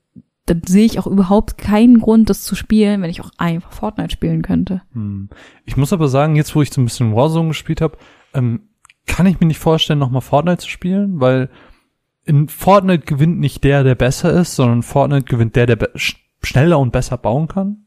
[0.48, 4.12] dann sehe ich auch überhaupt keinen Grund, das zu spielen, wenn ich auch einfach Fortnite
[4.12, 4.82] spielen könnte.
[4.92, 5.28] Hm.
[5.64, 7.98] Ich muss aber sagen, jetzt wo ich so ein bisschen Warzone gespielt habe,
[8.34, 8.62] ähm,
[9.06, 11.50] kann ich mir nicht vorstellen, nochmal Fortnite zu spielen, weil
[12.24, 16.92] in Fortnite gewinnt nicht der, der besser ist, sondern Fortnite gewinnt der, der schneller und
[16.92, 17.86] besser bauen kann.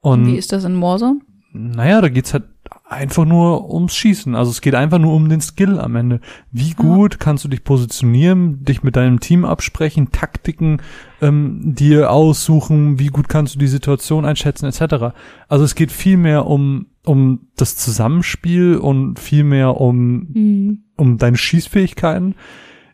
[0.00, 1.20] Und Wie ist das in Warzone?
[1.52, 2.44] naja, da geht's halt
[2.88, 4.34] einfach nur ums Schießen.
[4.34, 6.20] Also es geht einfach nur um den Skill am Ende.
[6.52, 10.78] Wie gut kannst du dich positionieren, dich mit deinem Team absprechen, Taktiken
[11.20, 15.14] ähm, dir aussuchen, wie gut kannst du die Situation einschätzen, etc.
[15.48, 20.78] Also es geht viel mehr um, um das Zusammenspiel und viel mehr um, Mhm.
[20.96, 22.36] um deine Schießfähigkeiten,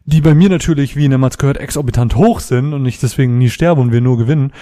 [0.05, 3.80] die bei mir natürlich, wie Nemats gehört, exorbitant hoch sind und ich deswegen nie sterbe
[3.80, 4.53] und wir nur gewinnen.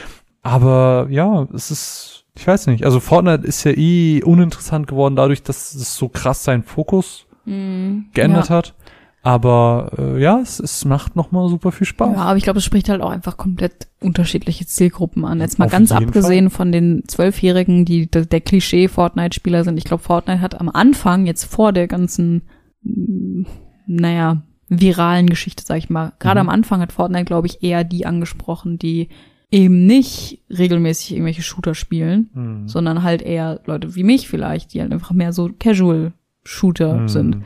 [0.43, 5.43] Aber ja, es ist, ich weiß nicht, also Fortnite ist ja eh uninteressant geworden dadurch,
[5.43, 8.07] dass es so krass seinen Fokus Mhm.
[8.12, 8.57] geändert ja.
[8.57, 8.74] hat.
[9.22, 12.14] Aber äh, ja, es, es macht nochmal super viel Spaß.
[12.16, 15.41] Ja, aber ich glaube, es spricht halt auch einfach komplett unterschiedliche Zielgruppen an.
[15.41, 19.76] Jetzt mal Auf ganz abgesehen von den Zwölfjährigen, die der, der Klischee-Fortnite-Spieler sind.
[19.76, 22.43] Ich glaube, Fortnite hat am Anfang, jetzt vor der ganzen,
[22.82, 23.43] mm,
[23.86, 26.49] naja, viralen Geschichte, sag ich mal, gerade Mhm.
[26.49, 29.09] am Anfang hat Fortnite, glaube ich, eher die angesprochen, die
[29.51, 32.68] eben nicht regelmäßig irgendwelche Shooter spielen, Hm.
[32.68, 37.09] sondern halt eher Leute wie mich vielleicht, die halt einfach mehr so Casual-Shooter Hm.
[37.09, 37.42] sind.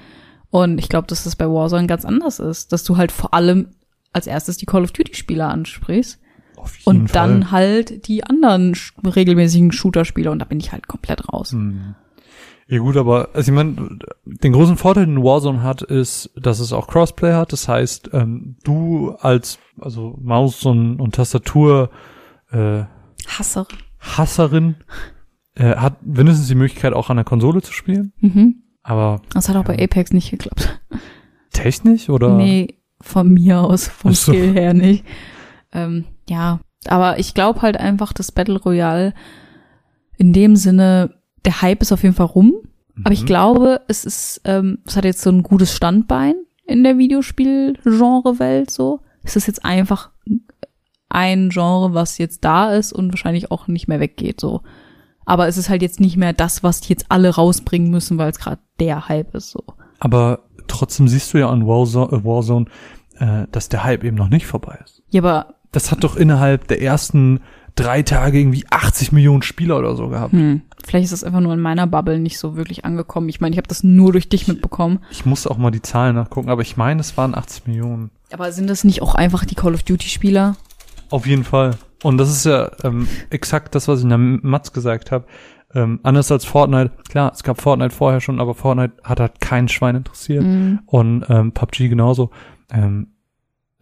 [0.50, 3.68] Und ich glaube, dass das bei Warzone ganz anders ist, dass du halt vor allem
[4.12, 6.20] als erstes die Call of Duty Spieler ansprichst
[6.84, 7.50] und dann Fall.
[7.50, 11.52] halt die anderen regelmäßigen Shooter-Spieler und da bin ich halt komplett raus.
[11.52, 11.94] Hm.
[12.66, 16.72] Ja gut, aber also ich meine, den großen Vorteil, den Warzone hat, ist, dass es
[16.72, 17.52] auch Crossplay hat.
[17.52, 21.90] Das heißt, ähm, du als also Maus und, und Tastatur
[22.50, 22.84] äh,
[23.26, 23.66] Hasser.
[24.00, 24.76] Hasserin
[25.56, 28.12] äh, hat mindestens die Möglichkeit, auch an der Konsole zu spielen.
[28.20, 28.62] Mhm.
[28.82, 29.84] Aber Das hat auch bei Ja.
[29.84, 30.80] Apex nicht geklappt.
[31.52, 32.34] technisch oder?
[32.36, 34.32] Nee, von mir aus, vom Ach so.
[34.32, 35.04] Skill her nicht.
[35.72, 39.14] Ähm, ja, aber ich glaube halt einfach, dass Battle Royale
[40.16, 41.14] in dem Sinne,
[41.44, 42.54] der Hype ist auf jeden Fall rum.
[43.02, 43.26] Aber ich Mhm.
[43.26, 46.34] glaube, es ist, ähm, es hat jetzt so ein gutes Standbein
[46.66, 49.00] in der Videospiel-Genre-Welt so.
[49.22, 50.10] Es ist jetzt einfach
[51.08, 54.62] ein Genre, was jetzt da ist und wahrscheinlich auch nicht mehr weggeht so.
[55.24, 58.30] Aber es ist halt jetzt nicht mehr das, was die jetzt alle rausbringen müssen, weil
[58.30, 59.62] es gerade der Hype ist so.
[60.00, 62.66] Aber trotzdem siehst du ja an Warzone, äh, Warzone
[63.18, 65.02] äh, dass der Hype eben noch nicht vorbei ist.
[65.10, 67.40] Ja, aber Das hat doch innerhalb der ersten
[67.74, 70.32] drei Tage irgendwie 80 Millionen Spieler oder so gehabt.
[70.32, 73.28] Hm, vielleicht ist das einfach nur in meiner Bubble nicht so wirklich angekommen.
[73.28, 75.00] Ich meine, ich habe das nur durch dich mitbekommen.
[75.10, 78.10] Ich muss auch mal die Zahlen nachgucken, aber ich meine, es waren 80 Millionen.
[78.32, 80.56] Aber sind das nicht auch einfach die Call of Duty Spieler?
[81.10, 81.76] Auf jeden Fall.
[82.02, 85.26] Und das ist ja ähm, exakt das, was ich in der Matz gesagt habe.
[85.74, 89.68] Ähm, anders als Fortnite, klar, es gab Fortnite vorher schon, aber Fortnite hat halt kein
[89.68, 90.44] Schwein interessiert.
[90.44, 90.80] Mhm.
[90.86, 92.30] Und ähm, PUBG genauso.
[92.70, 93.08] Ähm,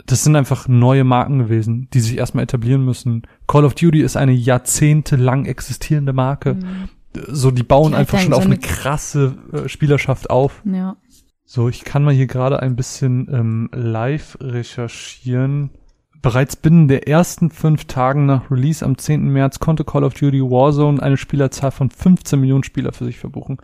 [0.07, 3.22] das sind einfach neue Marken gewesen, die sich erstmal etablieren müssen.
[3.46, 6.57] Call of Duty ist eine jahrzehntelang existierende Marke.
[7.28, 10.62] So, die bauen halt einfach schon so auf eine eine- krasse äh, Spielerschaft auf.
[10.64, 10.96] Ja.
[11.44, 15.70] So, ich kann mal hier gerade ein bisschen ähm, live recherchieren.
[16.22, 19.28] Bereits binnen der ersten fünf Tagen nach Release am 10.
[19.28, 23.59] März konnte Call of Duty Warzone eine Spielerzahl von 15 Millionen Spieler für sich verbuchen.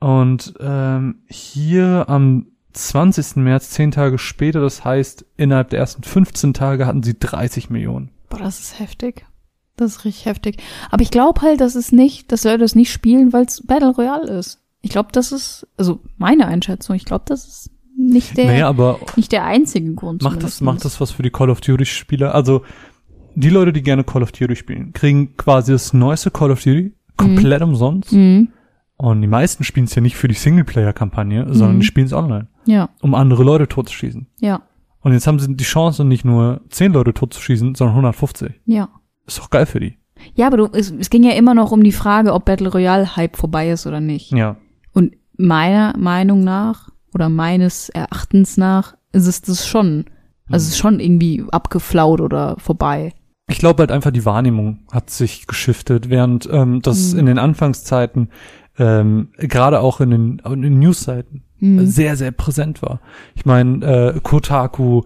[0.00, 3.36] Und ähm, hier am 20.
[3.36, 8.10] März, zehn Tage später, das heißt, innerhalb der ersten 15 Tage hatten sie 30 Millionen.
[8.28, 9.24] Boah, das ist heftig.
[9.76, 10.62] Das ist richtig heftig.
[10.90, 13.90] Aber ich glaube halt, dass es nicht, dass Leute es nicht spielen, weil es Battle
[13.90, 14.60] Royale ist.
[14.82, 18.98] Ich glaube, das ist, also meine Einschätzung, ich glaube, das ist nicht der, naja, aber
[19.16, 20.22] nicht der einzige Grund.
[20.22, 22.34] macht das, macht das was für die Call of Duty Spieler?
[22.34, 22.62] Also,
[23.36, 26.92] die Leute, die gerne Call of Duty spielen, kriegen quasi das neueste Call of Duty
[27.16, 28.12] komplett umsonst.
[28.12, 28.48] Mhm.
[28.96, 31.80] Und die meisten spielen es ja nicht für die Singleplayer-Kampagne, sondern Mhm.
[31.80, 34.26] die spielen es online, Ja, um andere Leute totzuschießen.
[34.40, 34.62] ja,
[35.02, 38.60] Und jetzt haben sie die Chance, nicht nur 10 Leute totzuschießen, sondern 150.
[38.66, 38.88] ja.
[39.26, 39.96] Ist doch geil für die.
[40.34, 43.16] Ja, aber du, es, es ging ja immer noch um die Frage, ob Battle Royale
[43.16, 44.32] Hype vorbei ist oder nicht.
[44.32, 44.56] Ja.
[44.92, 50.04] Und meiner Meinung nach oder meines Erachtens nach ist es das schon.
[50.50, 53.14] Also es ist schon irgendwie abgeflaut oder vorbei.
[53.48, 57.18] Ich glaube halt einfach, die Wahrnehmung hat sich geschiftet, während ähm, das Mhm.
[57.20, 58.28] in den Anfangszeiten,
[58.78, 61.86] ähm, gerade auch in den, in den Newsseiten, Mhm.
[61.86, 63.00] sehr, sehr präsent war.
[63.34, 65.02] Ich meine, äh, Kotaku,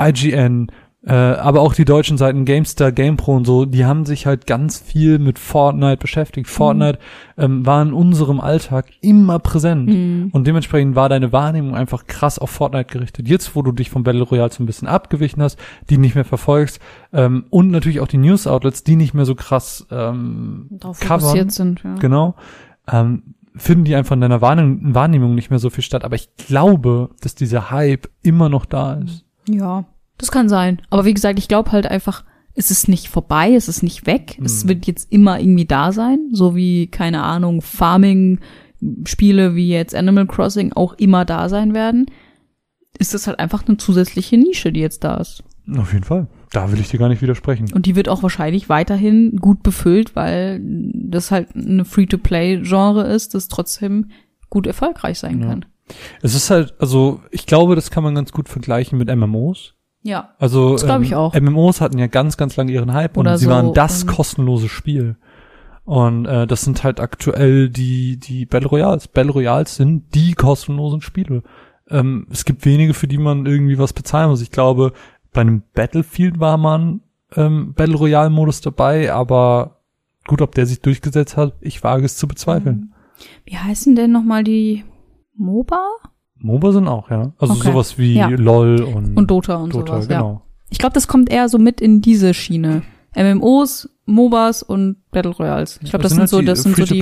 [0.00, 0.70] IGN,
[1.06, 4.78] äh, aber auch die deutschen Seiten GameStar, GamePro und so, die haben sich halt ganz
[4.78, 6.48] viel mit Fortnite beschäftigt.
[6.48, 6.98] Fortnite
[7.36, 9.88] ähm, war in unserem Alltag immer präsent.
[9.88, 10.30] Mhm.
[10.32, 13.28] Und dementsprechend war deine Wahrnehmung einfach krass auf Fortnite gerichtet.
[13.28, 16.24] Jetzt, wo du dich vom Battle Royale so ein bisschen abgewichen hast, die nicht mehr
[16.24, 16.80] verfolgst,
[17.12, 21.82] ähm, und natürlich auch die News-Outlets, die nicht mehr so krass ähm, Darauf covern, sind,
[21.84, 21.94] ja.
[21.94, 22.34] genau,
[22.90, 26.04] ähm, finden die einfach in deiner Wahrnehmung, Wahrnehmung nicht mehr so viel statt.
[26.04, 29.24] Aber ich glaube, dass dieser Hype immer noch da ist.
[29.48, 29.84] Ja,
[30.16, 30.80] das kann sein.
[30.90, 34.38] Aber wie gesagt, ich glaube halt einfach, es ist nicht vorbei, es ist nicht weg.
[34.42, 34.68] Es Mhm.
[34.68, 36.30] wird jetzt immer irgendwie da sein.
[36.32, 42.06] So wie, keine Ahnung, Farming-Spiele wie jetzt Animal Crossing auch immer da sein werden.
[42.98, 45.44] Ist das halt einfach eine zusätzliche Nische, die jetzt da ist.
[45.76, 46.26] Auf jeden Fall.
[46.52, 47.72] Da will ich dir gar nicht widersprechen.
[47.72, 53.48] Und die wird auch wahrscheinlich weiterhin gut befüllt, weil das halt eine Free-to-Play-Genre ist, das
[53.48, 54.10] trotzdem
[54.50, 55.48] gut erfolgreich sein Ja.
[55.48, 55.64] kann.
[56.22, 59.74] Es ist halt, also ich glaube, das kann man ganz gut vergleichen mit MMOs.
[60.02, 60.34] Ja.
[60.38, 61.34] Also Das glaub ich auch.
[61.34, 64.08] MMOs hatten ja ganz, ganz lange ihren Hype Oder und sie so, waren das ähm,
[64.08, 65.16] kostenlose Spiel.
[65.84, 69.08] Und äh, das sind halt aktuell die die Battle Royals.
[69.08, 71.42] Battle Royals sind die kostenlosen Spiele.
[71.90, 74.42] Ähm, es gibt wenige, für die man irgendwie was bezahlen muss.
[74.42, 74.92] Ich glaube,
[75.32, 77.00] bei einem Battlefield war man
[77.36, 79.80] ähm, Battle Royale Modus dabei, aber
[80.26, 82.92] gut, ob der sich durchgesetzt hat, ich wage es zu bezweifeln.
[83.44, 84.84] Wie heißen denn nochmal die
[85.36, 85.82] MOBA?
[86.40, 87.32] MOBA sind auch, ja.
[87.38, 87.68] Also Okay.
[87.72, 88.28] sowas wie Ja.
[88.28, 90.18] LOL und, Und Dota und Dota, sowas, ja.
[90.18, 90.42] genau.
[90.70, 92.82] Ich glaube, das kommt eher so mit in diese Schiene.
[93.16, 95.78] MMOs, MOBAs und Battle Royals.
[95.82, 96.94] Ich glaube, das, Das sind sind so, halt das die sind so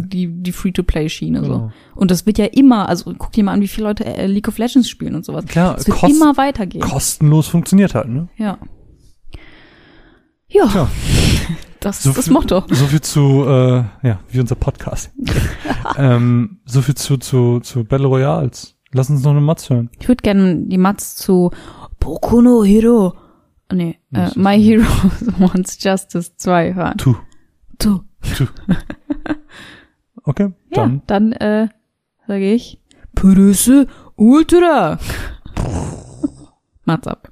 [0.00, 1.54] die, die, die Free-to-Play-Schiene, Genau.
[1.94, 2.00] so.
[2.00, 4.48] Und das wird ja immer, also guck dir mal an, wie viele Leute äh, League
[4.48, 5.44] of Legends spielen und sowas.
[5.46, 6.82] Klar, Es wird kost- immer weitergehen.
[6.82, 8.28] kostenlos funktioniert halt, ne?
[8.36, 8.58] ja.
[10.48, 10.66] Ja.
[10.68, 10.88] Tja.
[11.80, 12.62] Das So ist das viel- Motto.
[12.70, 15.10] So viel zu, äh, ja, wie unser Podcast.
[15.98, 18.76] ähm, so viel zu, zu, zu Battle Royals.
[18.92, 19.90] Lass uns noch eine Matz hören.
[20.00, 21.50] Ich würde gerne die Mats zu
[21.98, 23.14] Boku no Hero,
[23.72, 24.60] nee, äh, My?
[24.62, 24.82] Hero
[25.38, 26.96] Wants Justice 2 hören.
[26.98, 27.14] Tu.
[27.78, 28.00] Tu.
[30.26, 31.02] Okay, Ja, dann.
[31.06, 31.68] dann, äh,
[32.26, 32.80] sage ich,
[33.14, 33.86] Pürüsse
[34.16, 34.98] Ultra.
[36.86, 37.28] Mats ab.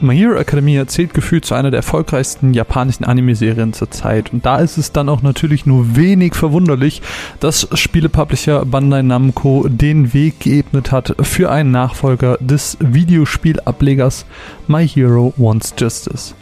[0.00, 4.32] My Hero Academia zählt gefühlt zu einer der erfolgreichsten japanischen Anime-Serien zur Zeit.
[4.32, 7.00] Und da ist es dann auch natürlich nur wenig verwunderlich,
[7.40, 14.26] dass Spielepublisher Bandai Namco den Weg geebnet hat für einen Nachfolger des Videospielablegers
[14.66, 16.34] My Hero Wants Justice.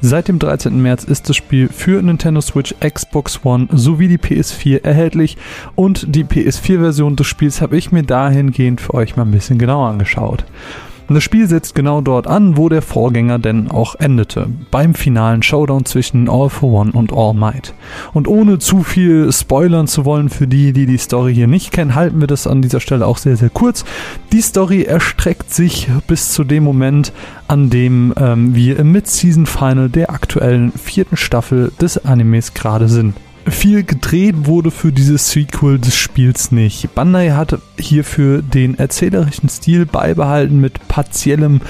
[0.00, 0.80] Seit dem 13.
[0.80, 5.36] März ist das Spiel für Nintendo Switch, Xbox One sowie die PS4 erhältlich
[5.74, 9.88] und die PS4-Version des Spiels habe ich mir dahingehend für euch mal ein bisschen genauer
[9.88, 10.44] angeschaut.
[11.10, 15.42] Und das Spiel setzt genau dort an, wo der Vorgänger denn auch endete, beim finalen
[15.42, 17.74] Showdown zwischen All for One und All Might.
[18.12, 21.96] Und ohne zu viel spoilern zu wollen für die, die die Story hier nicht kennen,
[21.96, 23.84] halten wir das an dieser Stelle auch sehr, sehr kurz.
[24.30, 27.12] Die Story erstreckt sich bis zu dem Moment,
[27.48, 33.16] an dem ähm, wir im Mid-Season-Final der aktuellen vierten Staffel des Animes gerade sind.
[33.46, 36.94] Viel gedreht wurde für dieses Sequel des Spiels nicht.
[36.94, 41.60] Bandai hatte hierfür den erzählerischen Stil beibehalten mit partiellem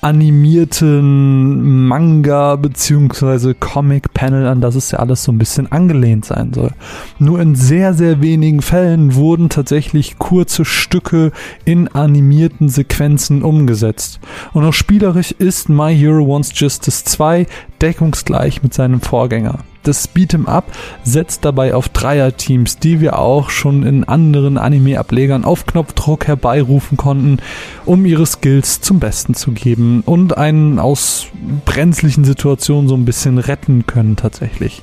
[0.00, 3.54] animierten Manga bzw.
[3.54, 6.72] Comic-Panel, an das es ja alles so ein bisschen angelehnt sein soll.
[7.18, 11.30] Nur in sehr, sehr wenigen Fällen wurden tatsächlich kurze Stücke
[11.64, 14.18] in animierten Sequenzen umgesetzt.
[14.52, 17.46] Und auch spielerisch ist My Hero Wants Justice 2
[17.80, 19.60] deckungsgleich mit seinem Vorgänger.
[19.82, 20.66] Das Beat'em Up
[21.04, 27.38] setzt dabei auf Dreierteams, die wir auch schon in anderen Anime-Ablegern auf Knopfdruck herbeirufen konnten,
[27.86, 31.28] um ihre Skills zum Besten zu geben und einen aus
[31.64, 34.82] brenzlichen Situationen so ein bisschen retten können tatsächlich.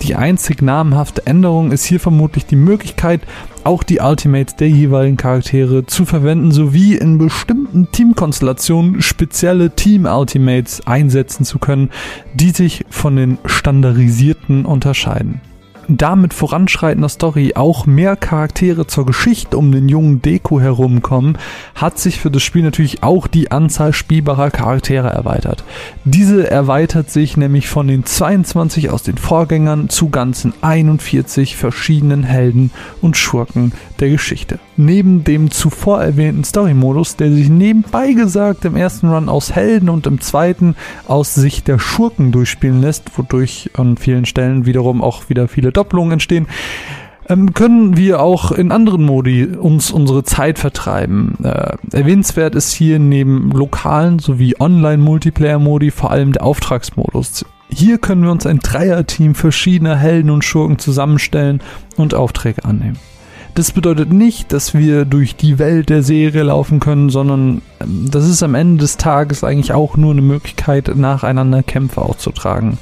[0.00, 3.20] Die einzig namhafte Änderung ist hier vermutlich die Möglichkeit,
[3.68, 11.44] auch die Ultimates der jeweiligen Charaktere zu verwenden, sowie in bestimmten Teamkonstellationen spezielle Team-Ultimates einsetzen
[11.44, 11.90] zu können,
[12.32, 15.42] die sich von den standardisierten unterscheiden.
[15.90, 21.38] Damit voranschreitender Story auch mehr Charaktere zur Geschichte um den jungen Deko herumkommen,
[21.74, 25.64] hat sich für das Spiel natürlich auch die Anzahl spielbarer Charaktere erweitert.
[26.04, 32.70] Diese erweitert sich nämlich von den 22 aus den Vorgängern zu ganzen 41 verschiedenen Helden
[33.00, 34.58] und Schurken der Geschichte.
[34.80, 40.06] Neben dem zuvor erwähnten Story-Modus, der sich nebenbei gesagt im ersten Run aus Helden und
[40.06, 40.76] im zweiten
[41.08, 46.12] aus Sicht der Schurken durchspielen lässt, wodurch an vielen Stellen wiederum auch wieder viele Doppelungen
[46.12, 46.46] entstehen,
[47.28, 51.36] ähm, können wir auch in anderen Modi uns unsere Zeit vertreiben.
[51.42, 57.44] Äh, erwähnenswert ist hier neben lokalen sowie Online-Multiplayer-Modi vor allem der Auftragsmodus.
[57.68, 61.64] Hier können wir uns ein Dreierteam verschiedener Helden und Schurken zusammenstellen
[61.96, 62.96] und Aufträge annehmen.
[63.58, 68.28] Das bedeutet nicht, dass wir durch die Welt der Serie laufen können, sondern ähm, das
[68.28, 72.78] ist am Ende des Tages eigentlich auch nur eine Möglichkeit, nacheinander Kämpfe auszutragen.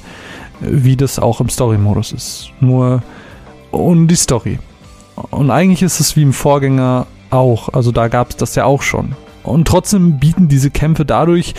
[0.60, 2.50] Wie das auch im Story-Modus ist.
[2.60, 3.02] Nur
[3.72, 4.58] ohne die Story.
[5.30, 7.70] Und eigentlich ist es wie im Vorgänger auch.
[7.70, 9.16] Also da gab es das ja auch schon.
[9.46, 11.54] Und trotzdem bieten diese Kämpfe dadurch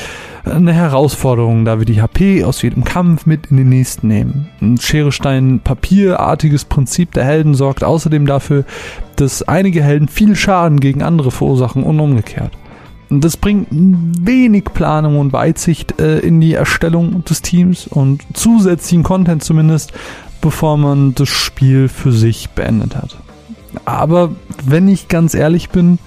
[0.45, 4.49] eine Herausforderung, da wir die HP aus jedem Kampf mit in den nächsten nehmen.
[4.61, 8.65] Ein Schere, Stein, Papierartiges Prinzip der Helden sorgt außerdem dafür,
[9.15, 12.51] dass einige Helden viel Schaden gegen andere verursachen und umgekehrt.
[13.09, 19.43] Das bringt wenig Planung und Weitsicht äh, in die Erstellung des Teams und zusätzlichen Content
[19.43, 19.93] zumindest,
[20.41, 23.15] bevor man das Spiel für sich beendet hat.
[23.85, 24.31] Aber
[24.65, 25.99] wenn ich ganz ehrlich bin,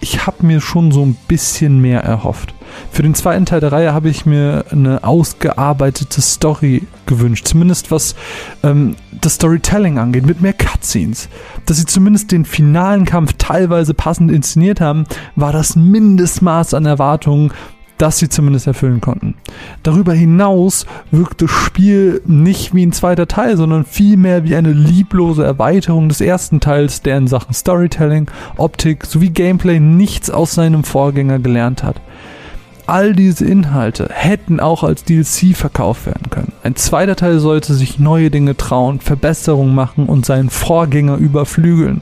[0.00, 2.54] ich habe mir schon so ein bisschen mehr erhofft.
[2.90, 7.46] Für den zweiten Teil der Reihe habe ich mir eine ausgearbeitete Story gewünscht.
[7.46, 8.14] Zumindest was
[8.62, 11.28] ähm, das Storytelling angeht, mit mehr Cutscenes.
[11.66, 15.04] Dass sie zumindest den finalen Kampf teilweise passend inszeniert haben,
[15.34, 17.52] war das Mindestmaß an Erwartungen,
[17.98, 19.34] das sie zumindest erfüllen konnten.
[19.82, 25.44] Darüber hinaus wirkt das Spiel nicht wie ein zweiter Teil, sondern vielmehr wie eine lieblose
[25.44, 31.38] Erweiterung des ersten Teils, der in Sachen Storytelling, Optik sowie Gameplay nichts aus seinem Vorgänger
[31.38, 32.00] gelernt hat.
[32.86, 36.52] All diese Inhalte hätten auch als DLC verkauft werden können.
[36.62, 42.00] Ein zweiter Teil sollte sich neue Dinge trauen, Verbesserungen machen und seinen Vorgänger überflügeln.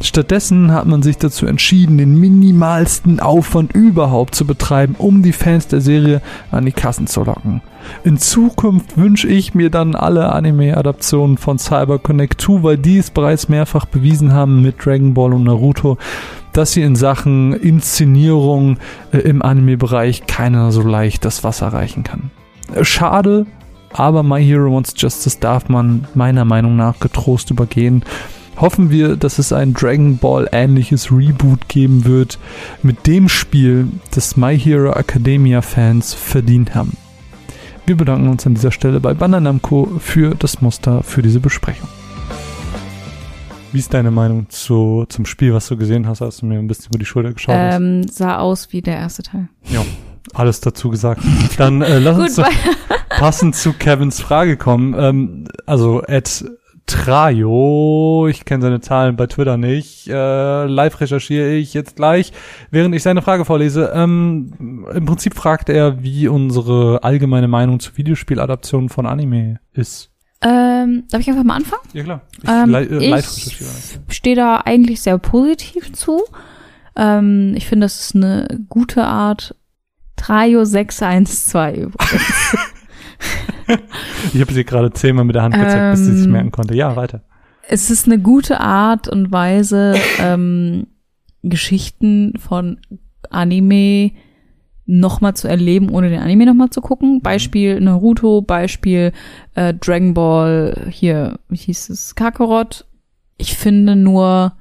[0.00, 5.68] Stattdessen hat man sich dazu entschieden, den minimalsten Aufwand überhaupt zu betreiben, um die Fans
[5.68, 6.20] der Serie
[6.50, 7.62] an die Kassen zu locken.
[8.04, 13.10] In Zukunft wünsche ich mir dann alle Anime-Adaptionen von Cyber Connect 2, weil die es
[13.10, 15.96] bereits mehrfach bewiesen haben mit Dragon Ball und Naruto,
[16.52, 18.78] dass sie in Sachen Inszenierung
[19.12, 22.30] äh, im Anime-Bereich keiner so leicht das Wasser reichen kann.
[22.74, 23.46] Äh, schade,
[23.92, 28.04] aber My Hero Wants Justice darf man meiner Meinung nach getrost übergehen
[28.56, 32.38] hoffen wir, dass es ein Dragon Ball ähnliches Reboot geben wird
[32.82, 36.96] mit dem Spiel, das My Hero Academia Fans verdient haben.
[37.86, 41.88] Wir bedanken uns an dieser Stelle bei Bandai Namco für das Muster für diese Besprechung.
[43.72, 46.66] Wie ist deine Meinung zu, zum Spiel, was du gesehen hast, als du mir ein
[46.66, 47.76] bisschen über die Schulter geschaut hast?
[47.76, 49.48] Ähm, sah aus wie der erste Teil.
[49.64, 49.84] Ja,
[50.34, 51.20] alles dazu gesagt.
[51.58, 52.46] Dann äh, lass uns Gut,
[53.10, 54.94] passend zu Kevins Frage kommen.
[54.98, 56.44] Ähm, also Ed
[56.86, 60.06] Trajo, ich kenne seine Zahlen bei Twitter nicht.
[60.08, 62.32] Äh, live recherchiere ich jetzt gleich,
[62.70, 63.90] während ich seine Frage vorlese.
[63.92, 70.10] Ähm, Im Prinzip fragt er, wie unsere allgemeine Meinung zu Videospieladaptionen von Anime ist.
[70.42, 71.82] Ähm, darf ich einfach mal anfangen?
[71.92, 72.20] Ja klar.
[72.42, 76.22] Ich, Ähm, äh, ich stehe da eigentlich sehr positiv zu.
[76.94, 79.56] Ähm, ich finde, das ist eine gute Art.
[80.16, 82.56] Trajo 612 übrigens.
[84.34, 86.74] Ich habe sie gerade zehnmal mit der Hand gezeigt, bis sie sich Ähm, merken konnte.
[86.74, 87.22] Ja, weiter.
[87.68, 90.86] es ist eine gute Art und Weise, ähm,
[91.42, 92.78] Geschichten von
[93.30, 94.12] Anime
[94.86, 97.20] nochmal zu erleben, ohne den Anime nochmal zu gucken.
[97.20, 99.12] Beispiel Naruto, Beispiel
[99.54, 102.84] äh, Dragon Ball, hier, wie hieß es, Kakarot.
[103.36, 104.52] Ich finde nur,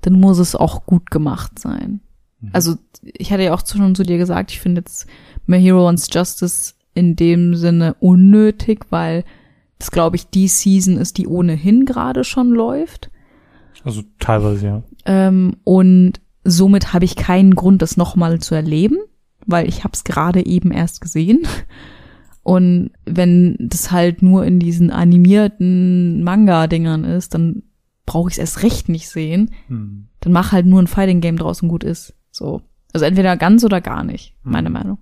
[0.00, 2.00] dann muss es auch gut gemacht sein.
[2.52, 5.06] Also, ich hatte ja auch schon zu dir gesagt, ich finde jetzt
[5.46, 9.24] My Hero Wants Justice in dem Sinne unnötig, weil
[9.78, 13.10] das, glaube ich, die Season ist, die ohnehin gerade schon läuft.
[13.84, 14.82] Also teilweise, ja.
[15.04, 16.14] Ähm, und
[16.44, 18.96] somit habe ich keinen Grund, das nochmal zu erleben,
[19.44, 21.46] weil ich habe es gerade eben erst gesehen.
[22.42, 27.64] Und wenn das halt nur in diesen animierten Manga-Dingern ist, dann
[28.06, 29.50] brauche ich es erst recht nicht sehen.
[29.66, 30.06] Hm.
[30.20, 32.14] Dann mach halt nur ein Fighting Game draus und gut ist.
[32.30, 32.62] So.
[32.92, 34.98] Also entweder ganz oder gar nicht, meine Meinung.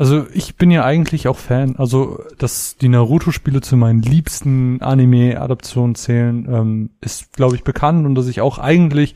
[0.00, 1.76] Also ich bin ja eigentlich auch Fan.
[1.76, 8.14] Also, dass die Naruto-Spiele zu meinen liebsten Anime-Adaptionen zählen, ähm, ist, glaube ich, bekannt und
[8.14, 9.14] dass ich auch eigentlich,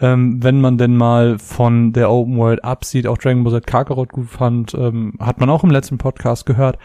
[0.00, 4.08] ähm, wenn man denn mal von der Open World absieht, auch Dragon Ball Z Kakarot
[4.08, 6.78] gut fand, ähm, hat man auch im letzten Podcast gehört.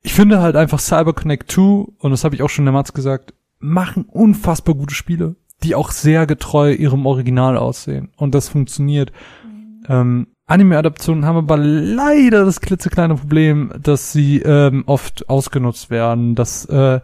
[0.00, 1.60] Ich finde halt einfach Cyber Connect 2,
[1.98, 5.92] und das habe ich auch schon der Mats gesagt, machen unfassbar gute Spiele, die auch
[5.92, 8.10] sehr getreu ihrem Original aussehen.
[8.16, 9.12] Und das funktioniert.
[9.88, 16.34] Ähm, Anime-Adaptionen haben aber leider das klitzekleine Problem, dass sie ähm, oft ausgenutzt werden.
[16.34, 17.00] Dass äh,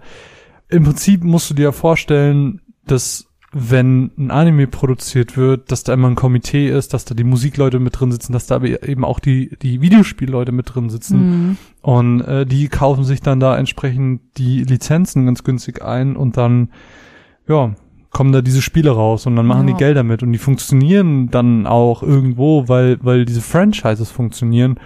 [0.68, 6.08] im Prinzip musst du dir vorstellen, dass wenn ein Anime produziert wird, dass da immer
[6.08, 9.20] ein Komitee ist, dass da die Musikleute mit drin sitzen, dass da aber eben auch
[9.20, 11.56] die die Videospielleute mit drin sitzen Mhm.
[11.80, 16.68] und äh, die kaufen sich dann da entsprechend die Lizenzen ganz günstig ein und dann
[17.48, 17.74] ja
[18.10, 19.74] kommen da diese Spiele raus und dann machen Ja.
[19.74, 24.78] die Gelder mit und die funktionieren dann auch irgendwo, weil, weil diese Franchises funktionieren.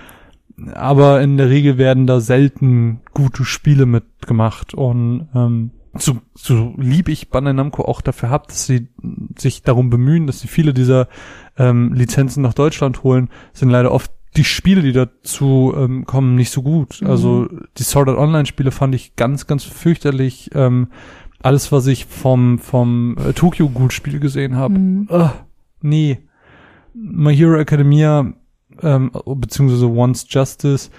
[0.74, 7.08] Aber in der Regel werden da selten gute Spiele mitgemacht und ähm, so, so lieb
[7.08, 8.88] ich Bandai Namco auch dafür hab, dass sie
[9.36, 11.08] sich darum bemühen, dass sie viele dieser
[11.58, 16.50] ähm, Lizenzen nach Deutschland holen, sind leider oft die Spiele, die dazu ähm, kommen, nicht
[16.50, 17.00] so gut.
[17.02, 17.06] Mhm.
[17.08, 20.50] Also die Sword Art Online Spiele fand ich ganz, ganz fürchterlich.
[20.54, 20.88] Ähm,
[21.42, 25.08] alles, was ich vom vom äh, Tokyo Ghoul Spiel gesehen habe, Mhm.
[25.80, 26.18] nee.
[26.94, 28.32] My Hero Academia
[28.82, 30.90] ähm, beziehungsweise Once Justice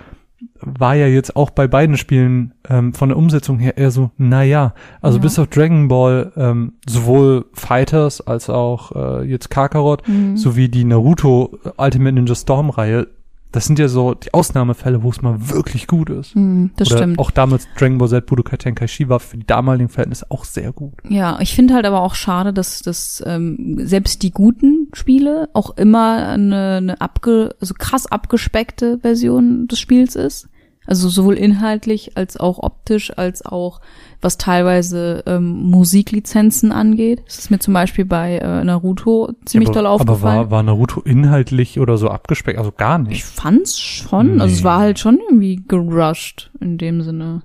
[0.59, 4.73] war ja jetzt auch bei beiden Spielen ähm, von der Umsetzung her eher so, naja,
[5.01, 5.21] also Ja.
[5.21, 8.91] bis auf Dragon Ball ähm, sowohl Fighters als auch
[9.21, 10.35] äh, jetzt Kakarot Mhm.
[10.37, 13.07] sowie die Naruto Ultimate Ninja Storm Reihe,
[13.53, 16.35] das sind ja so die Ausnahmefälle, wo es mal wirklich gut ist.
[16.35, 17.19] Mhm, das Oder stimmt.
[17.19, 20.93] auch damals Dragon Ball Z Budokai Tenkaichi war für die damaligen Verhältnisse auch sehr gut.
[21.07, 25.77] Ja, ich finde halt aber auch schade, dass, dass ähm, selbst die guten Spiele auch
[25.77, 30.49] immer eine, eine abge, also krass abgespeckte Version des Spiels ist.
[30.85, 33.79] Also sowohl inhaltlich als auch optisch, als auch
[34.21, 37.21] was teilweise ähm, Musiklizenzen angeht.
[37.25, 40.37] Das ist mir zum Beispiel bei äh, Naruto ziemlich aber, doll aber aufgefallen.
[40.39, 42.57] war, war Naruto inhaltlich oder so abgespeckt?
[42.59, 43.23] Also gar Ich nicht.
[43.23, 44.65] fand's schon, also es Nee.
[44.65, 47.43] war halt schon irgendwie gerusht in dem Sinne.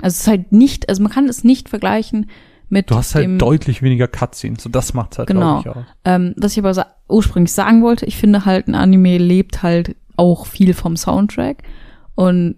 [0.00, 2.28] Also es ist halt nicht, also man kann es nicht vergleichen
[2.68, 4.62] mit Du hast halt dem, deutlich weniger Cutscenes.
[4.64, 5.60] So das macht's halt, Genau.
[5.60, 5.76] ich, aus.
[6.04, 9.94] ähm, was ich aber sa ursprünglich sagen wollte, ich finde halt ein Anime lebt halt
[10.16, 11.62] auch viel vom Soundtrack
[12.16, 12.56] und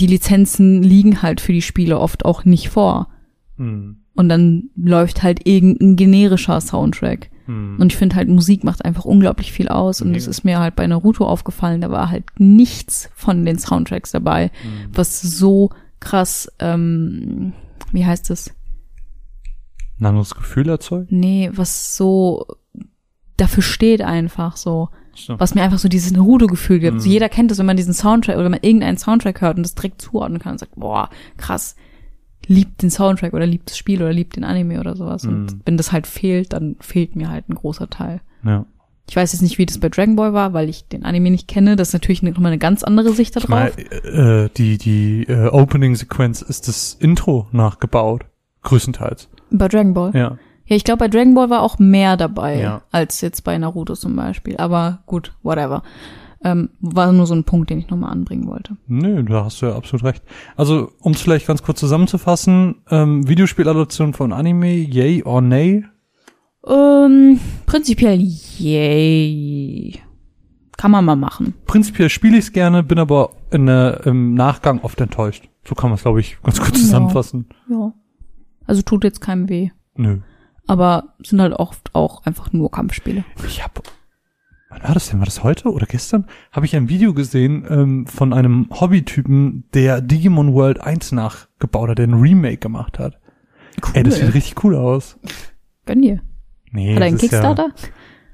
[0.00, 3.08] die Lizenzen liegen halt für die Spiele oft auch nicht vor.
[3.56, 3.98] Hm.
[4.14, 7.30] Und dann läuft halt irgendein generischer Soundtrack.
[7.46, 7.76] Hm.
[7.78, 10.00] Und ich finde halt, Musik macht einfach unglaublich viel aus.
[10.02, 10.30] Und das Mega.
[10.30, 11.80] ist mir halt bei Naruto aufgefallen.
[11.80, 14.90] Da war halt nichts von den Soundtracks dabei, Hm.
[14.92, 17.52] was so krass, ähm,
[17.92, 18.54] wie heißt es?
[20.00, 21.12] ein anderes Gefühl erzeugt.
[21.12, 22.46] Nee, was so
[23.36, 24.88] dafür steht einfach so.
[25.16, 25.38] So.
[25.38, 26.94] Was mir einfach so dieses Naruto-Gefühl gibt.
[26.94, 27.00] Mhm.
[27.00, 29.62] So jeder kennt das, wenn man diesen Soundtrack oder wenn man irgendeinen Soundtrack hört und
[29.62, 31.76] das direkt zuordnen kann und sagt, boah, krass,
[32.46, 35.24] liebt den Soundtrack oder liebt das Spiel oder liebt den Anime oder sowas.
[35.24, 35.30] Mhm.
[35.30, 38.20] Und wenn das halt fehlt, dann fehlt mir halt ein großer Teil.
[38.44, 38.66] Ja.
[39.08, 41.46] Ich weiß jetzt nicht, wie das bei Dragon Ball war, weil ich den Anime nicht
[41.46, 41.76] kenne.
[41.76, 43.76] Das ist natürlich nochmal eine ganz andere Sicht Ich darauf.
[43.76, 48.24] meine, äh, die, die äh, Opening-Sequenz ist das Intro nachgebaut.
[48.62, 49.28] Größtenteils.
[49.50, 50.12] Bei Dragon Ball.
[50.14, 50.38] Ja.
[50.66, 52.82] Ja, ich glaube, bei Dragon Ball war auch mehr dabei Ja.
[52.90, 54.56] als jetzt bei Naruto zum Beispiel.
[54.56, 55.82] Aber gut, whatever.
[56.42, 58.76] Ähm, war nur so ein Punkt, den ich nochmal anbringen wollte.
[58.86, 60.22] Nö, da hast du ja absolut recht.
[60.56, 65.84] Also, um es vielleicht ganz kurz zusammenzufassen, ähm, Videospieladaption von Anime, yay or nay?
[66.66, 68.18] Ähm, prinzipiell
[68.58, 70.00] yay.
[70.76, 71.54] Kann man mal machen.
[71.66, 75.48] Prinzipiell spiele ich es gerne, bin aber in der, im Nachgang oft enttäuscht.
[75.66, 76.84] So kann man es, glaube ich, ganz kurz Ja.
[76.84, 77.46] zusammenfassen.
[77.70, 77.92] Ja.
[78.66, 79.70] Also tut jetzt keinem weh.
[79.96, 80.18] Nö.
[80.66, 83.24] Aber sind halt oft auch einfach nur Kampfspiele.
[83.46, 83.82] Ich habe,
[84.70, 85.18] wann war das denn?
[85.18, 86.26] War das heute oder gestern?
[86.52, 91.98] Habe ich ein Video gesehen ähm, von einem Hobbytypen, der Digimon World 1 nachgebaut hat,
[91.98, 93.18] der ein Remake gemacht hat.
[93.84, 93.90] Cool.
[93.94, 95.18] Ey, das sieht richtig cool aus.
[95.84, 96.20] Gönn dir.
[96.70, 97.68] Nee, Hat er einen ist ja- Kickstarter?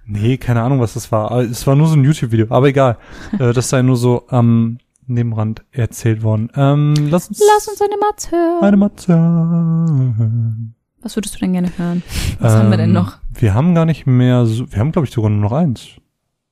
[0.06, 1.30] Nee, keine Ahnung, was das war.
[1.30, 2.98] Aber Es war nur so ein YouTube-Video, aber egal.
[3.38, 6.48] äh, das sei nur so am Nebenrand erzählt worden.
[6.54, 8.62] Ähm, lass uns, Lass uns eine Matz hören.
[8.64, 9.14] eine Matze.
[9.16, 10.74] hören.
[11.02, 12.02] Was würdest du denn gerne hören?
[12.40, 13.18] Was haben wir denn Ähm, noch?
[13.32, 15.88] Wir haben gar nicht mehr so, wir haben glaube ich sogar nur noch eins.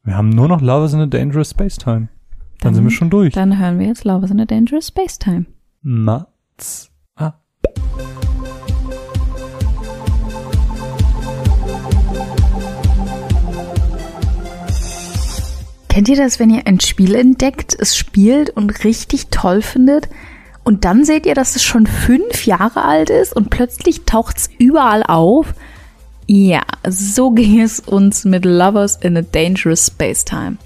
[0.05, 2.09] Wir haben nur noch Love is in a Dangerous Space Time.
[2.61, 3.35] Dann, Dann- sind wir schon durch.
[3.35, 5.45] Dann hören wir jetzt Love is in a Dangerous Space Time.
[5.83, 6.91] Mats.
[7.17, 7.35] Ah.
[15.89, 20.09] Kennt ihr das, wenn ihr ein Spiel entdeckt, es spielt und richtig toll findet
[20.69, 25.03] und dann seht ihr, dass es schon fünf Jahre alt ist und plötzlich taucht's überall
[25.03, 25.55] auf?
[26.27, 30.59] Ja, so ging es uns mit Lovers in a Dangerous Space Time.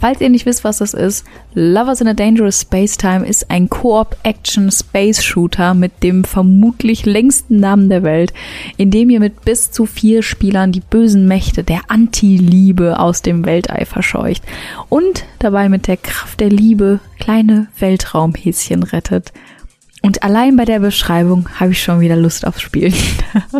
[0.00, 3.68] Falls ihr nicht wisst, was das ist, Lovers in a Dangerous Space Time ist ein
[3.68, 8.32] Koop-Action-Space-Shooter mit dem vermutlich längsten Namen der Welt,
[8.76, 13.44] in dem ihr mit bis zu vier Spielern die bösen Mächte der Anti-Liebe aus dem
[13.44, 14.44] Weltall verscheucht
[14.88, 19.32] und dabei mit der Kraft der Liebe kleine Weltraumhäschen rettet.
[20.00, 22.94] Und allein bei der Beschreibung habe ich schon wieder Lust aufs Spielen.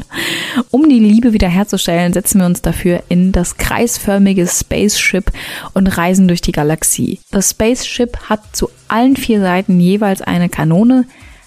[0.71, 5.33] um die Liebe wiederherzustellen, setzen wir uns dafür in das kreisförmige Spaceship
[5.75, 7.21] und reisen durch die Galaxie.
[7.31, 11.07] Das Spaceship hat zu allen vier Seiten jeweils eine Kanone,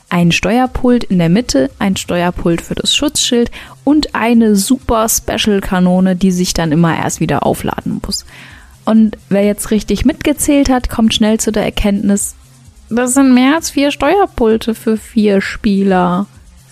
[0.09, 3.49] ein Steuerpult in der Mitte, ein Steuerpult für das Schutzschild
[3.85, 8.25] und eine super Special Kanone, die sich dann immer erst wieder aufladen muss.
[8.83, 12.35] Und wer jetzt richtig mitgezählt hat, kommt schnell zu der Erkenntnis,
[12.91, 16.27] das sind mehr als vier Steuerpulte für vier Spieler.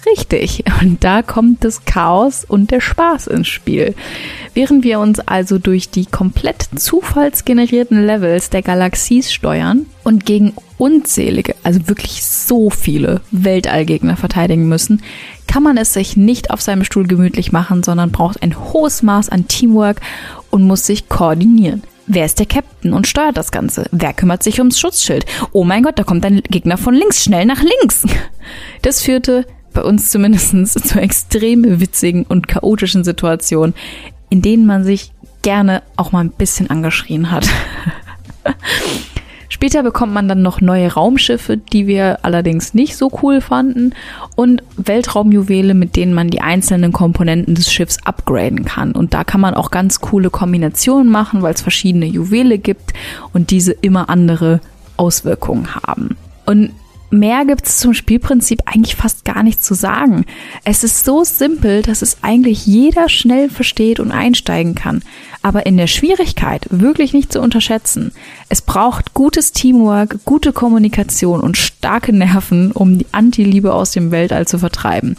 [0.05, 0.63] richtig.
[0.81, 3.95] Und da kommt das Chaos und der Spaß ins Spiel.
[4.53, 11.55] Während wir uns also durch die komplett zufallsgenerierten Levels der Galaxies steuern und gegen unzählige,
[11.63, 15.01] also wirklich so viele Weltallgegner verteidigen müssen,
[15.47, 19.29] kann man es sich nicht auf seinem Stuhl gemütlich machen, sondern braucht ein hohes Maß
[19.29, 19.99] an Teamwork
[20.49, 21.83] und muss sich koordinieren.
[22.11, 23.85] Wer ist der Captain und steuert das Ganze?
[23.91, 25.27] Wer kümmert sich ums Schutzschild?
[25.51, 28.03] Oh mein Gott, da kommt ein Gegner von links, schnell nach links.
[28.81, 30.55] Das führte bei uns zumindest
[30.87, 33.75] zu extrem witzigen und chaotischen Situationen,
[34.31, 35.11] in denen man sich
[35.43, 37.47] gerne auch mal ein bisschen angeschrien hat.
[39.59, 43.93] Später bekommt man dann noch neue Raumschiffe, die wir allerdings nicht so cool fanden
[44.37, 48.93] und Weltraumjuwele, mit denen man die einzelnen Komponenten des Schiffs upgraden kann.
[48.93, 52.93] Und da kann man auch ganz coole Kombinationen machen, weil es verschiedene Juwele gibt
[53.33, 54.61] und diese immer andere
[54.95, 56.15] Auswirkungen haben.
[56.45, 56.71] Und
[57.09, 60.23] mehr gibt es zum Spielprinzip eigentlich fast gar nicht zu sagen.
[60.63, 65.01] Es ist so simpel, dass es eigentlich jeder schnell versteht und einsteigen kann.
[65.41, 68.11] Aber in der Schwierigkeit wirklich nicht zu unterschätzen.
[68.49, 74.47] Es braucht gutes Teamwork, gute Kommunikation und starke Nerven, um die Anti-Liebe aus dem Weltall
[74.47, 75.15] zu vertreiben.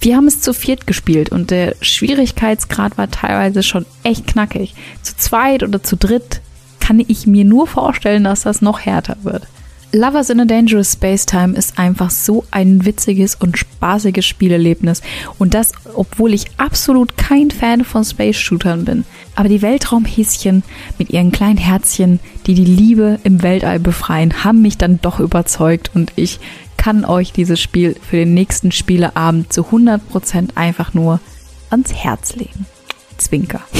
[0.00, 4.74] Wir haben es zu viert gespielt und der Schwierigkeitsgrad war teilweise schon echt knackig.
[5.02, 6.42] Zu zweit oder zu dritt
[6.78, 9.46] kann ich mir nur vorstellen, dass das noch härter wird.
[9.94, 15.02] Lovers in a Dangerous Space Time ist einfach so ein witziges und spaßiges Spielerlebnis.
[15.38, 19.04] Und das, obwohl ich absolut kein Fan von Space Shootern bin.
[19.34, 20.62] Aber die Weltraumhäschen
[20.98, 25.90] mit ihren kleinen Herzchen, die die Liebe im Weltall befreien, haben mich dann doch überzeugt
[25.94, 26.40] und ich
[26.76, 31.20] kann euch dieses Spiel für den nächsten Spieleabend zu 100% einfach nur
[31.70, 32.66] ans Herz legen.
[33.16, 33.60] Zwinker.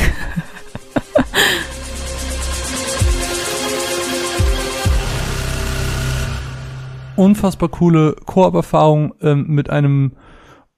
[7.17, 10.13] unfassbar coole Koop-Erfahrung ähm, mit einem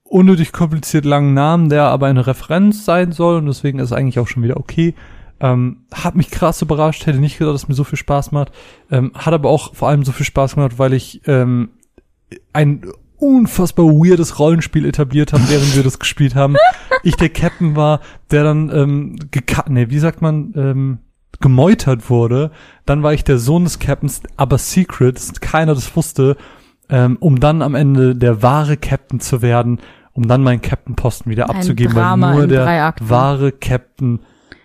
[0.09, 4.27] unnötig kompliziert langen Namen, der aber eine Referenz sein soll und deswegen ist eigentlich auch
[4.27, 4.95] schon wieder okay.
[5.39, 8.51] Ähm, hat mich krass überrascht, hätte nicht gedacht, dass mir so viel Spaß macht.
[8.89, 11.69] Ähm, hat aber auch vor allem so viel Spaß gemacht, weil ich ähm,
[12.53, 12.81] ein
[13.17, 16.55] unfassbar weirdes Rollenspiel etabliert habe, während wir das gespielt haben.
[17.03, 18.01] Ich der Captain war,
[18.31, 20.97] der dann ähm, gekat, nee, wie sagt man, ähm,
[21.39, 22.51] gemeutert wurde.
[22.85, 26.37] Dann war ich der Sohn des Captains, aber secret, dass keiner das wusste,
[26.89, 29.79] ähm, um dann am Ende der wahre Captain zu werden,
[30.13, 34.19] um dann meinen Captain-Posten wieder Ein abzugeben, Drama weil nur der wahre Captain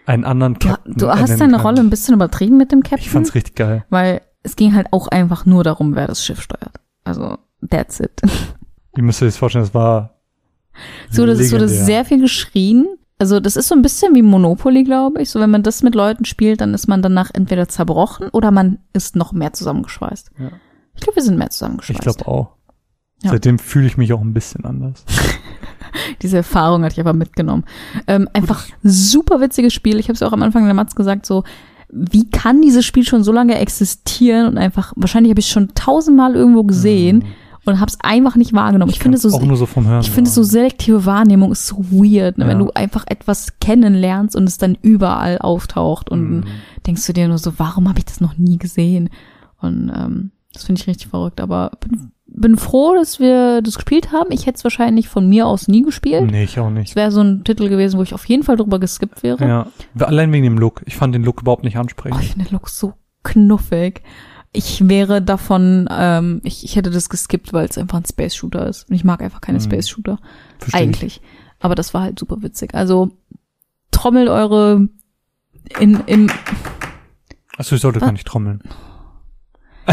[0.07, 1.61] einen anderen Du, Captain du hast ernennen deine kann.
[1.62, 3.01] Rolle ein bisschen übertrieben mit dem Captain.
[3.01, 3.85] Ich fand's richtig geil.
[3.90, 6.74] weil es ging halt auch einfach nur darum, wer das Schiff steuert.
[7.05, 7.39] Also,
[7.70, 8.20] that's it.
[8.97, 10.15] Ihr müsst euch das vorstellen, das war
[11.11, 11.85] So, das es wurde legendär.
[11.85, 12.86] sehr viel geschrien.
[13.19, 15.31] Also, das ist so ein bisschen wie Monopoly, glaube ich.
[15.31, 18.78] So, wenn man das mit Leuten spielt, dann ist man danach entweder zerbrochen oder man
[18.93, 20.32] ist noch mehr zusammengeschweißt.
[20.40, 20.51] Ja.
[20.94, 21.98] Ich glaube, wir sind mehr zusammengeschweißt.
[21.98, 22.48] Ich glaube auch.
[23.23, 23.31] Ja.
[23.31, 25.05] Seitdem fühle ich mich auch ein bisschen anders.
[26.23, 27.64] Diese Erfahrung hatte ich aber mitgenommen.
[28.06, 29.98] Ähm, einfach super witziges Spiel.
[29.98, 31.44] Ich habe es auch am Anfang der Matz gesagt, so
[31.94, 35.74] wie kann dieses Spiel schon so lange existieren und einfach wahrscheinlich habe ich es schon
[35.74, 37.27] tausendmal irgendwo gesehen
[37.66, 38.90] und habe es einfach nicht wahrgenommen.
[38.90, 40.01] Ich, finde kann's so auch nur so vom Hören.
[40.01, 42.47] ich finde so selektive Wahrnehmung ist so weird, ne?
[42.47, 42.64] wenn Ja.
[42.64, 46.44] du einfach etwas kennenlernst und es dann überall auftaucht und Mhm.
[46.86, 49.10] denkst du dir nur so, warum habe ich das noch nie gesehen?
[49.60, 51.41] Und ähm, das finde ich richtig verrückt.
[51.41, 54.31] Aber bin, bin froh, dass wir das gespielt haben.
[54.33, 56.31] Ich hätte es wahrscheinlich von mir aus nie gespielt.
[56.31, 56.91] Nee, ich auch nicht.
[56.91, 59.47] Es wäre so ein Titel gewesen, wo ich auf jeden Fall drüber geskippt wäre.
[59.47, 59.66] Ja.
[60.07, 60.83] Allein wegen dem Look.
[60.87, 62.23] Ich fand den Look überhaupt nicht Oh, ansprechend.
[62.23, 64.03] ich finde den Look so knuffig.
[64.55, 68.66] Ich wäre davon, ähm, ich, ich hätte das geskippt, weil es einfach ein Space Shooter
[68.66, 68.89] ist.
[68.91, 69.62] Und ich mag einfach keine Mhm.
[69.62, 70.19] Space Shooter.
[70.59, 70.83] Versteh ich.
[70.83, 71.20] Eigentlich.
[71.61, 72.74] Aber das war halt super witzig.
[72.74, 73.12] Also
[73.91, 74.89] trommelt eure
[75.79, 76.29] in, im,
[77.57, 78.07] Achso, ich sollte Was?
[78.07, 78.62] gar nicht trommeln.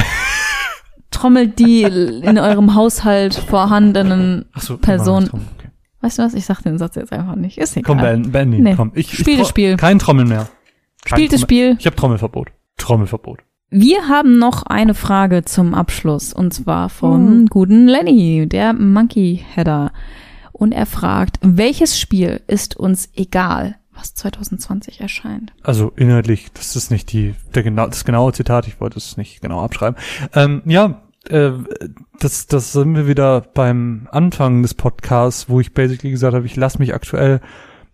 [1.20, 5.70] trommelt die in eurem Haushalt vorhandenen, Achso, Person- Okay.
[6.02, 7.58] weißt du was, ich sag den Satz jetzt einfach nicht.
[7.58, 7.96] Ist egal.
[7.96, 8.76] Komm, Ben, Benny, Nee.
[8.76, 8.92] komm.
[8.96, 9.78] Ich, Spiel ich das Spiel.
[9.78, 10.48] Kein Trommeln mehr.
[11.06, 11.76] Kein Spielt das Spiel.
[11.80, 12.50] Ich habe Trommelverbot.
[12.78, 13.40] Trommelverbot.
[13.72, 17.46] Wir haben noch eine Frage zum Abschluss und zwar von Hm.
[17.48, 19.92] guten Lenny, der Monkey Header.
[20.52, 25.54] Und er fragt, welches Spiel ist uns egal, was 2020 erscheint?
[25.64, 29.42] Also inhaltlich, das ist nicht die, der genau, das genaue Zitat, ich wollte es nicht
[29.42, 29.98] genau abschreiben.
[30.34, 31.54] Ähm, ja, äh,
[32.20, 36.56] das, das sind wir wieder beim Anfang des Podcasts, wo ich basically gesagt habe, ich
[36.56, 37.42] lasse mich aktuell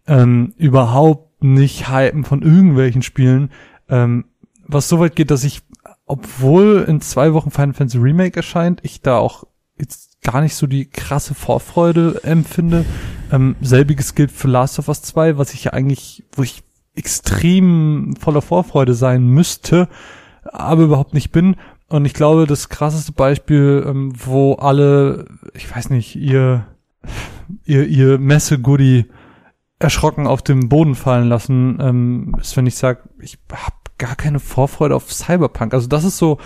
[0.08, 3.52] ähm, überhaupt nicht hypen von irgendwelchen Spielen,
[3.90, 4.26] ähm,
[4.68, 5.62] was so weit geht, dass ich,
[6.06, 9.46] obwohl in zwei Wochen Final Fantasy Remake erscheint, ich da auch
[9.78, 12.86] jetzt gar nicht so die krasse Vorfreude empfinde.
[13.32, 16.64] Ähm, selbiges gilt für Last of Us 2, was ich ja eigentlich, wo ich
[16.96, 19.88] extrem voller Vorfreude sein müsste,
[20.44, 21.58] aber überhaupt nicht bin.
[21.88, 26.66] Und ich glaube, das krasseste Beispiel, ähm, wo alle, ich weiß nicht, ihr
[27.64, 29.06] ihr, ihr Messe-Goodie
[29.80, 34.40] erschrocken auf dem Boden fallen lassen, ähm, ist, wenn ich sage, ich habe gar keine
[34.40, 35.74] Vorfreude auf Cyberpunk.
[35.74, 36.40] Also das ist so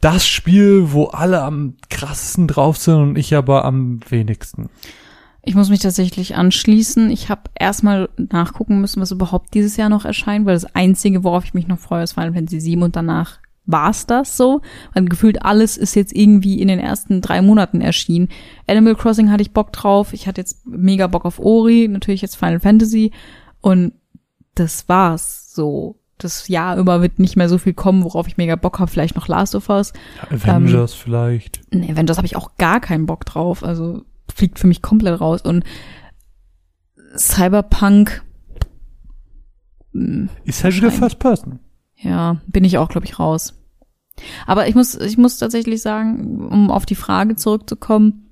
[0.00, 4.68] das Spiel, wo alle am krassesten drauf sind und ich aber am wenigsten.
[5.42, 7.10] Ich muss mich tatsächlich anschließen.
[7.10, 11.44] Ich habe erstmal nachgucken müssen, was überhaupt dieses Jahr noch erscheint, weil das Einzige, worauf
[11.44, 14.60] ich mich noch freue, ist Final Fantasy 7 und danach war's das so.
[14.92, 18.28] Weil gefühlt alles ist jetzt irgendwie in den ersten drei Monaten erschienen.
[18.66, 20.12] Animal Crossing hatte ich Bock drauf.
[20.12, 23.12] Ich hatte jetzt mega Bock auf Ori, natürlich jetzt Final Fantasy.
[23.60, 23.92] Und
[24.54, 25.96] das war's so.
[26.18, 28.90] Das Jahr über wird nicht mehr so viel kommen, worauf ich mega Bock habe.
[28.90, 29.92] Vielleicht noch Last of Us.
[30.30, 31.60] Avengers ähm, vielleicht.
[31.70, 33.64] Nee, Avengers habe ich auch gar keinen Bock drauf.
[33.64, 35.42] Also fliegt für mich komplett raus.
[35.42, 35.64] Und
[37.16, 38.22] Cyberpunk
[39.92, 41.60] hm, ist halt wieder First Person.
[42.04, 43.54] Ja, bin ich auch, glaube ich, raus.
[44.46, 48.24] Aber ich muss, ich muss tatsächlich sagen, um auf die Frage zurückzukommen,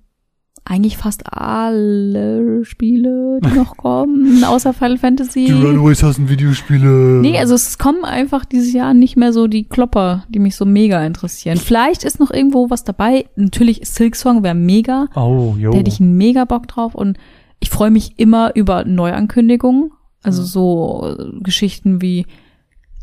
[0.64, 5.46] eigentlich fast alle Spiele, die noch kommen, außer Final Fantasy.
[5.46, 7.20] Die Runaways hassen Videospiele.
[7.20, 10.64] Nee, also es kommen einfach dieses Jahr nicht mehr so die Klopper, die mich so
[10.64, 11.58] mega interessieren.
[11.58, 13.26] Vielleicht ist noch irgendwo was dabei.
[13.34, 15.08] Natürlich Silk Song wäre mega.
[15.16, 15.72] Oh, jo.
[15.72, 17.18] Da hätte ich einen mega Bock drauf und
[17.58, 19.90] ich freue mich immer über Neuankündigungen.
[20.22, 22.26] Also so Geschichten wie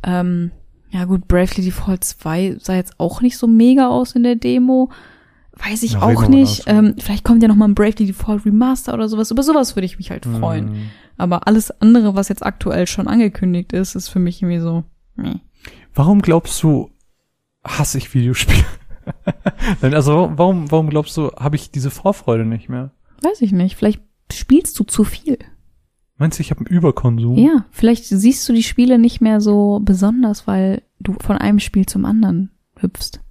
[0.03, 0.51] ähm,
[0.91, 4.89] ja gut, Bravely Default 2 sah jetzt auch nicht so mega aus in der Demo.
[5.53, 6.63] Weiß ich ja, auch nicht.
[6.67, 9.29] Ähm, vielleicht kommt ja noch mal ein Bravely Default Remaster oder sowas.
[9.29, 10.65] Über sowas würde ich mich halt freuen.
[10.65, 10.89] Mm.
[11.17, 14.83] Aber alles andere, was jetzt aktuell schon angekündigt ist, ist für mich irgendwie so.
[15.15, 15.41] Nee.
[15.93, 16.91] Warum glaubst du,
[17.63, 18.63] hasse ich Videospiele?
[19.81, 22.91] also warum, warum glaubst du, habe ich diese Vorfreude nicht mehr?
[23.21, 23.75] Weiß ich nicht.
[23.75, 24.01] Vielleicht
[24.31, 25.37] spielst du zu viel.
[26.19, 27.37] Meinst du, ich habe einen Überkonsum?
[27.37, 31.85] Ja, vielleicht siehst du die Spiele nicht mehr so besonders, weil du von einem Spiel
[31.85, 33.21] zum anderen hüpfst.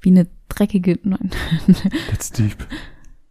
[0.00, 1.00] Wie eine dreckige.
[1.02, 1.30] Nein.
[2.10, 2.56] That's deep.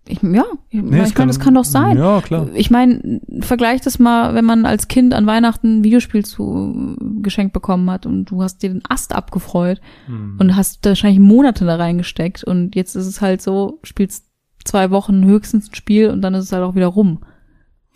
[0.06, 1.98] Ich, ja, nee, ich meine, das kann doch sein.
[1.98, 2.50] Ja, klar.
[2.54, 7.54] Ich meine, vergleich das mal, wenn man als Kind an Weihnachten ein Videospiel zu geschenkt
[7.54, 10.38] bekommen hat und du hast dir den Ast abgefreut hm.
[10.40, 14.26] und hast wahrscheinlich Monate da reingesteckt und jetzt ist es halt so, spielst
[14.66, 17.20] zwei Wochen höchstens ein Spiel und dann ist es halt auch wieder rum.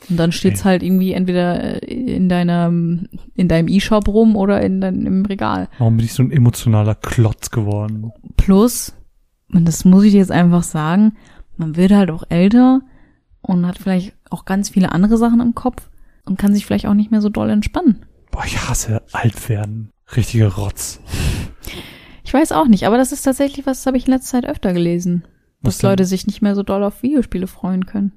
[0.10, 0.70] Und dann steht's okay.
[0.70, 5.68] halt irgendwie entweder äh, in deinem, in deinem E-Shop rum oder in deinem Regal.
[5.78, 8.12] Warum bin ich so ein emotionaler Klotz geworden?
[8.38, 8.94] Plus,
[9.52, 11.14] und das muss ich dir jetzt einfach sagen,
[11.58, 12.82] man wird halt auch älter
[13.42, 15.90] und hat vielleicht auch ganz viele andere Sachen im Kopf
[16.26, 18.06] und kann sich vielleicht auch nicht mehr so doll entspannen.
[18.32, 19.92] Boah, ich hasse alt werden.
[20.16, 21.00] Richtiger Rotz.
[22.24, 24.46] Ich weiß auch nicht, aber das ist tatsächlich was, das habe ich in letzter Zeit
[24.50, 25.24] öfter gelesen.
[25.62, 25.90] Was dass denn?
[25.92, 28.12] Leute sich nicht mehr so doll auf Videospiele freuen können.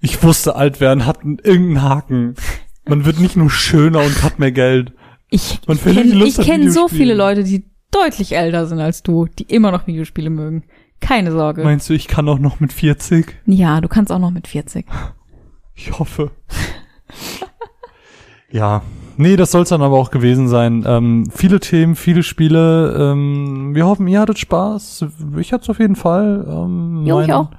[0.00, 2.34] Ich wusste, alt werden hat irgendeinen Haken.
[2.88, 4.92] Man wird nicht nur schöner und hat mehr Geld.
[5.30, 9.86] Ich kenne kenn so viele Leute, die deutlich älter sind als du, die immer noch
[9.86, 10.64] Videospiele mögen.
[11.00, 11.64] Keine Sorge.
[11.64, 13.36] Meinst du, ich kann auch noch mit 40?
[13.46, 14.86] Ja, du kannst auch noch mit 40.
[15.74, 16.30] Ich hoffe.
[18.50, 18.82] ja.
[19.16, 20.84] Nee, das soll's dann aber auch gewesen sein.
[20.86, 22.94] Ähm, viele Themen, viele Spiele.
[22.98, 25.04] Ähm, wir hoffen, ihr hattet Spaß.
[25.38, 26.46] Ich hatte es auf jeden Fall.
[26.48, 27.50] Ähm, jo, mein, ich auch.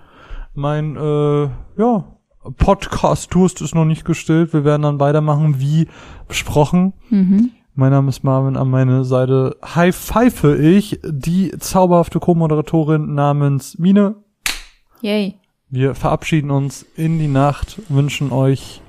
[0.54, 1.44] Mein, äh,
[1.80, 2.06] ja,
[2.44, 4.54] Podcast-Durst ist noch nicht gestillt.
[4.54, 5.88] Wir werden dann weitermachen, wie
[6.28, 6.94] besprochen.
[7.10, 7.52] Mhm.
[7.74, 14.16] Mein Name ist Marvin, an meine Seite high pfeife ich die zauberhafte Co-Moderatorin namens Mine.
[15.02, 15.36] Yay.
[15.70, 18.82] Wir verabschieden uns in die Nacht, wünschen euch,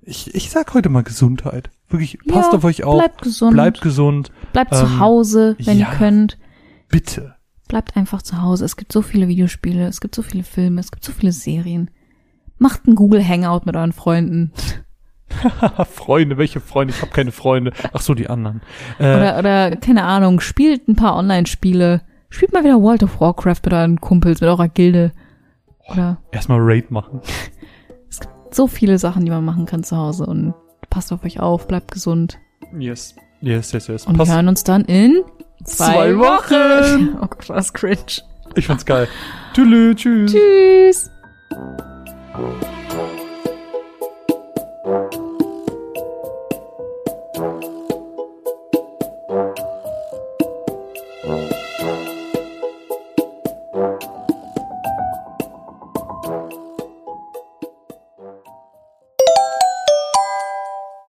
[0.00, 1.70] ich, ich sag heute mal Gesundheit.
[1.90, 2.98] Wirklich, passt ja, auf euch auf.
[2.98, 3.52] Bleibt gesund.
[3.52, 4.32] Bleibt gesund.
[4.52, 6.38] Bleibt ähm, zu Hause, wenn ja, ihr könnt.
[6.88, 7.34] Bitte.
[7.66, 8.64] Bleibt einfach zu Hause.
[8.64, 11.90] Es gibt so viele Videospiele, es gibt so viele Filme, es gibt so viele Serien.
[12.58, 14.52] Macht ein Google Hangout mit euren Freunden.
[15.90, 16.94] Freunde, welche Freunde?
[16.94, 17.72] Ich habe keine Freunde.
[17.92, 18.62] Ach so, die anderen.
[18.98, 22.02] Äh, oder, oder, keine Ahnung, spielt ein paar Online-Spiele.
[22.30, 25.12] Spielt mal wieder World of Warcraft mit euren Kumpels, mit eurer Gilde.
[25.90, 26.18] Oder?
[26.32, 27.20] Erstmal Raid machen.
[28.10, 30.54] Es gibt so viele Sachen, die man machen kann zu Hause und
[30.88, 32.38] passt auf euch auf, bleibt gesund.
[32.78, 33.14] Yes.
[33.42, 34.06] Yes, yes, yes.
[34.06, 35.22] Und wir hören uns dann in
[35.64, 37.16] zwei, zwei Wochen.
[37.20, 38.22] oh Gott, was cringe.
[38.54, 39.08] Ich fand's geil.
[39.52, 40.32] Tschüss.
[40.32, 41.10] Tschüss.
[42.38, 43.27] Música